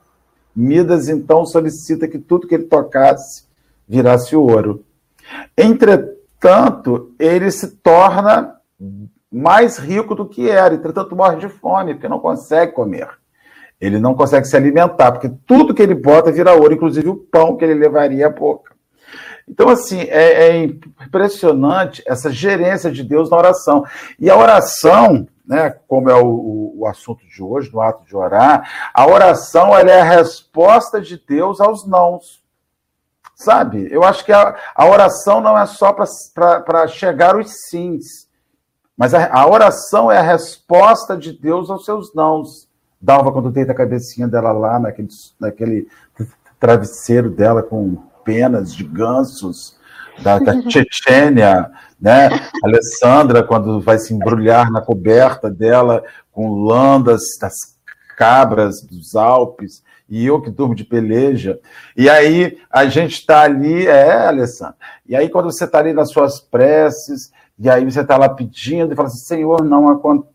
Midas 0.56 1.10
então 1.10 1.48
solicita 1.48 2.08
que 2.08 2.20
tudo 2.20 2.48
que 2.48 2.54
ele 2.54 2.66
tocasse 2.66 3.46
virasse 3.90 4.36
ouro. 4.36 4.86
Entretanto, 5.58 7.12
ele 7.18 7.50
se 7.50 7.72
torna 7.78 8.56
mais 9.34 9.78
rico 9.78 10.14
do 10.14 10.28
que 10.28 10.48
era, 10.48 10.76
entretanto 10.76 11.16
morre 11.16 11.38
de 11.38 11.50
fome, 11.50 11.96
porque 11.96 12.08
não 12.08 12.20
consegue 12.20 12.72
comer. 12.72 13.10
Ele 13.82 14.00
não 14.00 14.14
consegue 14.14 14.46
se 14.46 14.56
alimentar, 14.56 15.12
porque 15.12 15.32
tudo 15.48 15.74
que 15.74 15.82
ele 15.82 15.96
bota 15.96 16.32
vira 16.32 16.54
ouro, 16.54 16.74
inclusive 16.74 17.10
o 17.10 17.16
pão 17.16 17.58
que 17.58 17.66
ele 17.66 17.74
levaria 17.74 18.28
à 18.28 18.30
boca. 18.30 18.74
Então, 19.50 19.68
assim, 19.68 20.02
é, 20.02 20.48
é 20.48 20.64
impressionante 20.64 22.02
essa 22.08 22.32
gerência 22.32 22.92
de 22.92 23.04
Deus 23.04 23.30
na 23.30 23.38
oração. 23.38 23.84
E 24.18 24.30
a 24.30 24.38
oração, 24.38 25.28
né, 25.46 25.76
como 25.88 26.10
é 26.10 26.16
o, 26.16 26.74
o, 26.78 26.88
assunto 26.88 27.26
de 27.28 27.44
hoje, 27.44 27.72
no 27.74 27.82
ato 27.82 28.06
de 28.06 28.16
orar, 28.16 28.92
a 28.94 29.06
oração 29.06 29.78
é 29.78 30.00
a 30.00 30.04
resposta 30.04 31.02
de 31.02 31.18
Deus 31.18 31.60
aos 31.60 31.86
nãos. 31.86 32.42
Sabe? 33.36 33.88
Eu 33.92 34.04
acho 34.04 34.24
que 34.24 34.32
a, 34.32 34.56
a 34.76 34.86
oração 34.86 35.42
não 35.42 35.58
é 35.58 35.66
só 35.66 35.92
para 35.92 36.88
chegar 36.88 37.36
aos 37.36 37.52
sims. 37.68 38.32
Mas 38.98 39.14
a, 39.14 39.28
a, 39.34 39.50
oração 39.50 40.12
é 40.12 40.18
a 40.18 40.24
resposta 40.24 41.18
de 41.18 41.34
Deus 41.34 41.70
aos 41.70 41.86
seus 41.86 42.14
nãos. 42.14 42.68
Dalva, 43.02 43.32
quando 43.32 43.52
deita 43.52 43.72
a 43.72 43.76
cabecinha 43.76 44.28
dela 44.28 44.52
lá 44.52 44.80
naquele, 44.80 45.10
naquele 45.40 45.88
travesseiro 46.60 47.30
dela 47.30 47.62
com 47.62 47.98
penas 48.24 48.74
de 48.74 48.84
gansos, 48.84 49.78
da, 50.22 50.40
da 50.40 50.62
Chechênia, 50.70 51.72
né? 52.00 52.30
Alessandra, 52.64 53.44
quando 53.44 53.82
vai 53.82 53.98
se 53.98 54.14
embrulhar 54.14 54.72
na 54.72 54.82
coberta 54.82 55.50
dela 55.50 56.04
com 56.32 56.64
landas 56.64 57.22
das 57.42 57.74
cabras 58.18 58.82
dos 58.82 59.16
Alpes, 59.16 59.84
e 60.08 60.26
eu 60.26 60.42
que 60.42 60.52
durmo 60.52 60.76
de 60.76 60.84
peleja. 60.84 61.60
E 61.98 62.10
aí 62.10 62.60
a 62.70 62.86
gente 62.86 63.14
está 63.14 63.42
ali, 63.42 63.88
é, 63.88 64.28
Alessandra. 64.28 64.76
E 65.08 65.16
aí 65.16 65.30
quando 65.30 65.52
você 65.52 65.66
está 65.66 65.80
ali 65.80 65.94
nas 65.94 66.12
suas 66.12 66.40
preces, 66.40 67.32
e 67.60 67.70
aí 67.70 67.86
você 67.86 68.02
está 68.02 68.18
lá 68.18 68.28
pedindo 68.30 68.94
e 68.94 68.96
fala 68.96 69.08
assim, 69.08 69.26
Senhor, 69.26 69.64
não 69.64 69.88
acontece 69.90 70.32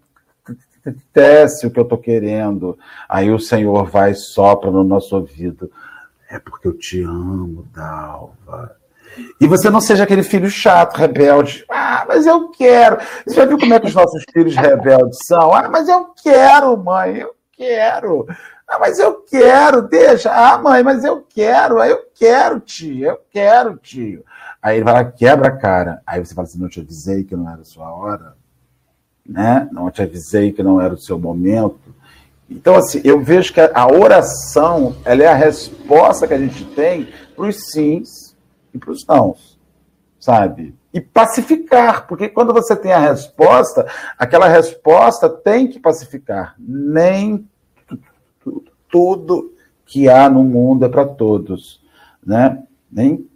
o 1.66 1.70
que 1.70 1.78
eu 1.78 1.84
estou 1.84 1.98
querendo. 1.98 2.78
Aí 3.08 3.30
o 3.30 3.38
Senhor 3.38 3.84
vai 3.86 4.12
e 4.12 4.16
sopra 4.16 4.70
no 4.70 4.84
nosso 4.84 5.16
ouvido. 5.16 5.70
É 6.30 6.38
porque 6.38 6.68
eu 6.68 6.76
te 6.76 7.02
amo, 7.02 7.66
Dalva. 7.74 8.76
E 9.40 9.46
você 9.46 9.70
não 9.70 9.80
seja 9.80 10.04
aquele 10.04 10.22
filho 10.22 10.48
chato, 10.48 10.96
rebelde. 10.96 11.64
Ah, 11.68 12.04
mas 12.06 12.26
eu 12.26 12.50
quero. 12.50 12.98
Você 13.26 13.34
já 13.34 13.44
viu 13.44 13.58
como 13.58 13.74
é 13.74 13.80
que 13.80 13.86
os 13.86 13.94
nossos 13.94 14.22
filhos 14.32 14.54
rebeldes 14.54 15.18
são? 15.26 15.52
Ah, 15.52 15.68
mas 15.68 15.88
eu 15.88 16.12
quero, 16.22 16.76
mãe, 16.76 17.16
eu 17.18 17.34
quero. 17.52 18.26
Ah, 18.66 18.78
mas 18.78 18.98
eu 18.98 19.22
quero, 19.22 19.82
deixa. 19.82 20.30
Ah, 20.30 20.58
mãe, 20.58 20.82
mas 20.82 21.02
eu 21.04 21.24
quero. 21.28 21.80
Ah, 21.80 21.88
eu 21.88 22.00
quero, 22.14 22.60
tio, 22.60 23.06
eu 23.06 23.20
quero, 23.30 23.76
tio. 23.76 24.22
Aí 24.62 24.76
ele 24.76 24.84
vai 24.84 24.94
lá, 24.94 25.04
quebra 25.04 25.48
a 25.48 25.56
cara. 25.56 26.02
Aí 26.06 26.24
você 26.24 26.34
fala 26.34 26.46
assim: 26.46 26.58
não 26.58 26.68
te 26.68 26.80
avisei 26.80 27.24
que 27.24 27.36
não 27.36 27.50
era 27.50 27.60
a 27.60 27.64
sua 27.64 27.92
hora, 27.92 28.36
né? 29.24 29.68
Não 29.72 29.90
te 29.90 30.02
avisei 30.02 30.52
que 30.52 30.62
não 30.62 30.80
era 30.80 30.94
o 30.94 30.98
seu 30.98 31.18
momento. 31.18 31.94
Então, 32.50 32.74
assim, 32.76 33.00
eu 33.04 33.20
vejo 33.20 33.52
que 33.52 33.60
a 33.60 33.86
oração 33.86 34.96
ela 35.04 35.22
é 35.22 35.26
a 35.26 35.34
resposta 35.34 36.26
que 36.26 36.34
a 36.34 36.38
gente 36.38 36.64
tem 36.74 37.08
para 37.36 37.46
os 37.46 37.56
sims 37.70 38.34
e 38.72 38.78
para 38.78 38.90
os 38.90 39.06
nãos, 39.06 39.58
sabe? 40.18 40.74
E 40.92 41.00
pacificar, 41.00 42.06
porque 42.06 42.28
quando 42.28 42.54
você 42.54 42.74
tem 42.74 42.92
a 42.92 42.98
resposta, 42.98 43.86
aquela 44.18 44.48
resposta 44.48 45.28
tem 45.28 45.68
que 45.68 45.78
pacificar. 45.78 46.54
Nem 46.58 47.46
tudo 48.90 49.52
que 49.84 50.08
há 50.08 50.30
no 50.30 50.42
mundo 50.42 50.86
é 50.86 50.88
para 50.88 51.04
todos, 51.04 51.82
né? 52.24 52.62
Nem 52.90 53.28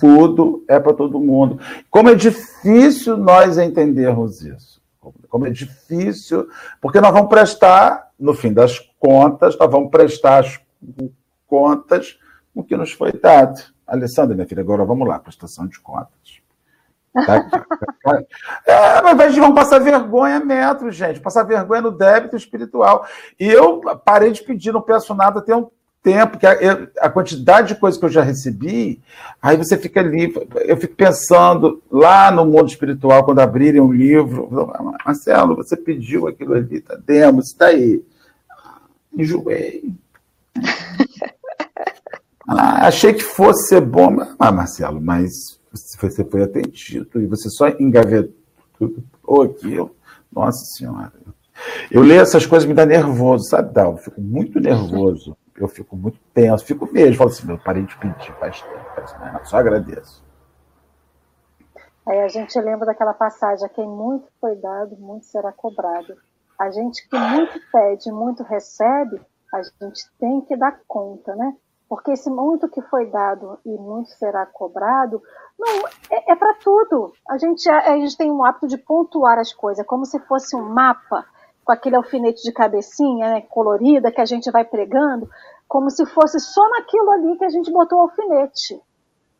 tudo 0.00 0.64
é 0.68 0.78
para 0.78 0.92
todo 0.92 1.20
mundo. 1.20 1.58
Como 1.90 2.08
é 2.08 2.14
difícil 2.14 3.16
nós 3.16 3.58
entendermos 3.58 4.42
isso. 4.42 4.82
Como 5.28 5.46
é 5.46 5.50
difícil, 5.50 6.48
porque 6.80 7.00
nós 7.00 7.12
vamos 7.12 7.28
prestar, 7.28 8.10
no 8.18 8.32
fim 8.32 8.52
das 8.52 8.78
contas, 8.98 9.58
nós 9.58 9.70
vamos 9.70 9.90
prestar 9.90 10.44
as 10.44 10.60
contas 11.46 12.18
o 12.54 12.62
que 12.62 12.76
nos 12.76 12.92
foi 12.92 13.12
dado. 13.12 13.60
Alessandra, 13.86 14.34
minha 14.34 14.46
filha, 14.46 14.62
agora 14.62 14.84
vamos 14.84 15.06
lá, 15.06 15.18
prestação 15.18 15.66
de 15.66 15.78
contas. 15.80 16.40
Tá? 17.12 17.46
é, 18.66 18.98
ao 18.98 19.12
invés 19.12 19.34
de 19.34 19.40
vão 19.40 19.54
passar 19.54 19.78
vergonha, 19.78 20.40
metro, 20.40 20.90
gente. 20.90 21.20
Passar 21.20 21.42
vergonha 21.42 21.82
no 21.82 21.90
débito 21.90 22.36
espiritual. 22.36 23.06
E 23.38 23.46
eu 23.46 23.80
parei 24.04 24.32
de 24.32 24.42
pedir, 24.42 24.72
não 24.72 24.82
peço 24.82 25.14
nada, 25.14 25.42
tem 25.42 25.54
um 25.54 25.68
tempo, 26.04 26.38
que 26.38 26.46
a, 26.46 26.86
a, 27.00 27.08
quantidade 27.08 27.68
de 27.68 27.80
coisas 27.80 27.98
que 27.98 28.04
eu 28.04 28.10
já 28.10 28.22
recebi, 28.22 29.00
aí 29.40 29.56
você 29.56 29.78
fica 29.78 30.00
ali, 30.00 30.32
eu 30.66 30.76
fico 30.76 30.94
pensando 30.94 31.82
lá 31.90 32.30
no 32.30 32.44
mundo 32.44 32.68
espiritual, 32.68 33.24
quando 33.24 33.38
abrirem 33.38 33.80
um 33.80 33.90
livro, 33.90 34.70
Marcelo, 35.04 35.56
você 35.56 35.74
pediu 35.74 36.28
aquilo 36.28 36.52
ali, 36.52 36.80
tá 36.82 36.94
demos, 36.94 37.46
está 37.46 37.66
aí. 37.66 38.04
Enjoei. 39.16 39.94
ah, 42.46 42.86
achei 42.86 43.14
que 43.14 43.22
fosse 43.22 43.68
ser 43.68 43.80
bom, 43.80 44.18
ah, 44.38 44.52
Marcelo, 44.52 45.00
mas 45.00 45.58
você 45.72 46.22
foi 46.22 46.42
atendido 46.42 47.20
e 47.20 47.26
você 47.26 47.48
só 47.48 47.68
engavetou 47.68 48.32
aquilo. 49.42 49.96
Nossa 50.30 50.64
Senhora. 50.76 51.12
Eu 51.90 52.02
leio 52.02 52.20
essas 52.20 52.44
coisas 52.44 52.68
me 52.68 52.74
dá 52.74 52.84
nervoso, 52.84 53.48
sabe, 53.48 53.72
Dal? 53.72 53.96
Fico 53.96 54.20
muito 54.20 54.60
nervoso 54.60 55.36
eu 55.56 55.68
fico 55.68 55.96
muito 55.96 56.18
tenso, 56.32 56.64
fico 56.64 56.90
mesmo, 56.92 57.16
falo 57.16 57.30
assim, 57.30 57.46
meu, 57.46 57.58
parei 57.58 57.84
de 57.84 57.96
pedir 57.96 58.32
faz 58.38 58.60
tempo, 58.60 58.94
tempo, 58.94 59.46
só 59.48 59.58
agradeço. 59.58 60.24
Aí 62.06 62.20
a 62.20 62.28
gente 62.28 62.58
lembra 62.60 62.86
daquela 62.86 63.14
passagem, 63.14 63.64
a 63.64 63.68
quem 63.68 63.88
muito 63.88 64.28
foi 64.40 64.56
dado, 64.56 64.96
muito 64.96 65.24
será 65.24 65.52
cobrado. 65.52 66.14
A 66.58 66.70
gente 66.70 67.08
que 67.08 67.18
muito 67.18 67.60
pede, 67.72 68.12
muito 68.12 68.42
recebe, 68.42 69.20
a 69.52 69.62
gente 69.62 70.04
tem 70.18 70.40
que 70.42 70.56
dar 70.56 70.78
conta, 70.86 71.34
né? 71.34 71.56
Porque 71.88 72.12
esse 72.12 72.28
muito 72.28 72.68
que 72.68 72.82
foi 72.82 73.06
dado 73.06 73.58
e 73.64 73.70
muito 73.70 74.10
será 74.10 74.44
cobrado, 74.46 75.22
não, 75.58 75.86
é, 76.10 76.32
é 76.32 76.36
para 76.36 76.54
tudo. 76.54 77.12
A 77.28 77.38
gente, 77.38 77.68
a, 77.68 77.96
gente 77.98 78.16
tem 78.16 78.30
um 78.30 78.44
hábito 78.44 78.66
de 78.66 78.78
pontuar 78.78 79.38
as 79.38 79.52
coisas, 79.52 79.86
como 79.86 80.04
se 80.04 80.18
fosse 80.20 80.56
um 80.56 80.68
mapa, 80.68 81.24
com 81.64 81.72
aquele 81.72 81.96
alfinete 81.96 82.42
de 82.42 82.52
cabecinha 82.52 83.34
né, 83.34 83.40
colorida 83.42 84.12
que 84.12 84.20
a 84.20 84.26
gente 84.26 84.50
vai 84.50 84.64
pregando, 84.64 85.28
como 85.66 85.90
se 85.90 86.04
fosse 86.06 86.38
só 86.38 86.68
naquilo 86.68 87.10
ali 87.10 87.38
que 87.38 87.44
a 87.44 87.48
gente 87.48 87.72
botou 87.72 87.98
o 87.98 88.02
alfinete. 88.02 88.80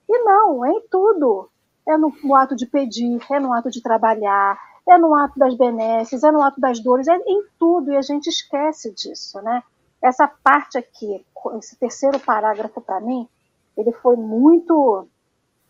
E 0.09 0.19
não, 0.25 0.65
é 0.65 0.71
em 0.71 0.83
tudo. 0.91 1.49
É 1.87 1.97
no, 1.99 2.13
no 2.23 2.35
ato 2.35 2.57
de 2.57 2.67
pedir, 2.67 3.21
é 3.31 3.39
no 3.39 3.53
ato 3.53 3.71
de 3.71 3.83
trabalhar, 3.83 4.59
é 4.89 4.97
no 4.97 5.15
ato 5.15 5.39
das 5.39 5.55
benesses, 5.55 6.23
é 6.23 6.31
no 6.31 6.43
ato 6.43 6.61
das 6.61 6.81
dores, 6.81 7.09
é 7.09 7.17
em 7.17 7.45
tudo, 7.59 7.93
e 7.93 7.97
a 7.97 8.03
gente 8.03 8.29
esquece 8.29 8.93
disso, 8.93 9.41
né? 9.43 9.63
Essa 10.03 10.27
parte 10.27 10.79
aqui, 10.79 11.25
esse 11.59 11.77
terceiro 11.77 12.19
parágrafo 12.21 12.81
para 12.81 13.01
mim, 13.01 13.29
ele 13.77 13.93
foi 13.93 14.17
muito 14.17 15.07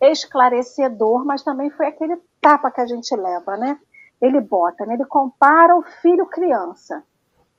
esclarecedor, 0.01 1.25
mas 1.25 1.43
também 1.43 1.71
foi 1.71 1.87
aquele 1.87 2.17
tapa 2.41 2.71
que 2.71 2.81
a 2.81 2.87
gente 2.87 3.15
leva, 3.15 3.57
né? 3.57 3.79
Ele 4.25 4.41
bota, 4.41 4.87
né? 4.87 4.95
ele 4.95 5.05
compara 5.05 5.77
o 5.77 5.83
filho 6.01 6.25
criança. 6.27 7.05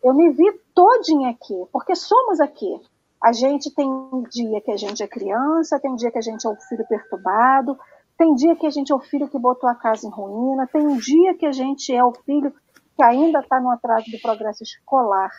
Eu 0.03 0.15
me 0.15 0.31
vi 0.31 0.51
todinha 0.73 1.29
aqui, 1.29 1.53
porque 1.71 1.95
somos 1.95 2.39
aqui. 2.39 2.81
A 3.23 3.31
gente 3.31 3.73
tem 3.73 3.87
um 3.87 4.23
dia 4.23 4.59
que 4.61 4.71
a 4.71 4.77
gente 4.77 5.03
é 5.03 5.07
criança, 5.07 5.79
tem 5.79 5.91
um 5.91 5.95
dia 5.95 6.11
que 6.11 6.17
a 6.17 6.21
gente 6.21 6.45
é 6.45 6.49
o 6.49 6.55
filho 6.55 6.83
perturbado, 6.87 7.77
tem 8.17 8.33
dia 8.33 8.55
que 8.55 8.65
a 8.65 8.71
gente 8.71 8.91
é 8.91 8.95
o 8.95 8.99
filho 8.99 9.27
que 9.27 9.37
botou 9.37 9.69
a 9.69 9.75
casa 9.75 10.07
em 10.07 10.09
ruína, 10.09 10.67
tem 10.67 10.87
um 10.87 10.97
dia 10.97 11.35
que 11.37 11.45
a 11.45 11.51
gente 11.51 11.93
é 11.93 12.03
o 12.03 12.13
filho 12.25 12.51
que 12.95 13.03
ainda 13.03 13.41
está 13.41 13.59
no 13.59 13.69
atraso 13.69 14.09
do 14.09 14.19
progresso 14.19 14.63
escolar 14.63 15.29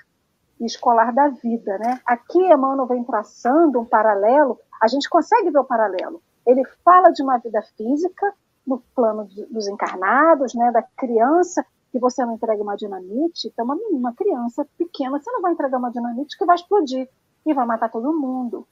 e 0.60 0.64
escolar 0.64 1.12
da 1.12 1.28
vida, 1.28 1.76
né? 1.78 2.00
Aqui 2.06 2.38
Emmanuel 2.38 2.86
vem 2.86 3.02
traçando 3.02 3.80
um 3.80 3.84
paralelo, 3.84 4.58
a 4.80 4.86
gente 4.86 5.08
consegue 5.08 5.50
ver 5.50 5.58
o 5.58 5.64
paralelo. 5.64 6.22
Ele 6.46 6.62
fala 6.84 7.10
de 7.10 7.20
uma 7.20 7.38
vida 7.38 7.60
física 7.76 8.32
no 8.66 8.82
plano 8.94 9.28
dos 9.50 9.68
encarnados, 9.68 10.54
né? 10.54 10.72
Da 10.72 10.82
criança 10.82 11.64
que 11.92 11.98
você 11.98 12.24
não 12.24 12.34
entrega 12.34 12.62
uma 12.62 12.76
dinamite, 12.76 13.48
então 13.48 13.64
uma, 13.64 13.76
uma 13.90 14.12
criança 14.12 14.66
pequena, 14.76 15.18
você 15.18 15.30
não 15.30 15.40
vai 15.40 15.52
entregar 15.52 15.78
uma 15.78 15.90
dinamite 15.90 16.36
que 16.36 16.44
vai 16.44 16.56
explodir 16.56 17.08
e 17.44 17.54
vai 17.54 17.64
matar 17.64 17.90
todo 17.90 18.12
mundo. 18.12 18.66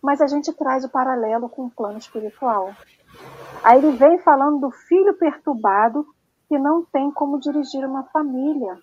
Mas 0.00 0.20
a 0.20 0.26
gente 0.26 0.52
traz 0.52 0.84
o 0.84 0.88
paralelo 0.88 1.48
com 1.48 1.66
o 1.66 1.70
plano 1.70 1.98
espiritual. 1.98 2.74
Aí 3.62 3.78
ele 3.78 3.96
vem 3.96 4.18
falando 4.18 4.60
do 4.60 4.70
filho 4.70 5.14
perturbado 5.14 6.06
que 6.48 6.58
não 6.58 6.84
tem 6.84 7.10
como 7.10 7.40
dirigir 7.40 7.84
uma 7.84 8.04
família. 8.04 8.78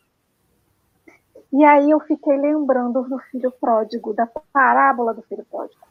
E 1.54 1.64
aí 1.64 1.92
eu 1.92 2.00
fiquei 2.00 2.38
lembrando 2.38 3.04
do 3.04 3.20
filho 3.20 3.52
pródigo, 3.52 4.14
da 4.14 4.28
parábola 4.54 5.14
do 5.14 5.22
filho 5.22 5.46
pródigo. 5.50 5.91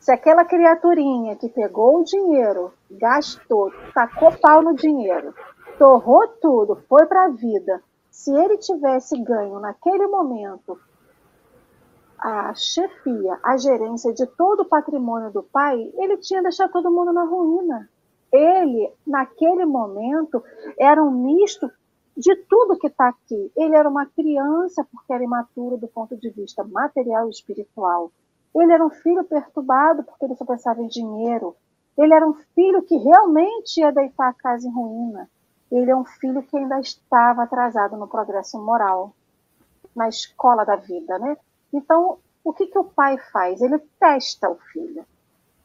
Se 0.00 0.12
aquela 0.12 0.44
criaturinha 0.44 1.36
que 1.36 1.48
pegou 1.48 2.00
o 2.00 2.04
dinheiro, 2.04 2.72
gastou, 2.90 3.72
tacou 3.92 4.32
pau 4.38 4.62
no 4.62 4.74
dinheiro, 4.74 5.34
torrou 5.78 6.26
tudo, 6.40 6.76
foi 6.88 7.06
para 7.06 7.24
a 7.24 7.28
vida, 7.28 7.82
se 8.10 8.34
ele 8.34 8.58
tivesse 8.58 9.16
ganho 9.22 9.60
naquele 9.60 10.06
momento 10.06 10.78
a 12.18 12.52
chefia, 12.54 13.38
a 13.44 13.56
gerência 13.56 14.12
de 14.12 14.26
todo 14.26 14.60
o 14.60 14.68
patrimônio 14.68 15.30
do 15.30 15.42
pai, 15.42 15.92
ele 15.96 16.16
tinha 16.16 16.42
deixado 16.42 16.72
todo 16.72 16.90
mundo 16.90 17.12
na 17.12 17.24
ruína. 17.24 17.88
Ele, 18.32 18.92
naquele 19.06 19.64
momento, 19.64 20.42
era 20.78 21.02
um 21.02 21.10
misto 21.10 21.70
de 22.16 22.34
tudo 22.48 22.78
que 22.78 22.88
está 22.88 23.08
aqui. 23.08 23.52
Ele 23.56 23.74
era 23.74 23.88
uma 23.88 24.04
criança 24.04 24.84
porque 24.90 25.12
era 25.12 25.22
imaturo 25.22 25.76
do 25.76 25.86
ponto 25.86 26.16
de 26.16 26.28
vista 26.30 26.64
material 26.64 27.28
e 27.28 27.30
espiritual. 27.30 28.10
Ele 28.60 28.72
era 28.72 28.84
um 28.84 28.90
filho 28.90 29.24
perturbado 29.24 30.02
porque 30.02 30.24
ele 30.24 30.34
só 30.36 30.44
pensava 30.44 30.82
em 30.82 30.88
dinheiro. 30.88 31.56
Ele 31.96 32.14
era 32.14 32.26
um 32.26 32.34
filho 32.54 32.82
que 32.82 32.96
realmente 32.96 33.80
ia 33.80 33.92
deitar 33.92 34.28
a 34.28 34.34
casa 34.34 34.66
em 34.66 34.72
ruína. 34.72 35.28
Ele 35.70 35.90
é 35.90 35.96
um 35.96 36.04
filho 36.04 36.42
que 36.42 36.56
ainda 36.56 36.80
estava 36.80 37.42
atrasado 37.42 37.96
no 37.96 38.08
progresso 38.08 38.58
moral, 38.58 39.12
na 39.94 40.08
escola 40.08 40.64
da 40.64 40.76
vida, 40.76 41.18
né? 41.18 41.36
Então, 41.72 42.18
o 42.42 42.52
que, 42.52 42.66
que 42.66 42.78
o 42.78 42.84
pai 42.84 43.18
faz? 43.32 43.60
Ele 43.60 43.78
testa 44.00 44.48
o 44.48 44.56
filho. 44.72 45.04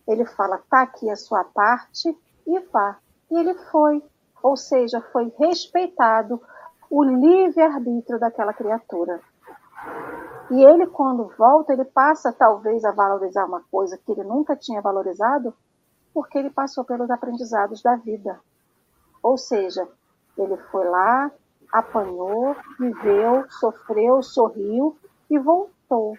Ele 0.08 0.26
fala, 0.26 0.62
tá 0.70 0.82
aqui 0.82 1.10
a 1.10 1.16
sua 1.16 1.44
parte 1.44 2.18
e 2.46 2.60
vá. 2.72 2.98
E 3.32 3.38
ele 3.38 3.54
foi. 3.72 4.04
Ou 4.42 4.58
seja, 4.58 5.00
foi 5.14 5.32
respeitado 5.40 6.42
o 6.90 7.04
livre-arbítrio 7.04 8.20
daquela 8.20 8.54
criatura. 8.54 9.22
E 10.52 10.64
ele, 10.64 10.88
quando 10.88 11.32
volta, 11.38 11.74
ele 11.74 11.86
passa 11.86 12.32
talvez 12.32 12.84
a 12.84 12.92
valorizar 12.92 13.46
uma 13.46 13.62
coisa 13.72 13.98
que 13.98 14.12
ele 14.12 14.24
nunca 14.24 14.56
tinha 14.56 14.82
valorizado, 14.82 15.54
porque 16.14 16.38
ele 16.38 16.50
passou 16.50 16.84
pelos 16.84 17.10
aprendizados 17.10 17.82
da 17.82 17.96
vida. 17.96 18.40
Ou 19.22 19.38
seja, 19.38 19.88
ele 20.38 20.58
foi 20.72 20.88
lá, 20.88 21.32
apanhou, 21.72 22.56
viveu, 22.80 23.46
sofreu, 23.50 24.22
sorriu 24.22 24.98
e 25.30 25.40
voltou. 25.40 26.18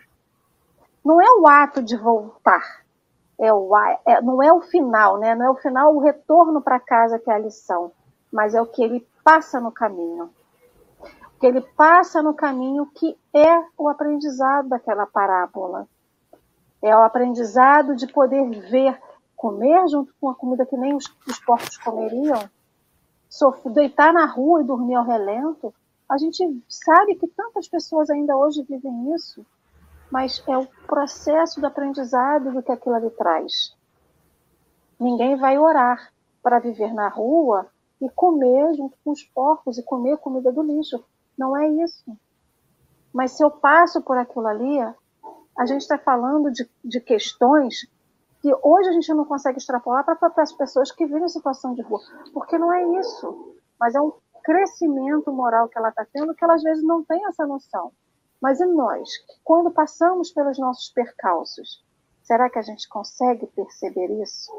Não 1.05 1.21
é 1.21 1.31
o 1.39 1.47
ato 1.47 1.83
de 1.83 1.97
voltar, 1.97 2.83
é 3.39 3.53
o, 3.53 3.71
é, 4.07 4.21
não 4.23 4.43
é 4.43 4.53
o 4.53 4.63
final, 4.63 5.19
né? 5.19 5.35
não 5.35 5.47
é 5.47 5.51
o 5.51 5.57
final, 5.57 5.95
o 5.95 6.01
retorno 6.01 6.63
para 6.63 6.81
casa 6.81 7.19
que 7.19 7.31
é 7.31 7.35
a 7.35 7.39
lição, 7.39 7.93
mas 8.33 8.55
é 8.55 8.61
o 8.61 8.67
que 8.67 8.83
ele 8.83 9.07
passa 9.23 9.61
no 9.61 9.71
caminho. 9.71 10.31
Que 11.39 11.47
ele 11.47 11.61
passa 11.61 12.23
no 12.23 12.35
caminho 12.35 12.87
que 12.95 13.17
é 13.33 13.65
o 13.77 13.89
aprendizado 13.89 14.69
daquela 14.69 15.07
parábola. 15.07 15.89
É 16.81 16.95
o 16.97 17.03
aprendizado 17.03 17.97
de 17.97 18.07
poder 18.07 18.49
ver, 18.71 19.01
comer 19.37 19.89
junto 19.89 20.13
com 20.21 20.29
a 20.29 20.35
comida 20.35 20.67
que 20.67 20.77
nem 20.77 20.95
os, 20.95 21.05
os 21.27 21.39
porcos 21.41 21.77
comeriam, 21.79 22.49
deitar 23.73 24.13
na 24.13 24.27
rua 24.27 24.61
e 24.61 24.67
dormir 24.67 24.95
ao 24.95 25.05
relento. 25.05 25.75
A 26.09 26.19
gente 26.19 26.63
sabe 26.69 27.17
que 27.17 27.27
tantas 27.27 27.67
pessoas 27.67 28.11
ainda 28.11 28.37
hoje 28.37 28.63
vivem 28.63 29.15
isso, 29.15 29.45
mas 30.11 30.43
é 30.47 30.57
o 30.57 30.67
processo 30.87 31.61
do 31.61 31.67
aprendizado 31.67 32.53
do 32.53 32.63
que 32.63 32.71
aquilo 32.71 32.95
ali 32.95 33.11
traz. 33.11 33.75
Ninguém 35.01 35.37
vai 35.37 35.59
orar 35.59 36.13
para 36.43 36.61
viver 36.61 36.93
na 36.93 37.09
rua 37.09 37.67
e 38.01 38.09
comer 38.11 38.75
junto 38.75 38.97
com 39.03 39.11
os 39.11 39.25
porcos 39.25 39.79
e 39.79 39.83
comer 39.83 40.19
comida 40.19 40.53
do 40.53 40.63
lixo. 40.63 41.03
Não 41.39 41.57
é 41.57 41.69
isso. 41.69 42.05
Mas 43.13 43.33
se 43.33 43.45
eu 43.45 43.51
passo 43.51 44.03
por 44.03 44.17
aquilo 44.17 44.47
ali, 44.47 44.81
a 45.57 45.67
gente 45.67 45.83
está 45.83 45.99
falando 45.99 46.51
de, 46.51 46.69
de 46.85 47.01
questões 47.01 47.89
que 48.41 48.53
hoje 48.63 48.89
a 48.89 48.93
gente 48.93 49.15
não 49.15 49.25
consegue 49.25 49.59
extrapolar 49.59 50.05
para 50.05 50.43
as 50.43 50.53
pessoas 50.53 50.91
que 50.91 51.07
vivem 51.07 51.25
em 51.25 51.29
situação 51.29 51.75
de 51.75 51.83
rua. 51.83 52.01
Porque 52.33 52.59
não 52.59 52.73
é 52.73 53.01
isso. 53.01 53.55
Mas 53.79 53.95
é 53.95 54.01
um 54.01 54.13
crescimento 54.45 55.33
moral 55.33 55.69
que 55.69 55.79
ela 55.79 55.89
está 55.89 56.07
tendo 56.13 56.35
que 56.35 56.45
ela 56.45 56.55
às 56.55 56.63
vezes 56.63 56.85
não 56.85 57.03
tem 57.03 57.25
essa 57.27 57.47
noção. 57.47 57.93
Mas 58.41 58.61
e 58.61 58.67
nós, 58.67 59.09
quando 59.43 59.71
passamos 59.71 60.31
pelos 60.31 60.59
nossos 60.59 60.91
percalços, 60.91 61.83
será 62.23 62.51
que 62.51 62.59
a 62.59 62.63
gente 62.63 62.87
consegue 62.89 63.47
perceber 63.47 64.11
isso? 64.23 64.53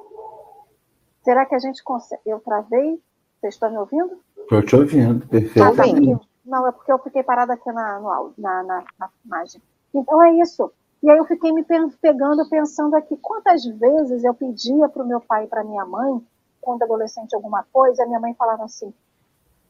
Será 1.23 1.45
que 1.45 1.53
a 1.53 1.59
gente 1.59 1.83
consegue? 1.83 2.21
Eu 2.25 2.39
travei? 2.39 2.99
Vocês 3.39 3.53
estão 3.53 3.69
me 3.69 3.77
ouvindo? 3.77 4.19
Estou 4.37 4.63
te 4.63 4.75
ouvindo, 4.75 5.27
perfeitamente. 5.27 6.13
Ah, 6.13 6.17
tá. 6.17 6.25
Não, 6.45 6.67
é 6.67 6.71
porque 6.71 6.91
eu 6.91 6.99
fiquei 6.99 7.23
parada 7.23 7.53
aqui 7.53 7.71
na, 7.71 7.99
no, 7.99 8.33
na, 8.37 8.63
na, 8.63 8.83
na 8.99 9.09
imagem. 9.25 9.61
Então 9.93 10.21
é 10.23 10.33
isso. 10.35 10.71
E 11.01 11.09
aí 11.09 11.17
eu 11.17 11.25
fiquei 11.25 11.51
me 11.51 11.63
pegando, 12.01 12.47
pensando 12.49 12.95
aqui, 12.95 13.17
quantas 13.17 13.65
vezes 13.65 14.23
eu 14.23 14.33
pedia 14.33 14.87
para 14.89 15.03
o 15.03 15.07
meu 15.07 15.21
pai 15.21 15.45
e 15.45 15.47
para 15.47 15.63
minha 15.63 15.85
mãe, 15.85 16.25
quando 16.61 16.83
adolescente, 16.83 17.35
alguma 17.35 17.63
coisa, 17.71 18.03
a 18.03 18.07
minha 18.07 18.19
mãe 18.19 18.33
falava 18.33 18.63
assim, 18.63 18.93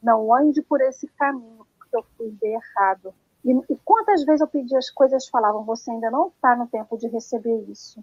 não 0.02 0.34
ande 0.34 0.62
por 0.62 0.80
esse 0.80 1.06
caminho, 1.08 1.66
porque 1.78 1.96
eu 1.96 2.04
fui 2.16 2.30
de 2.30 2.46
errado. 2.46 3.14
E, 3.44 3.52
e 3.70 3.76
quantas 3.84 4.24
vezes 4.24 4.40
eu 4.40 4.48
pedi 4.48 4.76
as 4.76 4.90
coisas 4.90 5.28
falavam, 5.28 5.64
você 5.64 5.90
ainda 5.90 6.10
não 6.10 6.28
está 6.28 6.56
no 6.56 6.66
tempo 6.66 6.96
de 6.96 7.06
receber 7.08 7.64
isso. 7.68 8.02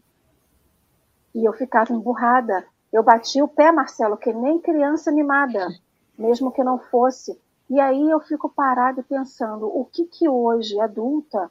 E 1.34 1.44
eu 1.44 1.54
ficava 1.54 1.92
emburrada. 1.92 2.66
Eu 2.92 3.02
bati 3.02 3.42
o 3.42 3.48
pé, 3.48 3.72
Marcelo, 3.72 4.16
que 4.16 4.32
nem 4.32 4.60
criança 4.60 5.10
animada, 5.10 5.68
mesmo 6.18 6.52
que 6.52 6.64
não 6.64 6.78
fosse. 6.78 7.40
E 7.74 7.80
aí 7.80 8.10
eu 8.10 8.20
fico 8.20 8.48
parada 8.50 9.04
pensando, 9.04 9.66
o 9.66 9.84
que 9.86 10.06
que 10.06 10.30
hoje, 10.30 10.80
adulta, 10.80 11.50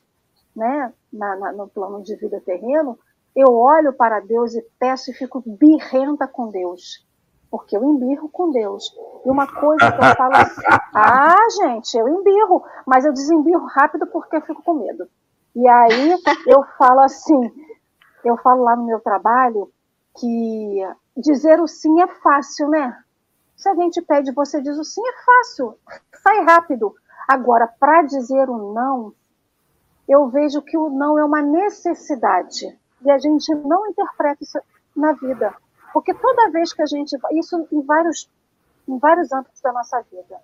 né, 0.54 0.92
na, 1.12 1.34
na, 1.36 1.52
no 1.52 1.66
plano 1.66 2.00
de 2.00 2.14
vida 2.14 2.40
terreno, 2.40 2.96
eu 3.34 3.52
olho 3.52 3.92
para 3.92 4.20
Deus 4.20 4.54
e 4.54 4.62
peço 4.78 5.10
e 5.10 5.14
fico 5.14 5.42
birrenta 5.44 6.28
com 6.28 6.48
Deus 6.48 7.04
porque 7.50 7.76
eu 7.76 7.84
embirro 7.84 8.30
com 8.30 8.50
Deus. 8.50 8.90
E 9.26 9.30
uma 9.30 9.46
coisa 9.46 9.92
que 9.92 9.98
eu 9.98 10.16
falo 10.16 10.36
assim, 10.36 10.62
ah, 10.94 11.36
gente, 11.60 11.98
eu 11.98 12.08
embirro, 12.08 12.64
mas 12.86 13.04
eu 13.04 13.12
desembirro 13.12 13.66
rápido 13.66 14.06
porque 14.06 14.36
eu 14.36 14.40
fico 14.40 14.62
com 14.62 14.72
medo. 14.72 15.06
E 15.54 15.68
aí 15.68 16.12
eu 16.46 16.64
falo 16.78 17.00
assim, 17.00 17.52
eu 18.24 18.38
falo 18.38 18.62
lá 18.62 18.74
no 18.74 18.86
meu 18.86 19.00
trabalho 19.00 19.70
que 20.18 20.78
dizer 21.14 21.60
o 21.60 21.66
sim 21.66 22.00
é 22.00 22.06
fácil, 22.06 22.70
né? 22.70 22.96
Se 23.62 23.68
a 23.68 23.76
gente 23.76 24.02
pede, 24.02 24.32
você 24.32 24.60
diz 24.60 24.76
o 24.76 24.82
sim 24.82 25.00
é 25.00 25.24
fácil, 25.24 25.78
sai 26.20 26.40
rápido. 26.42 26.96
Agora, 27.28 27.68
para 27.68 28.02
dizer 28.02 28.50
o 28.50 28.72
não, 28.74 29.14
eu 30.08 30.28
vejo 30.28 30.60
que 30.60 30.76
o 30.76 30.90
não 30.90 31.16
é 31.16 31.24
uma 31.24 31.40
necessidade. 31.40 32.76
E 33.02 33.08
a 33.08 33.18
gente 33.18 33.54
não 33.54 33.86
interpreta 33.86 34.42
isso 34.42 34.58
na 34.96 35.12
vida. 35.12 35.54
Porque 35.92 36.12
toda 36.12 36.50
vez 36.50 36.72
que 36.72 36.82
a 36.82 36.86
gente. 36.86 37.16
Isso 37.34 37.68
em 37.70 37.82
vários, 37.82 38.28
em 38.88 38.98
vários 38.98 39.30
âmbitos 39.30 39.60
da 39.60 39.72
nossa 39.72 40.00
vida. 40.10 40.40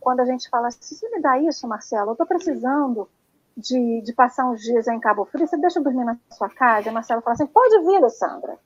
Quando 0.00 0.18
a 0.18 0.24
gente 0.24 0.50
fala 0.50 0.66
assim, 0.66 0.96
você 0.96 1.08
me 1.10 1.20
dá 1.22 1.38
isso, 1.38 1.68
Marcelo? 1.68 2.08
Eu 2.08 2.12
estou 2.14 2.26
precisando 2.26 3.08
de, 3.56 4.02
de, 4.02 4.12
passar 4.12 4.50
uns 4.50 4.60
dias 4.62 4.88
em 4.88 4.98
Cabo 4.98 5.24
Frio, 5.26 5.46
você 5.46 5.56
deixa 5.56 5.78
eu 5.78 5.84
dormir 5.84 6.04
na 6.04 6.18
sua 6.30 6.48
casa? 6.48 6.90
A 6.90 6.92
Marcela 6.92 7.22
fala 7.22 7.34
assim, 7.34 7.46
pode 7.46 7.84
vir, 7.84 7.98
Alessandra. 7.98 8.58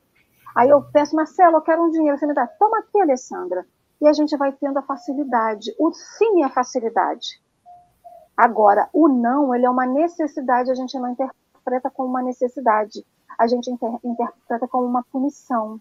Aí 0.56 0.70
eu 0.70 0.82
peço, 0.82 1.14
Marcelo, 1.14 1.58
eu 1.58 1.62
quero 1.62 1.82
um 1.82 1.90
dinheiro, 1.90 2.16
você 2.16 2.26
me 2.26 2.32
dá, 2.32 2.46
toma 2.46 2.78
aqui, 2.78 2.98
Alessandra. 2.98 3.66
E 4.02 4.08
a 4.08 4.12
gente 4.12 4.36
vai 4.36 4.50
tendo 4.50 4.80
a 4.80 4.82
facilidade. 4.82 5.72
O 5.78 5.92
sim 5.92 6.42
é 6.42 6.48
facilidade. 6.48 7.40
Agora, 8.36 8.88
o 8.92 9.06
não, 9.06 9.54
ele 9.54 9.64
é 9.64 9.70
uma 9.70 9.86
necessidade, 9.86 10.72
a 10.72 10.74
gente 10.74 10.98
não 10.98 11.12
interpreta 11.12 11.88
como 11.88 12.08
uma 12.08 12.20
necessidade. 12.20 13.06
A 13.38 13.46
gente 13.46 13.70
inter 13.70 14.00
interpreta 14.02 14.66
como 14.66 14.88
uma 14.88 15.04
punição. 15.04 15.80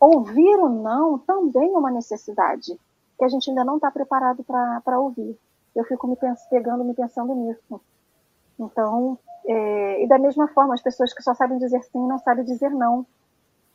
Ouvir 0.00 0.56
o 0.56 0.70
não 0.70 1.18
também 1.18 1.74
é 1.74 1.78
uma 1.78 1.90
necessidade, 1.90 2.74
que 3.18 3.24
a 3.24 3.28
gente 3.28 3.50
ainda 3.50 3.62
não 3.62 3.76
está 3.76 3.90
preparado 3.90 4.42
para 4.42 4.98
ouvir. 4.98 5.38
Eu 5.76 5.84
fico 5.84 6.06
me 6.06 6.16
pegando, 6.48 6.84
me 6.84 6.94
pensando 6.94 7.34
nisso. 7.34 7.78
Então, 8.58 9.18
é, 9.44 10.02
e 10.02 10.08
da 10.08 10.18
mesma 10.18 10.48
forma, 10.48 10.72
as 10.72 10.80
pessoas 10.80 11.12
que 11.12 11.22
só 11.22 11.34
sabem 11.34 11.58
dizer 11.58 11.82
sim 11.82 12.08
não 12.08 12.18
sabem 12.18 12.46
dizer 12.46 12.70
não. 12.70 13.04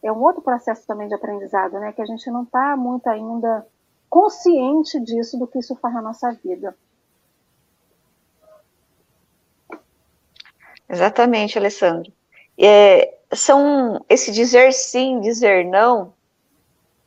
É 0.06 0.12
um 0.12 0.22
outro 0.22 0.40
processo 0.40 0.86
também 0.86 1.08
de 1.08 1.16
aprendizado, 1.16 1.80
né? 1.80 1.92
Que 1.92 2.00
a 2.00 2.06
gente 2.06 2.30
não 2.30 2.44
está 2.44 2.78
muito 2.78 3.08
ainda 3.08 3.66
consciente 4.08 5.00
disso, 5.00 5.36
do 5.36 5.48
que 5.48 5.58
isso 5.58 5.76
faz 5.78 5.96
na 5.96 6.02
nossa 6.04 6.32
vida. 6.32 6.78
Exatamente, 10.88 11.58
Alessandro. 11.58 12.14
É, 12.56 13.18
são 13.34 14.00
esse 14.08 14.32
dizer 14.32 14.74
sim, 14.74 15.20
dizer 15.22 15.66
não, 15.66 16.14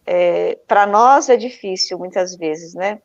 é, 0.04 0.58
para 0.66 0.84
nós 0.84 1.28
é 1.28 1.36
difícil 1.36 1.96
muitas 2.00 2.34
vezes, 2.34 2.74
né? 2.74 3.00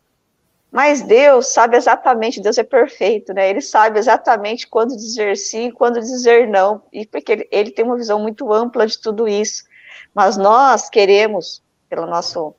Mas 0.72 1.04
Deus 1.04 1.54
sabe 1.54 1.78
exatamente, 1.78 2.42
Deus 2.42 2.58
é 2.58 2.64
perfeito, 2.64 3.32
né? 3.32 3.48
Ele 3.48 3.62
sabe 3.62 4.00
exatamente 4.00 4.68
quando 4.68 4.96
dizer 4.96 5.38
sim 5.38 5.70
quando 5.70 6.00
dizer 6.00 6.48
não. 6.48 6.82
E 6.92 7.06
porque 7.06 7.32
ele, 7.32 7.48
ele, 7.52 7.70
tem 7.70 7.86
uma 7.86 7.96
visão 7.96 8.20
muito 8.20 8.52
ampla 8.52 8.88
de 8.88 9.00
tudo 9.00 9.28
isso. 9.28 9.72
Mas 10.14 10.38
nós 10.38 10.90
queremos, 10.90 11.62
pelo 11.90 12.06
nosso, 12.06 12.54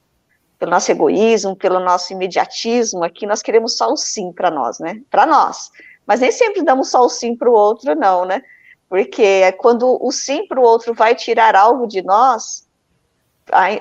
pelo 0.58 0.70
nosso 0.70 0.90
egoísmo, 0.90 1.56
pelo 1.56 1.80
nosso 1.80 2.12
imediatismo 2.12 3.04
aqui, 3.04 3.26
nós 3.26 3.42
queremos 3.42 3.76
só 3.76 3.92
o 3.92 3.96
sim 3.96 4.32
para 4.32 4.50
nós, 4.50 4.78
né? 4.78 5.00
Para 5.10 5.26
nós. 5.26 5.70
Mas 6.06 6.20
nem 6.20 6.30
sempre 6.30 6.62
damos 6.62 6.90
só 6.90 7.04
o 7.04 7.08
sim 7.08 7.36
para 7.36 7.50
o 7.50 7.54
outro, 7.54 7.94
não, 7.94 8.24
né? 8.24 8.42
Porque 8.88 9.22
é 9.22 9.52
quando 9.52 9.98
o 10.00 10.12
sim 10.12 10.46
para 10.46 10.60
o 10.60 10.62
outro 10.62 10.94
vai 10.94 11.14
tirar 11.14 11.56
algo 11.56 11.86
de 11.86 12.02
nós, 12.02 12.64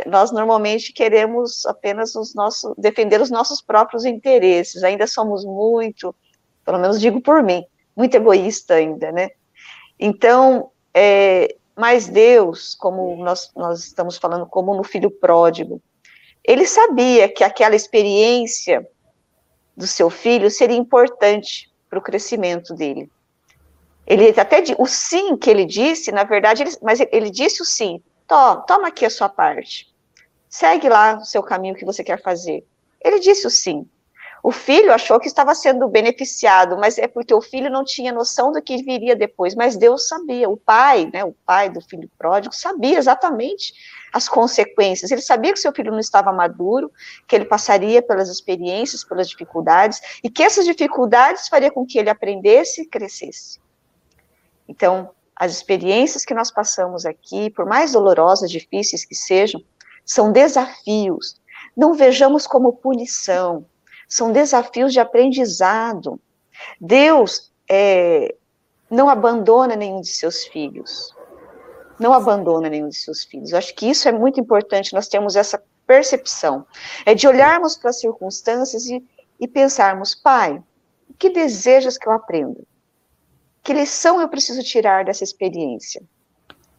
nós 0.06 0.32
normalmente 0.32 0.92
queremos 0.92 1.66
apenas 1.66 2.16
os 2.16 2.34
nossos, 2.34 2.74
defender 2.78 3.22
os 3.22 3.30
nossos 3.30 3.62
próprios 3.62 4.06
interesses. 4.06 4.84
Ainda 4.84 5.08
somos 5.08 5.46
muito, 5.46 6.16
pelo 6.66 6.80
menos 6.80 7.00
digo 7.00 7.22
por 7.22 7.42
mim, 7.42 7.66
muito 7.96 8.16
egoísta 8.16 8.76
ainda, 8.76 9.12
né? 9.12 9.30
Então, 10.00 10.72
é, 10.94 11.56
mas 11.76 12.08
Deus, 12.08 12.76
como 12.76 13.16
nós, 13.24 13.52
nós 13.56 13.84
estamos 13.84 14.18
falando, 14.18 14.46
como 14.46 14.76
no 14.76 14.84
filho 14.84 15.10
pródigo, 15.10 15.82
ele 16.44 16.66
sabia 16.66 17.28
que 17.28 17.44
aquela 17.44 17.76
experiência 17.76 18.88
do 19.76 19.88
seu 19.88 20.10
filho 20.10 20.52
seria 20.52 20.78
importante 20.78 21.72
para 21.90 22.00
o 22.00 22.02
crescimento 22.02 22.74
dele. 22.74 23.10
Ele 24.06 24.30
até 24.40 24.62
o 24.78 24.86
sim 24.86 25.38
que 25.38 25.50
ele 25.50 25.66
disse, 25.66 26.12
na 26.12 26.24
verdade, 26.24 26.64
ele, 26.64 26.72
mas 26.82 27.00
ele 27.00 27.30
disse 27.30 27.62
o 27.62 27.66
sim. 27.66 28.02
Toma, 28.28 28.62
toma 28.62 28.88
aqui 28.90 29.06
a 29.06 29.10
sua 29.10 29.30
parte. 29.30 29.92
Segue 30.50 30.90
lá 30.90 31.18
o 31.18 31.26
seu 31.26 31.42
caminho 31.42 31.76
que 31.76 31.86
você 31.86 32.04
quer 32.04 32.22
fazer. 32.22 32.66
Ele 33.04 33.20
disse 33.20 33.48
o 33.48 33.50
sim. 33.50 33.88
O 34.44 34.52
filho 34.52 34.94
achou 34.94 35.22
que 35.22 35.28
estava 35.28 35.56
sendo 35.56 35.88
beneficiado, 35.88 36.78
mas 36.78 36.98
é 36.98 37.08
porque 37.08 37.34
o 37.34 37.42
filho 37.42 37.70
não 37.70 37.86
tinha 37.86 38.12
noção 38.12 38.52
do 38.52 38.62
que 38.62 38.84
viria 38.84 39.16
depois. 39.16 39.56
Mas 39.56 39.78
Deus 39.78 40.06
sabia. 40.06 40.50
O 40.50 40.58
pai, 40.58 41.10
né, 41.14 41.24
o 41.24 41.32
pai 41.46 41.70
do 41.70 41.80
filho 41.80 42.12
pródigo, 42.18 42.54
sabia 42.54 42.98
exatamente 42.98 43.74
as 44.12 44.28
consequências. 44.28 45.10
Ele 45.12 45.22
sabia 45.22 45.54
que 45.54 45.60
seu 45.60 45.72
filho 45.72 45.94
não 45.94 46.00
estava 46.00 46.34
maduro, 46.34 46.92
que 47.26 47.38
ele 47.38 47.46
passaria 47.46 48.02
pelas 48.02 48.28
experiências, 48.28 49.06
pelas 49.06 49.30
dificuldades, 49.30 50.02
e 50.22 50.30
que 50.30 50.44
essas 50.44 50.66
dificuldades 50.66 51.48
faria 51.48 51.72
com 51.72 51.86
que 51.86 51.98
ele 51.98 52.10
aprendesse 52.10 52.82
e 52.82 52.86
crescesse. 52.86 53.62
Então, 54.68 55.12
as 55.38 55.54
experiências 55.54 56.26
que 56.26 56.34
nós 56.34 56.52
passamos 56.52 57.06
aqui, 57.06 57.50
por 57.50 57.66
mais 57.66 57.94
dolorosas, 57.94 58.52
difíceis 58.52 59.06
que 59.06 59.16
sejam, 59.16 59.64
são 60.04 60.34
desafios. 60.34 61.42
Não 61.78 61.94
vejamos 61.94 62.46
como 62.46 62.74
punição, 62.74 63.66
são 64.14 64.32
desafios 64.32 64.94
de 64.94 65.00
aprendizado. 65.00 66.22
Deus 66.80 67.52
é, 67.68 68.36
não 68.88 69.10
abandona 69.10 69.76
nenhum 69.76 70.02
de 70.02 70.08
seus 70.08 70.44
filhos. 70.44 71.16
Não 72.00 72.14
abandona 72.14 72.70
nenhum 72.70 72.90
de 72.90 72.96
seus 72.96 73.24
filhos. 73.24 73.52
Eu 73.52 73.58
acho 73.58 73.74
que 73.74 73.90
isso 73.90 74.08
é 74.08 74.12
muito 74.12 74.40
importante, 74.40 74.94
nós 74.94 75.08
temos 75.08 75.36
essa 75.36 75.64
percepção. 75.88 76.64
É 77.08 77.16
de 77.16 77.28
olharmos 77.28 77.76
para 77.76 77.90
as 77.90 78.00
circunstâncias 78.00 78.86
e, 78.86 79.04
e 79.40 79.48
pensarmos, 79.48 80.14
pai, 80.14 80.62
o 81.10 81.14
que 81.16 81.32
desejas 81.32 81.98
que 81.98 82.08
eu 82.08 82.12
aprenda? 82.12 82.62
Que 83.64 83.74
lição 83.74 84.22
eu 84.22 84.30
preciso 84.30 84.62
tirar 84.62 85.06
dessa 85.06 85.24
experiência? 85.24 86.04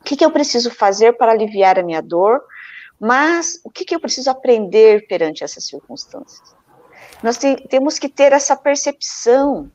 O 0.00 0.04
que, 0.04 0.16
que 0.16 0.24
eu 0.24 0.30
preciso 0.30 0.70
fazer 0.70 1.14
para 1.14 1.32
aliviar 1.32 1.80
a 1.80 1.82
minha 1.82 2.00
dor? 2.00 2.44
Mas 3.00 3.60
o 3.64 3.70
que, 3.70 3.84
que 3.84 3.92
eu 3.92 3.98
preciso 3.98 4.30
aprender 4.30 5.08
perante 5.08 5.42
essas 5.42 5.64
circunstâncias? 5.64 6.54
Nós 7.24 7.38
te, 7.38 7.56
temos 7.70 7.98
que 7.98 8.06
ter 8.06 8.34
essa 8.34 8.54
percepção 8.54 9.70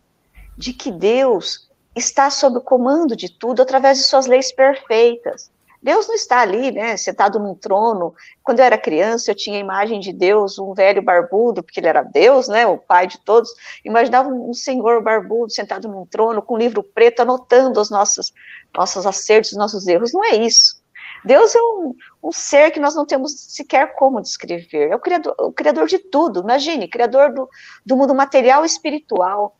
de 0.55 0.71
que 0.71 0.91
Deus 0.91 1.67
está 1.95 2.29
sob 2.29 2.59
o 2.59 2.61
comando 2.61 3.15
de 3.15 3.27
tudo 3.27 3.63
através 3.63 3.97
de 3.97 4.03
suas 4.03 4.27
leis 4.27 4.51
perfeitas. 4.51 5.49
Deus 5.81 6.07
não 6.07 6.13
está 6.13 6.41
ali, 6.41 6.71
né, 6.71 6.95
sentado 6.95 7.39
num 7.39 7.55
trono. 7.55 8.13
Quando 8.43 8.59
eu 8.59 8.65
era 8.65 8.77
criança, 8.77 9.31
eu 9.31 9.35
tinha 9.35 9.57
a 9.57 9.61
imagem 9.61 9.99
de 9.99 10.13
Deus, 10.13 10.59
um 10.59 10.75
velho 10.75 11.01
barbudo, 11.01 11.63
porque 11.63 11.79
ele 11.79 11.87
era 11.87 12.03
Deus, 12.03 12.47
né, 12.47 12.67
o 12.67 12.77
pai 12.77 13.07
de 13.07 13.17
todos. 13.17 13.49
Imaginava 13.83 14.29
um 14.29 14.53
senhor 14.53 15.01
barbudo 15.01 15.51
sentado 15.51 15.87
num 15.87 16.05
trono 16.05 16.43
com 16.43 16.53
um 16.53 16.59
livro 16.59 16.83
preto, 16.83 17.21
anotando 17.21 17.81
os 17.81 17.89
nossos, 17.89 18.31
nossos 18.77 19.07
acertos, 19.07 19.53
os 19.53 19.57
nossos 19.57 19.87
erros. 19.87 20.13
Não 20.13 20.23
é 20.23 20.35
isso. 20.35 20.78
Deus 21.23 21.53
é 21.53 21.61
um, 21.61 21.95
um, 22.23 22.31
ser 22.31 22.71
que 22.71 22.79
nós 22.79 22.95
não 22.95 23.05
temos 23.05 23.33
sequer 23.33 23.95
como 23.95 24.21
descrever. 24.21 24.91
É 24.91 24.95
o 24.95 24.99
criador, 24.99 25.35
o 25.39 25.51
criador 25.51 25.87
de 25.87 25.99
tudo. 25.99 26.41
Imagine, 26.41 26.87
criador 26.87 27.33
do, 27.33 27.49
do 27.85 27.97
mundo 27.97 28.15
material 28.15 28.63
e 28.63 28.67
espiritual. 28.67 29.57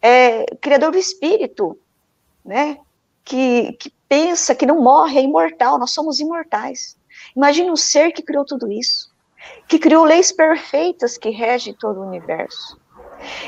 É, 0.00 0.44
criador 0.60 0.92
do 0.92 0.98
espírito, 0.98 1.78
né? 2.44 2.78
Que, 3.24 3.72
que 3.74 3.92
pensa 4.08 4.54
que 4.54 4.66
não 4.66 4.80
morre, 4.80 5.18
é 5.18 5.22
imortal, 5.22 5.78
nós 5.78 5.90
somos 5.90 6.20
imortais. 6.20 6.96
Imagine 7.34 7.70
um 7.70 7.76
ser 7.76 8.12
que 8.12 8.22
criou 8.22 8.44
tudo 8.44 8.70
isso, 8.70 9.12
que 9.66 9.78
criou 9.78 10.04
leis 10.04 10.30
perfeitas 10.30 11.18
que 11.18 11.30
regem 11.30 11.74
todo 11.74 12.00
o 12.00 12.06
universo. 12.06 12.78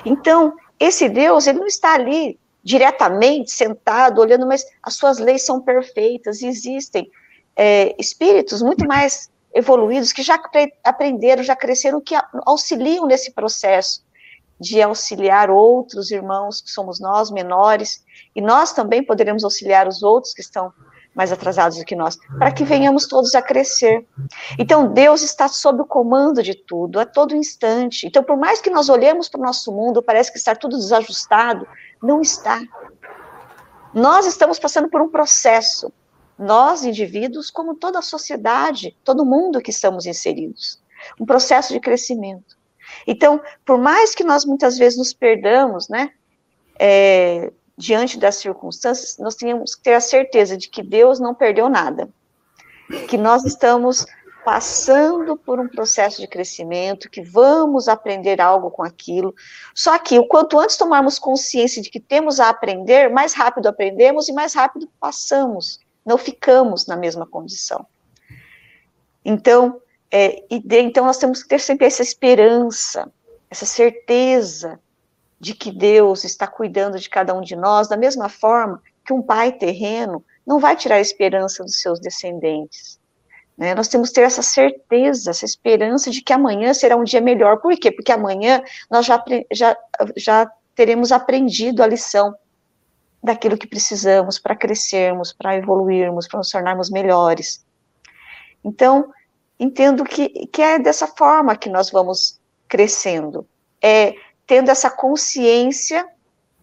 Então, 0.05 0.55
esse 0.80 1.09
Deus, 1.09 1.46
ele 1.46 1.61
não 1.61 1.66
está 1.66 1.94
ali 1.94 2.38
diretamente 2.62 3.51
sentado, 3.51 4.20
olhando, 4.20 4.46
mas 4.46 4.64
as 4.82 4.94
suas 4.94 5.18
leis 5.18 5.44
são 5.44 5.61
perfeitas, 5.61 6.42
existem 6.42 7.11
é, 7.59 7.93
espíritos 7.99 8.63
muito 8.63 8.87
mais 8.87 9.29
evoluídos 9.53 10.13
que 10.13 10.23
já 10.23 10.41
aprenderam, 10.85 11.43
já 11.43 11.57
cresceram, 11.57 12.01
que 12.01 12.15
auxiliam 12.47 13.05
nesse 13.05 13.33
processo 13.33 14.07
de 14.61 14.81
auxiliar 14.81 15.51
outros 15.51 16.11
irmãos 16.11 16.61
que 16.61 16.71
somos 16.71 17.01
nós, 17.01 17.31
menores, 17.31 18.05
e 18.35 18.41
nós 18.41 18.73
também 18.73 19.05
poderemos 19.05 19.43
auxiliar 19.43 19.89
os 19.89 20.03
outros 20.03 20.33
que 20.33 20.41
estão 20.41 20.73
mais 21.15 21.33
atrasados 21.33 21.79
do 21.79 21.85
que 21.85 21.97
nós, 21.97 22.17
para 22.39 22.53
que 22.53 22.63
venhamos 22.63 23.09
todos 23.09 23.35
a 23.35 23.43
crescer. 23.43 24.07
Então, 24.57 24.93
Deus 24.93 25.23
está 25.23 25.49
sob 25.49 25.83
o 25.83 25.85
comando 25.85 26.43
de 26.43 26.55
tudo, 26.55 27.01
a 27.01 27.07
todo 27.07 27.35
instante. 27.35 28.07
Então, 28.07 28.23
por 28.23 28.37
mais 28.37 28.61
que 28.61 28.71
nós 28.71 28.89
olhemos 28.89 29.29
para 29.29 29.41
o 29.41 29.45
nosso 29.45 29.73
mundo, 29.73 30.03
parece 30.03 30.31
que 30.31 30.39
está 30.39 30.55
tudo 30.55 30.77
desajustado, 30.77 31.67
não 32.01 32.21
está. 32.21 32.61
Nós 33.93 34.27
estamos 34.27 34.61
passando 34.61 34.89
por 34.89 35.01
um 35.01 35.09
processo, 35.09 35.93
nós, 36.39 36.84
indivíduos, 36.84 37.51
como 37.51 37.74
toda 37.74 37.99
a 37.99 38.03
sociedade, 38.03 38.97
todo 39.03 39.24
mundo 39.24 39.61
que 39.61 39.70
estamos 39.70 40.07
inseridos, 40.07 40.80
um 41.18 41.26
processo 41.26 41.72
de 41.72 41.80
crescimento. 41.80 42.57
Então, 43.07 43.41
por 43.64 43.78
mais 43.78 44.14
que 44.14 44.24
nós 44.24 44.45
muitas 44.45 44.78
vezes 44.78 44.99
nos 44.99 45.12
perdamos, 45.12 45.89
né, 45.89 46.12
é, 46.78 47.53
diante 47.76 48.18
das 48.18 48.36
circunstâncias, 48.36 49.18
nós 49.18 49.34
temos 49.34 49.74
que 49.74 49.82
ter 49.82 49.95
a 49.95 50.01
certeza 50.01 50.57
de 50.57 50.68
que 50.68 50.82
Deus 50.82 51.18
não 51.18 51.34
perdeu 51.34 51.68
nada, 51.68 52.09
que 53.09 53.18
nós 53.18 53.45
estamos 53.45 54.07
passando 54.45 55.36
por 55.36 55.61
um 55.61 55.68
processo 55.68 56.20
de 56.20 56.26
crescimento, 56.26 57.11
que 57.11 57.20
vamos 57.20 57.86
aprender 57.86 58.41
algo 58.41 58.70
com 58.70 58.82
aquilo. 58.82 59.34
Só 59.74 59.99
que 59.99 60.18
o 60.18 60.26
quanto 60.26 60.59
antes 60.59 60.76
tomarmos 60.76 61.18
consciência 61.18 61.82
de 61.82 61.91
que 61.91 62.01
temos 62.01 62.41
a 62.41 62.49
aprender, 62.49 63.11
mais 63.11 63.34
rápido 63.34 63.66
aprendemos 63.66 64.26
e 64.28 64.32
mais 64.32 64.55
rápido 64.55 64.89
passamos, 64.99 65.78
não 66.09 66.17
ficamos 66.17 66.87
na 66.87 66.97
mesma 66.97 67.27
condição. 67.27 67.87
Então, 69.23 69.81
é, 70.11 70.43
de, 70.51 70.81
então 70.81 71.05
nós 71.05 71.19
temos 71.19 71.43
que 71.43 71.49
ter 71.51 71.61
sempre 71.61 71.87
essa 71.87 72.03
esperança, 72.03 73.13
essa 73.51 73.67
certeza 73.67 74.81
de 75.39 75.55
que 75.55 75.71
Deus 75.71 76.25
está 76.25 76.47
cuidando 76.47 76.99
de 76.99 77.11
cada 77.11 77.35
um 77.35 77.43
de 77.43 77.55
nós, 77.55 77.89
da 77.89 77.97
mesma 77.97 78.31
forma 78.31 78.83
que 79.05 79.13
um 79.13 79.21
pai 79.21 79.53
terreno 79.53 80.25
não 80.47 80.59
vai 80.59 80.75
tirar 80.75 80.97
a 80.97 81.01
esperança 81.01 81.63
dos 81.63 81.79
seus 81.79 82.01
descendentes. 82.01 82.99
Né? 83.57 83.75
Nós 83.75 83.89
temos 83.89 84.09
que 84.09 84.15
ter 84.15 84.23
essa 84.23 84.43
certeza, 84.43 85.31
essa 85.31 85.45
esperança 85.45 86.11
de 86.11 86.23
que 86.23 86.33
amanhã 86.33 86.73
será 86.73 86.97
um 86.97 87.05
dia 87.05 87.21
melhor. 87.21 87.59
Por 87.59 87.77
quê? 87.77 87.93
Porque 87.93 88.13
amanhã 88.13 88.63
nós 88.91 89.05
já, 89.05 89.23
já, 89.53 89.77
já 90.17 90.51
teremos 90.75 91.13
aprendido 91.13 91.83
a 91.83 91.87
lição 91.87 92.35
daquilo 93.23 93.59
que 93.59 93.66
precisamos 93.66 94.39
para 94.39 94.57
crescermos, 94.57 95.33
para 95.33 95.57
evoluirmos, 95.57 96.29
para 96.29 96.39
nos 96.39 96.51
tornarmos 96.51 96.91
melhores. 96.91 97.64
Então, 98.64 99.12
entendo 99.59 100.05
que, 100.05 100.47
que 100.47 100.62
é 100.62 100.79
dessa 100.79 101.07
forma 101.07 101.57
que 101.57 101.69
nós 101.69 101.91
vamos 101.91 102.41
crescendo, 102.69 103.47
é 103.83 104.14
tendo 104.47 104.71
essa 104.71 104.91
consciência 104.91 106.07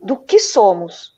do 0.02 0.18
que 0.18 0.40
somos, 0.40 1.15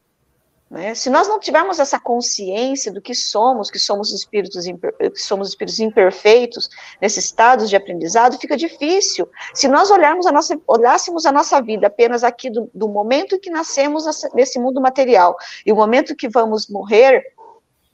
né? 0.70 0.94
Se 0.94 1.10
nós 1.10 1.28
não 1.28 1.40
tivermos 1.40 1.80
essa 1.80 2.00
consciência 2.00 2.92
do 2.92 3.02
que 3.02 3.16
somos, 3.16 3.72
que 3.72 3.80
somos 3.80 4.12
espíritos, 4.12 4.66
que 4.66 5.22
somos 5.22 5.48
espíritos 5.48 5.80
imperfeitos, 5.80 6.70
nesses 7.02 7.26
estados 7.26 7.70
de 7.70 7.76
aprendizado, 7.76 8.38
fica 8.38 8.58
difícil. 8.58 9.30
Se 9.54 9.68
nós 9.68 9.90
olharmos 9.90 10.26
a 10.26 10.32
nossa, 10.32 10.60
olhássemos 10.68 11.26
a 11.26 11.32
nossa 11.32 11.62
vida 11.62 11.88
apenas 11.88 12.24
aqui 12.24 12.50
do, 12.50 12.70
do 12.74 12.90
momento 12.90 13.40
que 13.40 13.50
nascemos 13.50 14.06
nesse 14.34 14.60
mundo 14.60 14.82
material 14.82 15.38
e 15.66 15.72
o 15.72 15.76
momento 15.76 16.16
que 16.16 16.28
vamos 16.28 16.68
morrer 16.68 17.24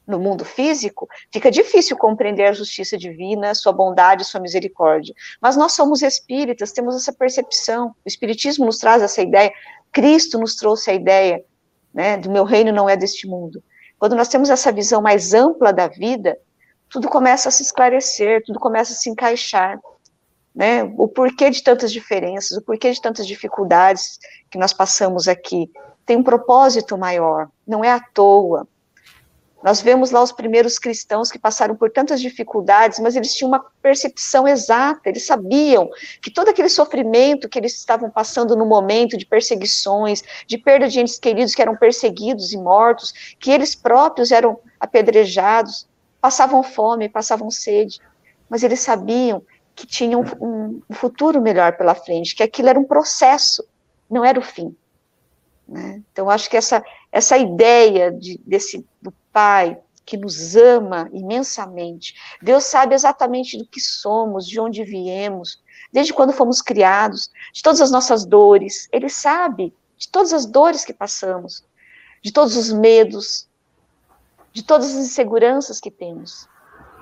no 0.06 0.20
mundo 0.20 0.44
físico, 0.44 1.08
fica 1.32 1.50
difícil 1.50 1.96
compreender 1.96 2.46
a 2.48 2.54
justiça 2.54 2.98
divina, 2.98 3.56
sua 3.56 3.72
bondade, 3.72 4.26
sua 4.26 4.42
misericórdia. 4.42 5.16
Mas 5.40 5.56
nós 5.56 5.72
somos 5.72 6.02
espíritas, 6.02 6.74
temos 6.74 6.94
essa 6.96 7.14
percepção. 7.14 7.96
O 8.04 8.08
espiritismo 8.08 8.66
nos 8.66 8.80
traz 8.80 9.02
essa 9.02 9.22
ideia, 9.22 9.54
Cristo 9.94 10.38
nos 10.38 10.56
trouxe 10.56 10.92
a 10.92 10.94
ideia 10.94 11.46
né, 11.94 12.18
do 12.18 12.30
meu 12.30 12.44
reino 12.44 12.72
não 12.72 12.90
é 12.90 12.96
deste 12.96 13.28
mundo. 13.28 13.64
Quando 14.00 14.16
nós 14.16 14.28
temos 14.28 14.50
essa 14.50 14.72
visão 14.72 15.02
mais 15.02 15.34
ampla 15.34 15.72
da 15.72 15.88
vida, 15.88 16.38
tudo 16.90 17.08
começa 17.08 17.50
a 17.50 17.52
se 17.52 17.64
esclarecer, 17.64 18.44
tudo 18.46 18.60
começa 18.60 18.94
a 18.94 18.96
se 18.96 19.10
encaixar. 19.10 19.80
Né? 20.54 20.84
O 20.98 21.08
porquê 21.08 21.50
de 21.50 21.64
tantas 21.64 21.92
diferenças, 21.92 22.58
o 22.58 22.62
porquê 22.62 22.92
de 22.92 23.02
tantas 23.02 23.26
dificuldades 23.26 24.20
que 24.52 24.58
nós 24.58 24.74
passamos 24.74 25.28
aqui. 25.28 25.72
Tem 26.06 26.18
um 26.18 26.24
propósito 26.24 26.98
maior, 26.98 27.50
não 27.66 27.84
é 27.84 27.92
à 27.92 28.00
toa. 28.00 28.68
Nós 29.64 29.82
vemos 29.82 30.12
lá 30.12 30.22
os 30.22 30.34
primeiros 30.34 30.78
cristãos 30.78 31.32
que 31.32 31.40
passaram 31.40 31.74
por 31.74 31.90
tantas 31.90 32.20
dificuldades, 32.20 33.00
mas 33.00 33.16
eles 33.16 33.34
tinham 33.34 33.48
uma 33.48 33.66
percepção 33.82 34.46
exata, 34.46 35.08
eles 35.08 35.26
sabiam 35.26 35.90
que 36.22 36.30
todo 36.30 36.50
aquele 36.50 36.68
sofrimento 36.68 37.48
que 37.48 37.58
eles 37.58 37.74
estavam 37.74 38.10
passando 38.10 38.58
no 38.58 38.66
momento 38.66 39.18
de 39.18 39.26
perseguições, 39.26 40.22
de 40.46 40.58
perda 40.58 40.90
de 40.90 41.00
entes 41.00 41.18
queridos 41.18 41.56
que 41.56 41.62
eram 41.62 41.78
perseguidos 41.78 42.52
e 42.52 42.58
mortos, 42.58 43.36
que 43.40 43.52
eles 43.52 43.74
próprios 43.74 44.32
eram 44.32 44.60
apedrejados, 44.78 45.88
passavam 46.20 46.62
fome, 46.62 47.08
passavam 47.08 47.50
sede, 47.50 48.02
mas 48.50 48.64
eles 48.64 48.82
sabiam 48.82 49.42
que 49.74 49.88
tinham 49.88 50.26
um, 50.42 50.82
futuro 50.92 51.42
melhor 51.42 51.78
pela 51.78 51.96
frente, 51.96 52.36
que 52.36 52.44
aquilo 52.44 52.68
era 52.68 52.80
um 52.80 52.84
processo, 52.84 53.66
não 54.10 54.26
era 54.26 54.38
o 54.38 54.42
fim. 54.44 54.76
Né? 55.68 56.02
Então, 56.12 56.30
acho 56.30 56.50
que 56.50 56.58
essa, 56.58 56.84
essa 57.12 57.38
ideia 57.38 58.12
de, 58.12 58.40
desse, 58.46 58.86
do 59.02 59.12
Pai 59.32 59.80
que 60.06 60.18
nos 60.18 60.56
ama 60.56 61.10
imensamente. 61.14 62.14
Deus 62.42 62.66
sabe 62.66 62.94
exatamente 62.94 63.58
do 63.58 63.66
que 63.66 63.80
somos, 63.80 64.48
de 64.48 64.60
onde 64.60 64.84
viemos, 64.84 65.62
desde 65.92 66.14
quando 66.14 66.34
fomos 66.34 66.62
criados, 66.62 67.32
de 67.54 67.62
todas 67.62 67.82
as 67.82 67.92
nossas 67.92 68.26
dores. 68.26 68.88
Ele 68.92 69.10
sabe 69.10 69.74
de 69.98 70.10
todas 70.10 70.34
as 70.34 70.46
dores 70.46 70.84
que 70.84 70.94
passamos, 70.94 71.64
de 72.22 72.32
todos 72.32 72.58
os 72.58 72.72
medos, 72.72 73.48
de 74.52 74.62
todas 74.64 74.90
as 74.90 75.06
inseguranças 75.06 75.80
que 75.80 75.90
temos. 75.90 76.48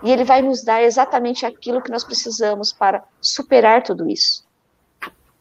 E 0.04 0.12
Ele 0.12 0.24
vai 0.24 0.42
nos 0.42 0.64
dar 0.64 0.84
exatamente 0.84 1.46
aquilo 1.46 1.82
que 1.82 1.92
nós 1.92 2.04
precisamos 2.04 2.72
para 2.72 3.04
superar 3.20 3.84
tudo 3.84 4.10
isso. 4.10 4.46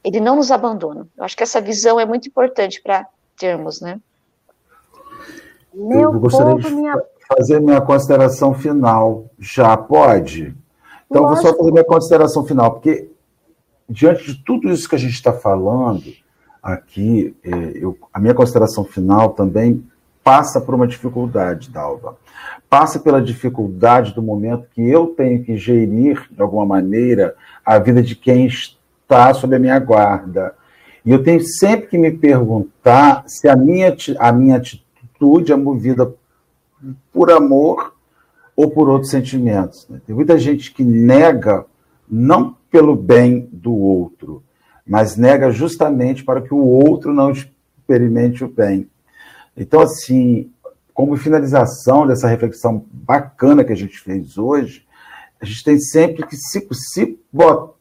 Ele 0.03 0.20
não 0.20 0.36
nos 0.36 0.51
abandona. 0.51 1.07
Eu 1.16 1.24
acho 1.24 1.36
que 1.36 1.42
essa 1.42 1.61
visão 1.61 2.01
é 2.01 2.07
muito 2.07 2.28
importante 2.28 2.80
para 2.82 3.07
termos, 3.36 3.80
né? 3.80 4.01
Meu 5.72 6.14
eu 6.14 6.20
gostaria 6.20 6.57
povo, 6.57 6.68
de 6.68 6.74
minha... 6.74 7.01
fazer 7.28 7.61
minha 7.61 7.80
consideração 7.80 8.55
final. 8.55 9.26
Já 9.38 9.76
pode? 9.76 10.55
Então, 11.11 11.22
Lógico. 11.22 11.42
vou 11.42 11.53
só 11.53 11.59
fazer 11.59 11.72
minha 11.72 11.84
consideração 11.84 12.44
final, 12.44 12.72
porque 12.72 13.11
diante 13.88 14.24
de 14.24 14.44
tudo 14.44 14.70
isso 14.70 14.88
que 14.88 14.94
a 14.94 14.98
gente 14.98 15.14
está 15.14 15.32
falando 15.32 16.12
aqui, 16.62 17.34
é, 17.42 17.48
eu, 17.74 17.96
a 18.12 18.20
minha 18.20 18.34
consideração 18.34 18.84
final 18.84 19.30
também 19.30 19.84
passa 20.22 20.61
por 20.61 20.74
uma 20.74 20.86
dificuldade, 20.86 21.70
Dalva. 21.70 22.16
Passa 22.68 23.01
pela 23.01 23.20
dificuldade 23.20 24.14
do 24.14 24.22
momento 24.22 24.68
que 24.72 24.88
eu 24.88 25.09
tenho 25.09 25.42
que 25.42 25.57
gerir, 25.57 26.28
de 26.30 26.40
alguma 26.40 26.64
maneira, 26.64 27.34
a 27.64 27.78
vida 27.78 28.03
de 28.03 28.14
quem 28.14 28.46
está 28.46 28.79
sob 29.34 29.54
a 29.54 29.58
minha 29.58 29.78
guarda. 29.78 30.54
E 31.04 31.11
eu 31.11 31.22
tenho 31.22 31.40
sempre 31.40 31.86
que 31.88 31.98
me 31.98 32.11
perguntar 32.11 33.24
se 33.26 33.48
a 33.48 33.56
minha, 33.56 33.96
a 34.18 34.32
minha 34.32 34.56
atitude 34.56 34.90
atitude 35.20 35.52
é 35.52 35.56
movida 35.56 36.12
por 37.12 37.30
amor 37.30 37.94
ou 38.56 38.70
por 38.70 38.88
outros 38.88 39.11
sentimentos. 39.11 39.86
Né? 39.88 40.00
Tem 40.06 40.14
muita 40.14 40.38
gente 40.38 40.72
que 40.72 40.82
nega 40.82 41.66
não 42.08 42.56
pelo 42.70 42.96
bem 42.96 43.48
do 43.52 43.74
outro, 43.74 44.42
mas 44.86 45.16
nega 45.16 45.50
justamente 45.50 46.24
para 46.24 46.40
que 46.40 46.54
o 46.54 46.64
outro 46.64 47.12
não 47.12 47.30
experimente 47.30 48.42
o 48.42 48.48
bem. 48.48 48.88
Então, 49.56 49.80
assim, 49.80 50.50
como 50.94 51.16
finalização 51.16 52.06
dessa 52.06 52.26
reflexão 52.26 52.84
bacana 52.90 53.64
que 53.64 53.72
a 53.72 53.76
gente 53.76 53.98
fez 54.00 54.38
hoje, 54.38 54.86
a 55.40 55.44
gente 55.44 55.64
tem 55.64 55.78
sempre 55.78 56.26
que 56.26 56.36
se, 56.36 56.66
se 56.72 57.18
botar 57.32 57.74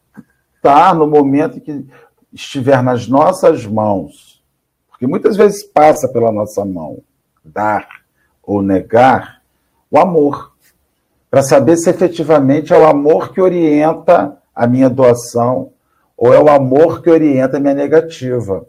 no 0.96 1.08
momento 1.08 1.62
que 1.62 1.86
estiver 2.34 2.84
nas 2.84 3.08
nossas 3.08 3.66
mãos, 3.66 4.44
porque 4.90 5.08
muitas 5.08 5.38
vezes 5.38 5.64
passa 5.64 6.08
pela 6.08 6.32
nossa 6.32 6.66
mão, 6.66 7.00
dar 7.44 7.88
ou 8.44 8.62
negar 8.62 9.42
o 9.90 9.98
amor, 9.98 10.54
para 11.30 11.42
saber 11.42 11.78
se 11.78 11.90
efetivamente 11.90 12.74
é 12.74 12.78
o 12.78 12.86
amor 12.86 13.32
que 13.32 13.40
orienta 13.40 14.38
a 14.54 14.68
minha 14.68 14.90
doação 14.90 15.72
ou 16.18 16.34
é 16.34 16.40
o 16.40 16.50
amor 16.50 17.02
que 17.02 17.10
orienta 17.10 17.58
a 17.58 17.60
minha 17.60 17.74
negativa. 17.74 18.66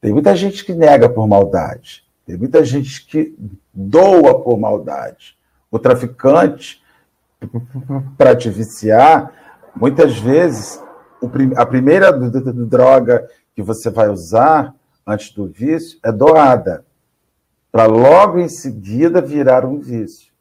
Tem 0.00 0.12
muita 0.12 0.34
gente 0.34 0.64
que 0.64 0.72
nega 0.72 1.08
por 1.08 1.26
maldade, 1.26 2.04
tem 2.24 2.36
muita 2.36 2.64
gente 2.64 3.04
que 3.04 3.36
doa 3.74 4.40
por 4.40 4.58
maldade. 4.58 5.36
O 5.70 5.78
traficante, 5.78 6.82
para 8.16 8.34
te 8.34 8.48
viciar, 8.48 9.32
muitas 9.76 10.16
vezes 10.18 10.82
a 11.56 11.66
primeira 11.66 12.12
droga 12.12 13.28
que 13.54 13.62
você 13.62 13.90
vai 13.90 14.08
usar 14.08 14.74
antes 15.06 15.32
do 15.32 15.46
vício 15.46 15.98
é 16.04 16.12
doada 16.12 16.84
para 17.72 17.86
logo 17.86 18.38
em 18.38 18.48
seguida 18.48 19.20
virar 19.20 19.64
um 19.64 19.78
vício. 19.78 20.32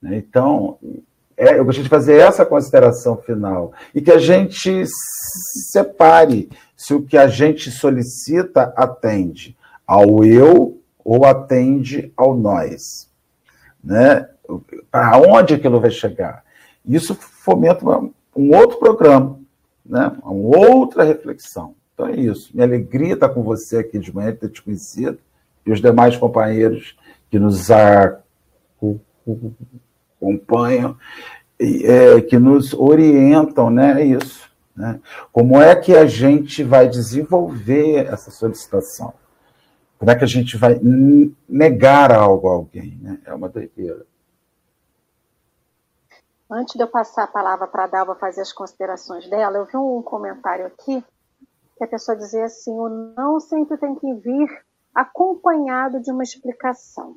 Né? 0.00 0.16
Então, 0.16 0.78
é, 1.36 1.58
eu 1.58 1.64
gostaria 1.64 1.84
de 1.84 1.88
fazer 1.88 2.16
essa 2.18 2.44
consideração 2.44 3.16
final 3.16 3.72
e 3.94 4.00
que 4.00 4.10
a 4.10 4.18
gente 4.18 4.84
separe 5.72 6.50
se 6.76 6.94
o 6.94 7.02
que 7.02 7.16
a 7.16 7.28
gente 7.28 7.70
solicita 7.70 8.72
atende 8.76 9.56
ao 9.86 10.24
eu 10.24 10.80
ou 11.04 11.24
atende 11.24 12.12
ao 12.16 12.36
nós. 12.36 13.08
Né? 13.82 14.28
Para 14.90 15.18
onde 15.18 15.54
aquilo 15.54 15.80
vai 15.80 15.90
chegar? 15.90 16.44
Isso 16.84 17.14
fomenta 17.14 17.84
um 18.36 18.56
outro 18.56 18.78
programa, 18.78 19.38
né? 19.88 20.12
uma 20.22 20.58
outra 20.58 21.02
reflexão. 21.02 21.74
Então 21.94 22.06
é 22.06 22.16
isso. 22.16 22.50
Minha 22.54 22.66
alegria 22.66 23.14
estar 23.14 23.28
com 23.30 23.42
você 23.42 23.78
aqui 23.78 23.98
de 23.98 24.14
manhã, 24.14 24.32
ter 24.32 24.48
te 24.50 24.62
conhecido 24.62 25.18
e 25.66 25.72
os 25.72 25.80
demais 25.80 26.16
companheiros 26.16 26.96
que 27.30 27.38
nos 27.38 27.68
acompanham, 30.20 30.96
é, 31.60 32.20
que 32.20 32.38
nos 32.38 32.72
orientam, 32.72 33.68
né? 33.70 34.02
É 34.02 34.04
isso. 34.04 34.48
Né? 34.76 35.00
Como 35.32 35.60
é 35.60 35.74
que 35.74 35.96
a 35.96 36.06
gente 36.06 36.62
vai 36.62 36.88
desenvolver 36.88 38.06
essa 38.06 38.30
solicitação? 38.30 39.12
Como 39.98 40.10
é 40.10 40.14
que 40.14 40.22
a 40.22 40.28
gente 40.28 40.56
vai 40.56 40.78
negar 41.48 42.12
algo 42.12 42.48
a 42.48 42.52
alguém? 42.52 42.96
Né? 43.02 43.18
É 43.26 43.34
uma 43.34 43.48
doideira. 43.48 44.06
Antes 46.50 46.76
de 46.76 46.82
eu 46.82 46.88
passar 46.88 47.24
a 47.24 47.28
palavra 47.28 47.66
para 47.66 47.84
a 47.84 47.86
Dalva 47.86 48.14
fazer 48.14 48.40
as 48.40 48.52
considerações 48.52 49.28
dela, 49.28 49.58
eu 49.58 49.66
vi 49.66 49.76
um 49.76 50.00
comentário 50.02 50.66
aqui 50.66 51.04
que 51.76 51.84
a 51.84 51.88
pessoa 51.88 52.16
dizia 52.16 52.46
assim: 52.46 52.72
o 52.72 52.88
não 52.88 53.38
sempre 53.38 53.76
tem 53.76 53.94
que 53.94 54.14
vir 54.14 54.64
acompanhado 54.94 56.00
de 56.00 56.10
uma 56.10 56.22
explicação. 56.22 57.16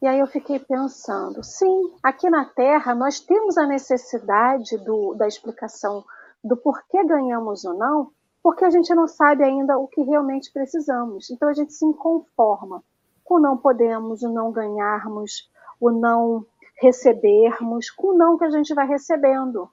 E 0.00 0.06
aí 0.06 0.18
eu 0.18 0.26
fiquei 0.26 0.58
pensando, 0.58 1.42
sim, 1.42 1.92
aqui 2.02 2.28
na 2.28 2.44
Terra 2.44 2.94
nós 2.94 3.20
temos 3.20 3.56
a 3.56 3.66
necessidade 3.66 4.76
do, 4.78 5.14
da 5.14 5.26
explicação 5.26 6.04
do 6.42 6.56
porquê 6.56 7.02
ganhamos 7.04 7.64
ou 7.64 7.74
não, 7.74 8.10
porque 8.42 8.64
a 8.64 8.70
gente 8.70 8.94
não 8.94 9.08
sabe 9.08 9.42
ainda 9.42 9.78
o 9.78 9.88
que 9.88 10.02
realmente 10.02 10.52
precisamos. 10.52 11.30
Então 11.30 11.48
a 11.48 11.54
gente 11.54 11.72
se 11.72 11.90
conforma 11.94 12.84
com 13.24 13.40
não 13.40 13.56
podemos, 13.56 14.22
o 14.22 14.28
não 14.28 14.52
ganharmos, 14.52 15.50
o 15.80 15.90
não 15.90 16.44
recebermos, 16.74 17.90
com 17.90 18.08
o 18.08 18.16
não 18.16 18.36
que 18.36 18.44
a 18.44 18.50
gente 18.50 18.74
vai 18.74 18.86
recebendo. 18.86 19.70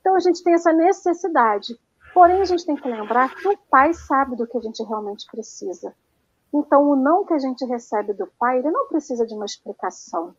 Então 0.00 0.14
a 0.14 0.20
gente 0.20 0.42
tem 0.42 0.54
essa 0.54 0.72
necessidade. 0.72 1.78
Porém, 2.12 2.40
a 2.40 2.44
gente 2.44 2.64
tem 2.64 2.76
que 2.76 2.88
lembrar 2.88 3.34
que 3.34 3.48
o 3.48 3.58
pai 3.68 3.92
sabe 3.92 4.36
do 4.36 4.46
que 4.46 4.56
a 4.56 4.60
gente 4.60 4.82
realmente 4.84 5.26
precisa. 5.30 5.92
Então, 6.52 6.88
o 6.88 6.94
não 6.94 7.24
que 7.24 7.34
a 7.34 7.38
gente 7.38 7.64
recebe 7.64 8.12
do 8.12 8.28
pai, 8.38 8.58
ele 8.58 8.70
não 8.70 8.86
precisa 8.86 9.26
de 9.26 9.34
uma 9.34 9.44
explicação. 9.44 10.32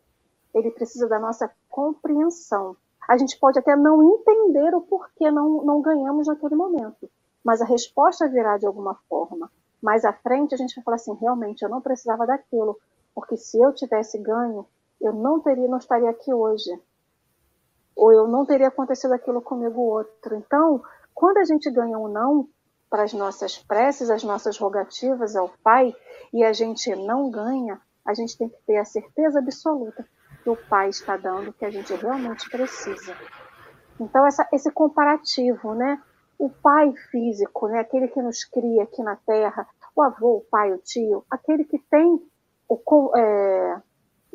Ele 0.54 0.72
precisa 0.72 1.10
da 1.10 1.20
nossa 1.20 1.52
compreensão. 1.68 2.78
A 3.06 3.18
gente 3.18 3.38
pode 3.38 3.60
até 3.60 3.76
não 3.76 4.02
entender 4.02 4.74
o 4.74 4.80
porquê 4.80 5.30
não, 5.30 5.66
não 5.66 5.82
ganhamos 5.82 6.28
naquele 6.28 6.56
momento, 6.56 7.10
mas 7.44 7.62
a 7.62 7.66
resposta 7.66 8.30
virá 8.30 8.58
de 8.58 8.66
alguma 8.66 8.96
forma. 9.10 9.52
Mais 9.82 10.06
à 10.06 10.14
frente, 10.14 10.56
a 10.56 10.58
gente 10.58 10.74
vai 10.76 10.84
falar 10.86 10.96
assim: 10.96 11.14
realmente, 11.16 11.62
eu 11.62 11.70
não 11.70 11.82
precisava 11.82 12.26
daquilo, 12.26 12.80
porque 13.14 13.36
se 13.36 13.60
eu 13.60 13.74
tivesse 13.74 14.18
ganho, 14.18 14.66
eu 15.02 15.14
não 15.14 15.40
teria, 15.40 15.68
não 15.68 15.78
estaria 15.78 16.10
aqui 16.10 16.34
hoje. 16.34 16.72
Ou 17.96 18.12
eu 18.12 18.28
não 18.28 18.46
teria 18.46 18.68
acontecido 18.68 19.14
aquilo 19.14 19.42
comigo 19.42 19.80
outro. 19.82 20.36
Então, 20.36 20.84
quando 21.14 21.38
a 21.38 21.44
gente 21.44 21.70
ganha 21.72 21.98
um 21.98 22.08
não 22.08 22.48
para 22.90 23.04
as 23.04 23.14
nossas 23.14 23.58
preces, 23.58 24.10
as 24.10 24.24
nossas 24.24 24.58
rogativas 24.58 25.36
ao 25.36 25.50
Pai, 25.64 25.94
e 26.34 26.44
a 26.44 26.54
gente 26.54 26.94
não 26.96 27.30
ganha, 27.30 27.80
a 28.06 28.14
gente 28.14 28.38
tem 28.38 28.50
que 28.50 28.58
ter 28.66 28.78
a 28.78 28.86
certeza 28.86 29.40
absoluta 29.40 30.06
que 30.44 30.50
o 30.50 30.56
Pai 30.56 30.90
está 30.90 31.18
dando 31.18 31.50
o 31.50 31.54
que 31.54 31.66
a 31.66 31.72
gente 31.72 31.94
realmente 31.94 32.50
precisa. 32.50 33.16
Então, 34.00 34.26
essa, 34.26 34.48
esse 34.52 34.72
comparativo, 34.72 35.74
né? 35.74 36.02
O 36.38 36.50
pai 36.50 36.94
físico, 37.10 37.68
né? 37.70 37.80
aquele 37.80 38.10
que 38.10 38.22
nos 38.22 38.44
cria 38.44 38.84
aqui 38.84 39.02
na 39.02 39.16
Terra, 39.16 39.66
o 39.96 40.02
avô, 40.02 40.38
o 40.38 40.42
pai, 40.42 40.74
o 40.74 40.78
tio, 40.80 41.24
aquele 41.32 41.64
que 41.64 41.80
tem 41.80 42.22
o, 42.68 43.18
é, 43.18 43.82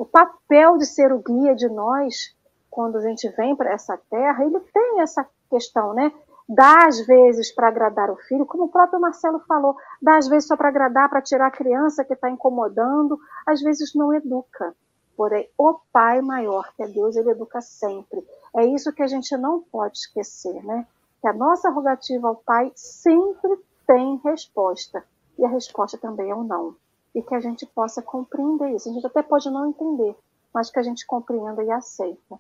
o 0.00 0.06
papel 0.06 0.78
de 0.78 0.86
ser 0.86 1.12
o 1.12 1.18
guia 1.18 1.54
de 1.54 1.68
nós 1.68 2.34
quando 2.70 2.96
a 2.96 3.02
gente 3.02 3.28
vem 3.36 3.54
para 3.54 3.70
essa 3.70 3.98
terra, 4.08 4.42
ele 4.46 4.58
tem 4.58 5.02
essa 5.02 5.28
questão, 5.50 5.92
né? 5.92 6.10
Dá 6.48 6.86
às 6.86 7.04
vezes 7.04 7.52
para 7.52 7.68
agradar 7.68 8.10
o 8.10 8.16
filho, 8.16 8.46
como 8.46 8.64
o 8.64 8.68
próprio 8.70 8.98
Marcelo 8.98 9.40
falou, 9.40 9.76
dá 10.00 10.16
às 10.16 10.26
vezes 10.26 10.48
só 10.48 10.56
para 10.56 10.70
agradar, 10.70 11.10
para 11.10 11.20
tirar 11.20 11.48
a 11.48 11.50
criança 11.50 12.02
que 12.02 12.14
está 12.14 12.30
incomodando, 12.30 13.20
às 13.46 13.60
vezes 13.60 13.94
não 13.94 14.14
educa. 14.14 14.74
Porém, 15.14 15.46
o 15.58 15.78
Pai 15.92 16.22
maior, 16.22 16.72
que 16.74 16.82
é 16.82 16.88
Deus, 16.88 17.14
ele 17.14 17.32
educa 17.32 17.60
sempre. 17.60 18.26
É 18.56 18.64
isso 18.64 18.94
que 18.94 19.02
a 19.02 19.06
gente 19.06 19.36
não 19.36 19.60
pode 19.60 19.98
esquecer, 19.98 20.64
né? 20.64 20.86
Que 21.20 21.28
a 21.28 21.34
nossa 21.34 21.68
rogativa 21.68 22.26
ao 22.26 22.36
Pai 22.36 22.72
sempre 22.74 23.54
tem 23.86 24.18
resposta. 24.24 25.04
E 25.38 25.44
a 25.44 25.48
resposta 25.48 25.98
também 25.98 26.30
é 26.30 26.34
o 26.34 26.42
não 26.42 26.74
e 27.14 27.22
que 27.22 27.34
a 27.34 27.40
gente 27.40 27.66
possa 27.66 28.02
compreender 28.02 28.70
isso. 28.70 28.88
A 28.88 28.92
gente 28.92 29.06
até 29.06 29.22
pode 29.22 29.50
não 29.50 29.68
entender, 29.68 30.16
mas 30.52 30.70
que 30.70 30.78
a 30.78 30.82
gente 30.82 31.06
compreenda 31.06 31.62
e 31.62 31.70
aceita. 31.70 32.38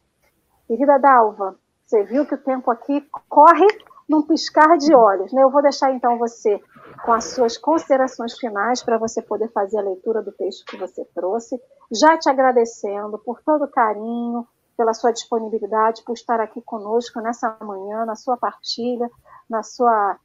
Querida 0.66 0.98
Dalva, 0.98 1.58
você 1.84 2.04
viu 2.04 2.24
que 2.24 2.34
o 2.34 2.42
tempo 2.42 2.70
aqui 2.70 3.04
corre 3.28 3.66
num 4.08 4.22
piscar 4.22 4.76
de 4.76 4.94
olhos, 4.94 5.32
né? 5.32 5.42
Eu 5.42 5.50
vou 5.50 5.62
deixar 5.62 5.92
então 5.92 6.18
você 6.18 6.60
com 7.04 7.12
as 7.12 7.26
suas 7.26 7.56
considerações 7.56 8.38
finais 8.38 8.82
para 8.82 8.98
você 8.98 9.22
poder 9.22 9.48
fazer 9.52 9.78
a 9.78 9.82
leitura 9.82 10.22
do 10.22 10.32
texto 10.32 10.64
que 10.66 10.76
você 10.76 11.04
trouxe, 11.14 11.60
já 11.92 12.18
te 12.18 12.28
agradecendo 12.28 13.18
por 13.18 13.40
todo 13.42 13.64
o 13.64 13.70
carinho, 13.70 14.46
pela 14.76 14.94
sua 14.94 15.12
disponibilidade, 15.12 16.02
por 16.04 16.14
estar 16.14 16.40
aqui 16.40 16.60
conosco 16.62 17.20
nessa 17.20 17.56
manhã, 17.60 18.04
na 18.04 18.16
sua 18.16 18.36
partilha, 18.36 19.08
na 19.48 19.62
sua 19.62 20.18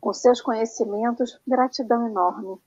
com 0.00 0.12
seus 0.12 0.40
conhecimentos, 0.40 1.38
gratidão 1.46 2.08
enorme. 2.08 2.58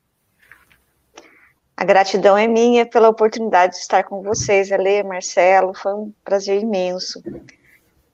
A 1.84 1.86
gratidão 1.86 2.38
é 2.38 2.48
minha 2.48 2.86
pela 2.86 3.10
oportunidade 3.10 3.74
de 3.74 3.80
estar 3.80 4.06
com 4.06 4.22
vocês, 4.22 4.72
Alê, 4.72 5.04
Marcelo, 5.04 5.74
foi 5.74 5.94
um 5.94 6.14
prazer 6.24 6.62
imenso. 6.62 7.22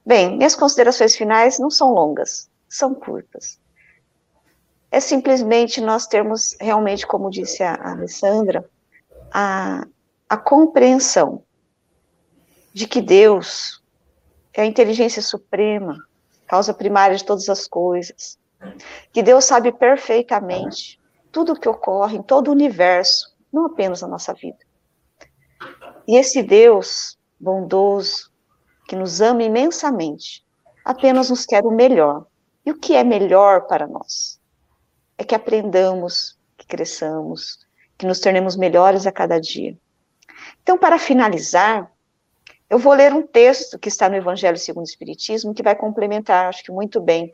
Bem, 0.03 0.37
minhas 0.37 0.55
considerações 0.55 1.15
finais 1.15 1.59
não 1.59 1.69
são 1.69 1.93
longas, 1.93 2.49
são 2.67 2.95
curtas. 2.95 3.59
É 4.89 4.99
simplesmente 4.99 5.79
nós 5.81 6.07
termos 6.07 6.57
realmente, 6.59 7.05
como 7.05 7.29
disse 7.29 7.61
a, 7.61 7.91
Alessandra, 7.91 8.67
a, 9.31 9.85
a 10.27 10.35
compreensão 10.35 11.43
de 12.73 12.87
que 12.87 13.03
Deus 13.03 13.83
é 14.51 14.63
a 14.63 14.65
inteligência 14.65 15.21
suprema, 15.21 15.95
causa 16.47 16.73
primária 16.73 17.15
de 17.15 17.23
todas 17.23 17.47
as 17.47 17.67
coisas, 17.67 18.35
que 19.13 19.21
Deus 19.21 19.45
sabe 19.45 19.71
perfeitamente 19.71 20.99
tudo 21.31 21.53
o 21.53 21.59
que 21.59 21.69
ocorre 21.69 22.17
em 22.17 22.23
todo 22.23 22.47
o 22.47 22.51
universo, 22.51 23.28
não 23.51 23.65
apenas 23.65 24.01
na 24.01 24.07
nossa 24.07 24.33
vida. 24.33 24.59
E 26.07 26.15
esse 26.15 26.41
Deus 26.41 27.17
bondoso, 27.39 28.31
que 28.87 28.95
nos 28.95 29.21
ama 29.21 29.43
imensamente, 29.43 30.45
apenas 30.83 31.29
nos 31.29 31.45
quer 31.45 31.65
o 31.65 31.71
melhor. 31.71 32.25
E 32.65 32.71
o 32.71 32.77
que 32.77 32.95
é 32.95 33.03
melhor 33.03 33.67
para 33.67 33.87
nós? 33.87 34.39
É 35.17 35.23
que 35.23 35.35
aprendamos, 35.35 36.37
que 36.57 36.65
cresçamos, 36.65 37.59
que 37.97 38.05
nos 38.05 38.19
tornemos 38.19 38.55
melhores 38.55 39.05
a 39.05 39.11
cada 39.11 39.39
dia. 39.39 39.77
Então, 40.61 40.77
para 40.77 40.97
finalizar, 40.97 41.91
eu 42.69 42.77
vou 42.77 42.93
ler 42.93 43.13
um 43.13 43.25
texto 43.25 43.79
que 43.79 43.89
está 43.89 44.09
no 44.09 44.15
Evangelho 44.15 44.57
segundo 44.57 44.85
o 44.85 44.89
Espiritismo, 44.89 45.53
que 45.53 45.63
vai 45.63 45.75
complementar, 45.75 46.47
acho 46.47 46.63
que 46.63 46.71
muito 46.71 47.01
bem, 47.01 47.33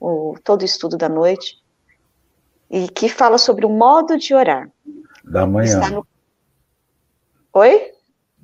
o, 0.00 0.36
todo 0.42 0.62
o 0.62 0.64
estudo 0.64 0.96
da 0.96 1.08
noite, 1.08 1.62
e 2.70 2.88
que 2.88 3.08
fala 3.08 3.38
sobre 3.38 3.64
o 3.64 3.70
modo 3.70 4.16
de 4.16 4.34
orar. 4.34 4.70
Da 5.24 5.46
manhã. 5.46 5.90
No... 5.90 6.06
Oi? 7.54 7.92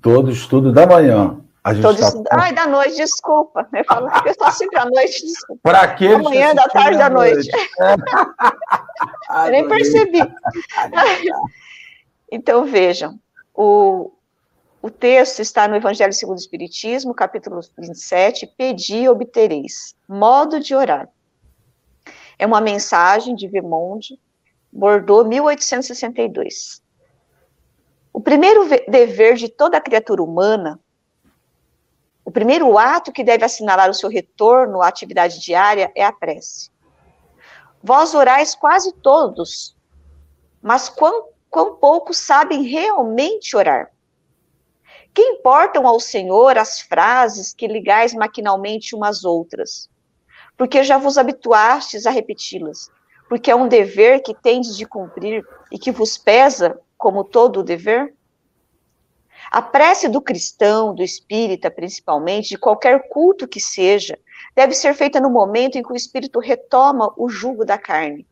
Todo 0.01 0.31
estudo 0.31 0.73
da 0.73 0.87
manhã. 0.87 1.41
A 1.65 1.75
gente 1.75 1.83
Todo 1.83 1.99
tá... 1.99 2.09
estudo... 2.09 2.29
Ai, 2.31 2.55
da 2.55 2.67
noite, 2.67 2.97
desculpa. 2.97 3.69
Eu 3.75 3.85
falo 3.85 4.09
eu 4.25 4.31
estou 4.31 4.51
sempre 4.53 4.79
à 4.79 4.85
noite, 4.85 5.27
desculpa. 5.27 5.61
Para 5.63 5.87
da 5.87 6.19
manhã, 6.19 6.55
da 6.55 6.69
tarde, 6.69 6.99
da 6.99 7.11
noite. 7.11 7.51
noite. 7.51 7.71
eu 9.45 9.51
nem 9.51 9.69
percebi. 9.69 10.21
então, 12.31 12.65
vejam. 12.65 13.19
O, 13.55 14.13
o 14.81 14.89
texto 14.89 15.41
está 15.41 15.67
no 15.67 15.77
Evangelho 15.77 16.13
segundo 16.13 16.39
o 16.39 16.41
Espiritismo, 16.41 17.13
capítulo 17.13 17.61
27, 17.77 18.47
Pedi 18.57 19.01
e 19.01 19.09
obtereis. 19.09 19.97
Modo 20.09 20.61
de 20.61 20.75
orar. 20.75 21.09
É 22.39 22.47
uma 22.47 22.61
mensagem 22.61 23.35
de 23.35 23.49
Vermonde, 23.49 24.19
Bordeaux, 24.73 25.27
1862. 25.27 26.83
O 28.13 28.21
primeiro 28.21 28.69
dever 28.89 29.35
de 29.35 29.49
toda 29.49 29.81
criatura 29.81 30.23
humana, 30.23 30.79
o 32.25 32.31
primeiro 32.31 32.77
ato 32.77 33.13
que 33.13 33.25
deve 33.25 33.45
assinalar 33.45 33.89
o 33.89 33.95
seu 33.95 34.11
retorno 34.11 34.83
à 34.83 34.89
atividade 34.89 35.41
diária 35.41 35.91
é 35.95 36.05
a 36.05 36.13
prece. 36.13 36.71
Vós 37.83 38.15
orais 38.15 38.55
quase 38.55 38.93
todos, 38.93 39.75
mas 40.61 40.89
quão, 40.89 41.29
quão 41.49 41.77
poucos 41.77 42.19
sabem 42.19 42.63
realmente 42.65 43.57
orar? 43.57 43.91
Que 45.15 45.23
importam 45.23 45.87
ao 45.87 45.99
Senhor 45.99 46.59
as 46.59 46.81
frases 46.81 47.55
que 47.55 47.67
ligais 47.67 48.13
maquinalmente 48.13 48.95
umas 48.95 49.25
outras? 49.25 49.89
Porque 50.57 50.85
já 50.85 50.99
vos 50.99 51.17
habituastes 51.17 52.05
a 52.05 52.11
repeti-las 52.11 52.91
porque 53.29 53.51
é 53.51 53.55
um 53.55 53.69
dever 53.69 54.23
que 54.23 54.35
tendes 54.35 54.77
de 54.77 54.87
cumprir 54.87 55.45
e 55.71 55.79
que 55.79 55.91
vos 55.91 56.17
pesa 56.17 56.81
como 56.97 57.23
todo 57.23 57.61
o 57.61 57.63
dever? 57.63 58.15
A 59.51 59.63
prece 59.63 60.09
do 60.09 60.21
cristão, 60.21 60.95
do 60.95 61.03
espírita 61.03 61.71
principalmente, 61.71 62.51
de 62.51 62.59
qualquer 62.59 63.09
culto 63.09 63.47
que 63.47 63.61
seja, 63.61 64.19
deve 64.55 64.75
ser 64.75 64.95
feita 64.95 65.21
no 65.21 65.31
momento 65.31 65.77
em 65.77 65.83
que 65.83 65.93
o 65.93 65.97
espírito 65.97 66.39
retoma 66.39 67.13
o 67.17 67.29
jugo 67.29 67.65
da 67.65 67.79
carne 67.79 68.27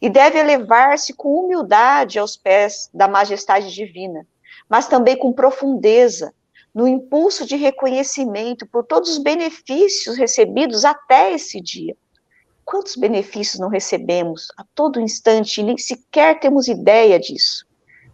e 0.00 0.08
deve 0.08 0.38
elevar-se 0.38 1.12
com 1.12 1.40
humildade 1.40 2.18
aos 2.18 2.36
pés 2.36 2.88
da 2.94 3.08
majestade 3.08 3.74
divina, 3.74 4.26
mas 4.68 4.86
também 4.86 5.16
com 5.16 5.32
profundeza, 5.32 6.32
no 6.74 6.88
impulso 6.88 7.46
de 7.46 7.56
reconhecimento 7.56 8.66
por 8.66 8.84
todos 8.84 9.10
os 9.10 9.18
benefícios 9.18 10.16
recebidos 10.16 10.84
até 10.84 11.32
esse 11.32 11.60
dia 11.60 11.94
Quantos 12.64 12.96
benefícios 12.96 13.60
não 13.60 13.68
recebemos 13.68 14.48
a 14.56 14.64
todo 14.74 15.00
instante 15.00 15.60
e 15.60 15.64
nem 15.64 15.76
sequer 15.76 16.40
temos 16.40 16.66
ideia 16.66 17.18
disso? 17.18 17.66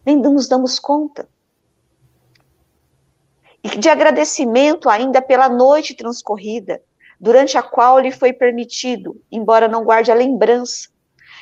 Nem 0.05 0.17
nos 0.17 0.49
damos 0.49 0.79
conta. 0.79 1.29
e 3.63 3.69
de 3.77 3.89
agradecimento 3.89 4.89
ainda 4.89 5.21
pela 5.21 5.49
noite 5.49 5.95
transcorrida, 5.95 6.81
durante 7.21 7.59
a 7.59 7.63
qual 7.63 7.99
lhe 7.99 8.11
foi 8.11 8.33
permitido, 8.33 9.21
embora 9.31 9.69
não 9.69 9.85
guarde 9.85 10.11
a 10.11 10.15
lembrança, 10.15 10.89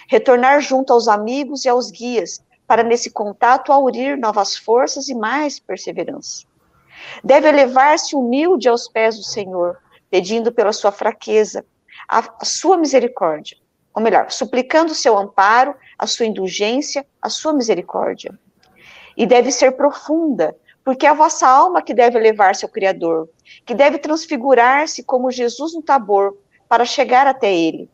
retornar 0.08 0.60
junto 0.60 0.92
aos 0.92 1.06
amigos 1.06 1.64
e 1.64 1.68
aos 1.68 1.90
guias, 1.90 2.42
para 2.66 2.82
nesse 2.82 3.10
contato 3.10 3.72
aurir 3.72 4.18
novas 4.18 4.56
forças 4.56 5.08
e 5.08 5.14
mais 5.14 5.60
perseverança. 5.60 6.44
Deve 7.22 7.48
elevar-se 7.48 8.16
humilde 8.16 8.68
aos 8.68 8.88
pés 8.88 9.16
do 9.16 9.22
Senhor, 9.22 9.78
pedindo 10.10 10.52
pela 10.52 10.72
sua 10.72 10.90
fraqueza, 10.90 11.64
a, 12.08 12.44
sua 12.44 12.76
misericórdia, 12.76 13.56
ou 13.94 14.02
melhor, 14.02 14.30
suplicando 14.30 14.92
o 14.92 14.94
seu 14.94 15.18
amparo, 15.18 15.74
a 15.98 16.06
sua 16.06 16.26
indulgência, 16.26 17.06
a 17.20 17.28
sua 17.28 17.52
misericórdia. 17.52 18.38
E 19.16 19.26
deve 19.26 19.52
ser 19.52 19.72
profunda, 19.72 20.56
porque 20.84 21.06
é 21.06 21.10
a 21.10 21.14
vossa 21.14 21.46
alma 21.46 21.82
que 21.82 21.92
deve 21.92 22.18
elevar-se 22.18 22.64
ao 22.64 22.70
Criador, 22.70 23.28
que 23.66 23.74
deve 23.74 23.98
transfigurar-se 23.98 25.02
como 25.02 25.30
Jesus 25.30 25.74
no 25.74 25.82
Tabor, 25.82 26.36
para 26.68 26.84
chegar 26.84 27.26
até 27.26 27.52
Ele. 27.52 27.90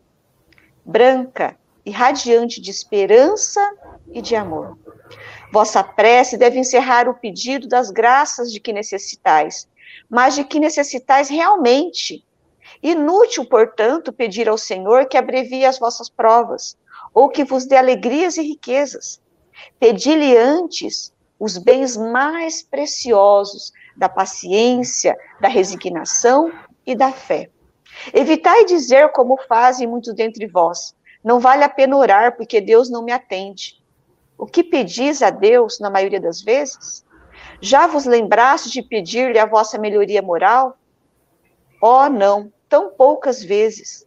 Branca 0.84 1.56
e 1.84 1.90
radiante 1.90 2.60
de 2.60 2.70
esperança 2.70 3.60
e 4.12 4.20
de 4.20 4.36
amor. 4.36 4.78
Vossa 5.52 5.82
prece 5.82 6.36
deve 6.36 6.58
encerrar 6.58 7.08
o 7.08 7.14
pedido 7.14 7.68
das 7.68 7.90
graças 7.90 8.52
de 8.52 8.58
que 8.58 8.72
necessitais, 8.72 9.68
mas 10.08 10.34
de 10.34 10.44
que 10.44 10.58
necessitais 10.58 11.28
realmente. 11.28 12.24
Inútil, 12.84 13.46
portanto, 13.46 14.12
pedir 14.12 14.46
ao 14.46 14.58
Senhor 14.58 15.06
que 15.06 15.16
abrevie 15.16 15.64
as 15.64 15.78
vossas 15.78 16.10
provas, 16.10 16.76
ou 17.14 17.30
que 17.30 17.42
vos 17.42 17.64
dê 17.64 17.76
alegrias 17.76 18.36
e 18.36 18.42
riquezas. 18.42 19.22
Pedi-lhe 19.80 20.36
antes 20.36 21.10
os 21.40 21.56
bens 21.56 21.96
mais 21.96 22.62
preciosos 22.62 23.72
da 23.96 24.06
paciência, 24.06 25.16
da 25.40 25.48
resignação 25.48 26.52
e 26.86 26.94
da 26.94 27.10
fé. 27.10 27.48
Evitai 28.12 28.66
dizer 28.66 29.12
como 29.12 29.38
fazem 29.48 29.86
muitos 29.86 30.12
dentre 30.12 30.46
vós: 30.46 30.94
não 31.24 31.40
vale 31.40 31.64
a 31.64 31.70
pena 31.70 31.96
orar 31.96 32.36
porque 32.36 32.60
Deus 32.60 32.90
não 32.90 33.02
me 33.02 33.12
atende. 33.12 33.82
O 34.36 34.44
que 34.44 34.62
pedis 34.62 35.22
a 35.22 35.30
Deus, 35.30 35.80
na 35.80 35.88
maioria 35.88 36.20
das 36.20 36.42
vezes? 36.42 37.02
Já 37.62 37.86
vos 37.86 38.04
lembraste 38.04 38.68
de 38.68 38.82
pedir-lhe 38.82 39.38
a 39.38 39.46
vossa 39.46 39.78
melhoria 39.78 40.20
moral? 40.20 40.76
Oh, 41.80 42.10
não, 42.10 42.52
tão 42.74 42.90
poucas 42.90 43.40
vezes. 43.40 44.04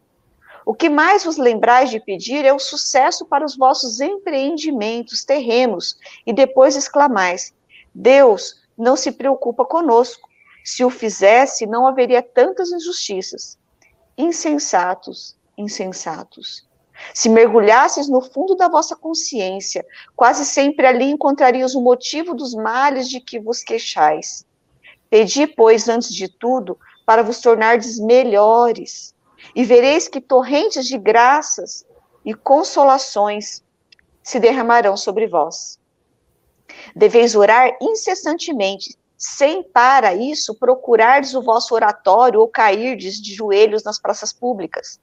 O 0.65 0.73
que 0.73 0.89
mais 0.89 1.23
vos 1.23 1.37
lembrais 1.37 1.89
de 1.89 2.01
pedir 2.01 2.43
é 2.43 2.51
o 2.51 2.59
sucesso 2.59 3.25
para 3.25 3.45
os 3.45 3.55
vossos 3.55 4.01
empreendimentos 4.01 5.23
terrenos, 5.23 5.97
e 6.25 6.33
depois 6.33 6.75
exclamais: 6.75 7.53
Deus 7.95 8.61
não 8.77 8.97
se 8.97 9.13
preocupa 9.13 9.63
conosco. 9.63 10.27
Se 10.65 10.83
o 10.83 10.89
fizesse, 10.89 11.65
não 11.65 11.87
haveria 11.87 12.21
tantas 12.21 12.69
injustiças. 12.69 13.57
Insensatos, 14.17 15.37
insensatos. 15.57 16.67
Se 17.13 17.29
mergulhasses 17.29 18.09
no 18.09 18.19
fundo 18.19 18.53
da 18.53 18.67
vossa 18.67 18.97
consciência, 18.97 19.85
quase 20.13 20.43
sempre 20.43 20.85
ali 20.85 21.05
encontrarias 21.05 21.73
o 21.73 21.79
motivo 21.79 22.35
dos 22.35 22.53
males 22.53 23.07
de 23.07 23.21
que 23.21 23.39
vos 23.39 23.63
queixais. 23.63 24.45
Pedi, 25.09 25.47
pois, 25.47 25.87
antes 25.87 26.13
de 26.13 26.27
tudo, 26.27 26.77
para 27.07 27.23
vos 27.23 27.39
tornardes 27.39 27.97
melhores, 27.97 29.15
e 29.55 29.63
vereis 29.63 30.09
que 30.09 30.19
torrentes 30.19 30.85
de 30.85 30.97
graças 30.97 31.85
e 32.25 32.33
consolações 32.33 33.63
se 34.21 34.41
derramarão 34.41 34.97
sobre 34.97 35.25
vós. 35.25 35.79
Deveis 36.93 37.33
orar 37.33 37.77
incessantemente, 37.81 38.97
sem 39.17 39.63
para 39.63 40.13
isso 40.13 40.53
procurardes 40.55 41.33
o 41.33 41.41
vosso 41.41 41.73
oratório 41.73 42.41
ou 42.41 42.49
cairdes 42.49 43.21
de 43.21 43.33
joelhos 43.33 43.83
nas 43.83 43.97
praças 43.97 44.33
públicas. 44.33 44.99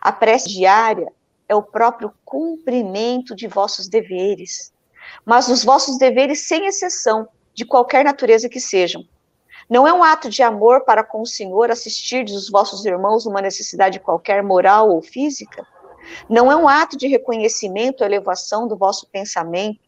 A 0.00 0.12
prece 0.12 0.48
diária 0.48 1.12
é 1.48 1.54
o 1.56 1.64
próprio 1.64 2.14
cumprimento 2.24 3.34
de 3.34 3.48
vossos 3.48 3.88
deveres, 3.88 4.72
mas 5.24 5.48
os 5.48 5.64
vossos 5.64 5.98
deveres 5.98 6.46
sem 6.46 6.66
exceção, 6.66 7.26
de 7.52 7.64
qualquer 7.64 8.04
natureza 8.04 8.48
que 8.48 8.60
sejam. 8.60 9.04
Não 9.68 9.86
é 9.86 9.92
um 9.92 10.02
ato 10.02 10.28
de 10.28 10.42
amor 10.42 10.84
para 10.84 11.02
com 11.02 11.22
o 11.22 11.26
Senhor 11.26 11.70
assistir 11.70 12.24
os 12.24 12.50
vossos 12.50 12.84
irmãos 12.84 13.24
numa 13.24 13.40
necessidade 13.40 14.00
qualquer 14.00 14.42
moral 14.42 14.90
ou 14.90 15.02
física? 15.02 15.66
Não 16.28 16.52
é 16.52 16.56
um 16.56 16.68
ato 16.68 16.96
de 16.96 17.08
reconhecimento 17.08 18.02
ou 18.02 18.06
elevação 18.06 18.68
do 18.68 18.76
vosso 18.76 19.06
pensamento 19.08 19.80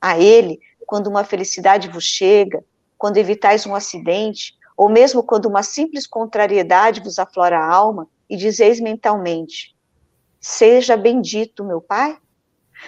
a 0.00 0.18
Ele 0.18 0.60
quando 0.86 1.06
uma 1.06 1.24
felicidade 1.24 1.88
vos 1.88 2.04
chega, 2.04 2.62
quando 2.98 3.16
evitais 3.16 3.66
um 3.66 3.74
acidente, 3.74 4.54
ou 4.76 4.88
mesmo 4.88 5.22
quando 5.22 5.46
uma 5.46 5.62
simples 5.62 6.06
contrariedade 6.06 7.00
vos 7.00 7.18
aflora 7.18 7.58
a 7.58 7.66
alma 7.66 8.06
e 8.28 8.36
dizeis 8.36 8.80
mentalmente: 8.80 9.74
Seja 10.40 10.96
bendito, 10.96 11.64
meu 11.64 11.80
Pai? 11.80 12.18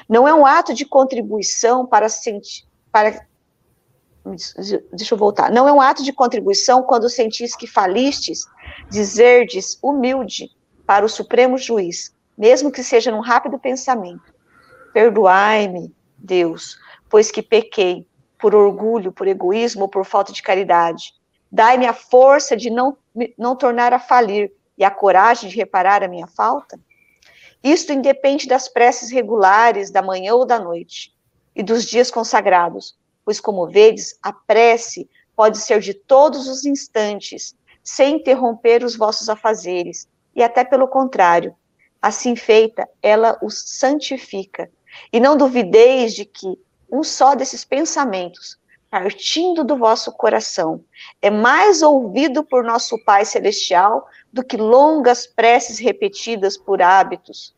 Não 0.08 0.26
é 0.26 0.34
um 0.34 0.44
ato 0.44 0.74
de 0.74 0.84
contribuição 0.84 1.86
para 1.86 2.08
sentir, 2.08 2.66
para 2.90 3.26
deixa 4.92 5.14
eu 5.14 5.18
voltar. 5.18 5.50
Não 5.50 5.68
é 5.68 5.72
um 5.72 5.80
ato 5.80 6.02
de 6.02 6.12
contribuição 6.12 6.82
quando 6.82 7.08
sentis 7.08 7.54
que 7.54 7.66
falistes, 7.66 8.46
dizerdes 8.90 9.78
humilde 9.82 10.50
para 10.86 11.04
o 11.04 11.08
Supremo 11.08 11.58
Juiz, 11.58 12.14
mesmo 12.36 12.70
que 12.70 12.82
seja 12.82 13.10
num 13.10 13.20
rápido 13.20 13.58
pensamento. 13.58 14.32
Perdoai-me, 14.92 15.94
Deus, 16.16 16.78
pois 17.08 17.30
que 17.30 17.42
pequei 17.42 18.06
por 18.38 18.54
orgulho, 18.54 19.12
por 19.12 19.26
egoísmo 19.26 19.82
ou 19.82 19.88
por 19.88 20.04
falta 20.04 20.32
de 20.32 20.42
caridade. 20.42 21.14
Dai-me 21.50 21.86
a 21.86 21.92
força 21.92 22.56
de 22.56 22.70
não, 22.70 22.96
não 23.38 23.54
tornar 23.54 23.92
a 23.92 23.98
falir 23.98 24.52
e 24.76 24.84
a 24.84 24.90
coragem 24.90 25.48
de 25.48 25.56
reparar 25.56 26.02
a 26.02 26.08
minha 26.08 26.26
falta. 26.26 26.78
Isto 27.62 27.92
independe 27.92 28.46
das 28.46 28.68
preces 28.68 29.10
regulares 29.10 29.90
da 29.90 30.02
manhã 30.02 30.34
ou 30.34 30.44
da 30.44 30.58
noite 30.58 31.14
e 31.54 31.62
dos 31.62 31.84
dias 31.84 32.10
consagrados, 32.10 32.96
pois, 33.24 33.40
como 33.40 33.66
vedes, 33.66 34.18
a 34.22 34.32
prece 34.32 35.08
pode 35.34 35.58
ser 35.58 35.80
de 35.80 35.94
todos 35.94 36.48
os 36.48 36.64
instantes, 36.64 37.56
sem 37.82 38.16
interromper 38.16 38.84
os 38.84 38.96
vossos 38.96 39.28
afazeres, 39.28 40.08
e 40.34 40.42
até 40.42 40.64
pelo 40.64 40.88
contrário, 40.88 41.54
assim 42.00 42.36
feita, 42.36 42.88
ela 43.02 43.38
os 43.42 43.58
santifica. 43.78 44.70
E 45.12 45.18
não 45.18 45.36
duvideis 45.36 46.14
de 46.14 46.24
que 46.24 46.58
um 46.90 47.02
só 47.02 47.34
desses 47.34 47.64
pensamentos, 47.64 48.58
partindo 48.90 49.64
do 49.64 49.76
vosso 49.76 50.12
coração, 50.12 50.84
é 51.20 51.30
mais 51.30 51.82
ouvido 51.82 52.44
por 52.44 52.62
nosso 52.62 53.02
Pai 53.04 53.24
Celestial 53.24 54.06
do 54.32 54.44
que 54.44 54.56
longas 54.56 55.26
preces 55.26 55.78
repetidas 55.78 56.56
por 56.56 56.80
hábitos, 56.80 57.54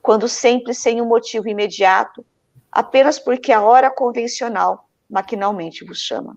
quando 0.00 0.26
sempre 0.26 0.72
sem 0.72 1.02
um 1.02 1.04
motivo 1.04 1.48
imediato, 1.48 2.24
apenas 2.70 3.18
porque 3.18 3.52
a 3.52 3.62
hora 3.62 3.90
convencional 3.90 4.88
maquinalmente 5.08 5.84
vos 5.84 5.98
chama. 5.98 6.36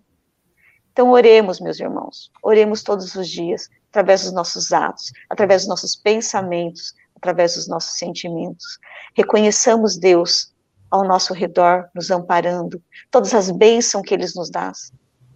Então, 0.91 1.09
oremos, 1.11 1.59
meus 1.59 1.79
irmãos, 1.79 2.31
oremos 2.43 2.83
todos 2.83 3.15
os 3.15 3.29
dias, 3.29 3.69
através 3.89 4.23
dos 4.23 4.33
nossos 4.33 4.73
atos, 4.73 5.11
através 5.29 5.61
dos 5.61 5.69
nossos 5.69 5.95
pensamentos, 5.95 6.93
através 7.15 7.55
dos 7.55 7.67
nossos 7.67 7.97
sentimentos. 7.97 8.79
Reconheçamos 9.15 9.97
Deus 9.97 10.53
ao 10.89 11.05
nosso 11.05 11.33
redor, 11.33 11.89
nos 11.95 12.11
amparando, 12.11 12.81
todas 13.09 13.33
as 13.33 13.49
bênçãos 13.49 14.03
que 14.05 14.13
Ele 14.13 14.25
nos 14.35 14.49
dá, 14.49 14.71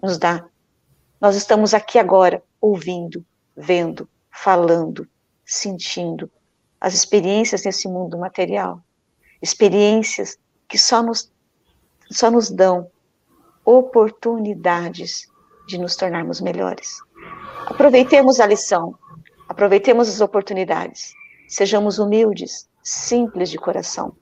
nos 0.02 0.18
dá. 0.18 0.46
Nós 1.22 1.36
estamos 1.36 1.74
aqui 1.74 1.98
agora, 1.98 2.44
ouvindo, 2.60 3.26
vendo, 3.56 4.10
falando, 4.30 5.08
sentindo 5.46 6.30
as 6.80 6.94
experiências 6.94 7.64
nesse 7.64 7.88
mundo 7.88 8.18
material. 8.18 8.82
Experiências 9.42 10.38
que 10.68 10.78
só 10.78 11.02
nos, 11.02 11.32
só 12.12 12.30
nos 12.32 12.50
dão 12.50 12.90
oportunidades 13.64 15.28
de 15.68 15.78
nos 15.78 15.96
tornarmos 15.96 16.42
melhores. 16.42 17.00
Aproveitemos 17.66 18.40
a 18.40 18.46
lição, 18.46 18.96
aproveitemos 19.50 20.08
as 20.08 20.22
oportunidades, 20.22 21.14
sejamos 21.48 21.98
humildes, 21.98 22.70
simples 22.84 23.50
de 23.50 23.58
coração, 23.58 24.16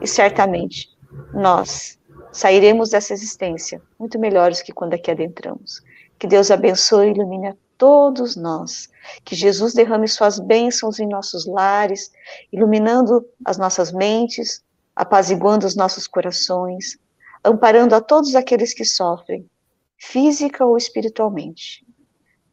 e 0.00 0.06
certamente 0.06 0.88
nós 1.32 1.98
sairemos 2.32 2.90
dessa 2.90 3.12
existência 3.12 3.82
muito 3.98 4.18
melhores 4.18 4.62
que 4.62 4.72
quando 4.72 4.94
aqui 4.94 5.10
adentramos. 5.10 5.82
Que 6.18 6.26
Deus 6.26 6.50
abençoe 6.50 7.08
e 7.08 7.10
ilumine 7.12 7.48
a 7.48 7.56
todos 7.78 8.36
nós. 8.36 8.90
Que 9.24 9.34
Jesus 9.34 9.72
derrame 9.72 10.06
suas 10.06 10.38
bênçãos 10.38 11.00
em 11.00 11.08
nossos 11.08 11.46
lares, 11.46 12.12
iluminando 12.52 13.26
as 13.44 13.56
nossas 13.56 13.90
mentes, 13.90 14.62
apaziguando 15.00 15.66
os 15.66 15.74
nossos 15.74 16.06
corações, 16.06 16.98
amparando 17.42 17.94
a 17.94 18.02
todos 18.02 18.34
aqueles 18.34 18.74
que 18.74 18.84
sofrem, 18.84 19.48
física 19.96 20.62
ou 20.66 20.76
espiritualmente. 20.76 21.86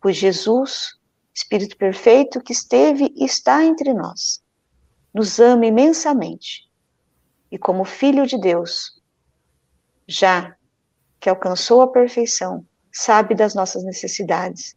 Pois 0.01 0.15
Jesus, 0.15 0.95
Espírito 1.33 1.75
perfeito 1.75 2.39
que 2.39 2.53
esteve 2.53 3.13
e 3.17 3.25
está 3.25 3.65
entre 3.65 3.93
nós, 3.93 4.41
nos 5.13 5.41
ama 5.41 5.65
imensamente. 5.65 6.71
E 7.51 7.57
como 7.57 7.83
Filho 7.83 8.25
de 8.25 8.39
Deus, 8.39 9.01
já 10.07 10.55
que 11.19 11.29
alcançou 11.29 11.81
a 11.81 11.91
perfeição, 11.91 12.65
sabe 12.93 13.35
das 13.35 13.55
nossas 13.55 13.83
necessidades 13.83 14.73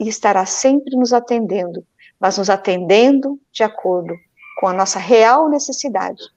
e 0.00 0.08
estará 0.08 0.44
sempre 0.46 0.96
nos 0.96 1.12
atendendo, 1.12 1.86
mas 2.18 2.38
nos 2.38 2.50
atendendo 2.50 3.40
de 3.52 3.62
acordo 3.62 4.16
com 4.58 4.66
a 4.66 4.72
nossa 4.72 4.98
real 4.98 5.48
necessidade 5.48 6.33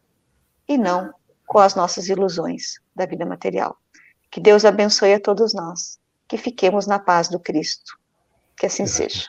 e 0.68 0.78
não 0.78 1.13
com 1.45 1.59
as 1.59 1.76
nossas 1.76 2.09
ilusões 2.09 2.80
da 2.95 3.05
vida 3.05 3.26
material. 3.26 3.78
Que 4.30 4.39
Deus 4.39 4.65
abençoe 4.65 5.13
a 5.13 5.20
todos 5.20 5.53
nós, 5.53 5.99
que 6.28 6.38
fiquemos 6.38 6.86
na 6.86 6.99
paz 6.99 7.30
do 7.30 7.39
Cristo. 7.39 7.97
Que 8.57 8.65
assim 8.65 8.86
seja. 8.86 9.28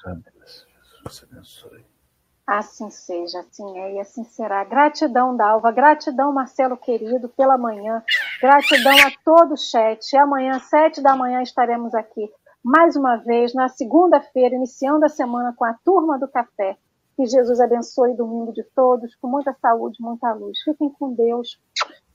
Assim 2.46 2.90
seja, 2.90 3.40
assim 3.40 3.78
é 3.78 3.94
e 3.94 4.00
assim 4.00 4.24
será. 4.24 4.64
Gratidão, 4.64 5.36
Dalva, 5.36 5.70
gratidão, 5.70 6.32
Marcelo 6.32 6.76
querido, 6.76 7.28
pela 7.28 7.58
manhã, 7.58 8.02
gratidão 8.40 8.96
a 9.06 9.12
todo 9.22 9.52
o 9.52 9.56
chat. 9.56 10.12
E 10.12 10.16
amanhã, 10.16 10.58
sete 10.58 11.02
da 11.02 11.14
manhã, 11.14 11.42
estaremos 11.42 11.94
aqui 11.94 12.28
mais 12.62 12.96
uma 12.96 13.16
vez, 13.16 13.54
na 13.54 13.68
segunda-feira, 13.68 14.54
iniciando 14.54 15.04
a 15.04 15.08
semana 15.08 15.54
com 15.56 15.64
a 15.64 15.74
turma 15.84 16.18
do 16.18 16.28
café. 16.28 16.76
Que 17.18 17.26
Jesus 17.26 17.58
abençoe 17.58 18.12
o 18.12 18.16
domingo 18.16 18.52
de 18.52 18.62
todos, 18.76 19.12
com 19.16 19.26
muita 19.26 19.52
saúde, 19.60 19.96
muita 19.98 20.32
luz. 20.34 20.56
Fiquem 20.62 20.88
com 20.88 21.12
Deus. 21.14 21.58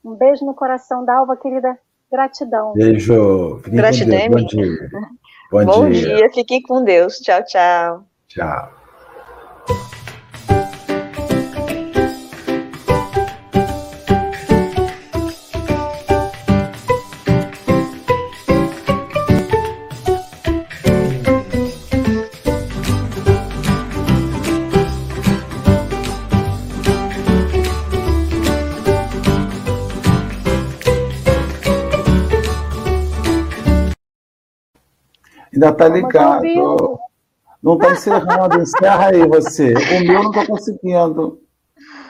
Um 0.02 0.16
beijo 0.16 0.46
no 0.46 0.56
coração 0.56 1.04
da 1.04 1.18
Alva, 1.18 1.36
querida. 1.36 1.78
Gratidão. 2.10 2.72
Beijo. 2.72 3.58
Fiquem 3.58 3.80
Gratidão. 3.80 4.18
Com 4.18 4.36
Deus. 4.36 4.42
Bom 4.42 4.48
dia. 4.48 4.90
Bom, 5.52 5.66
Bom 5.66 5.90
dia. 5.90 6.16
dia. 6.16 6.30
Fiquem 6.34 6.62
com 6.62 6.86
Deus. 6.86 7.18
Tchau, 7.18 7.44
tchau. 7.44 8.06
Tchau. 8.30 10.03
Ainda 35.64 35.70
está 35.70 35.88
ligado. 35.88 37.00
Não 37.62 37.76
está 37.76 37.92
encerrando, 37.94 38.62
encerra 38.62 39.08
aí 39.08 39.26
você. 39.26 39.74
O 39.74 40.06
meu 40.06 40.24
não 40.24 40.32
estou 40.32 40.48
conseguindo. 40.48 41.40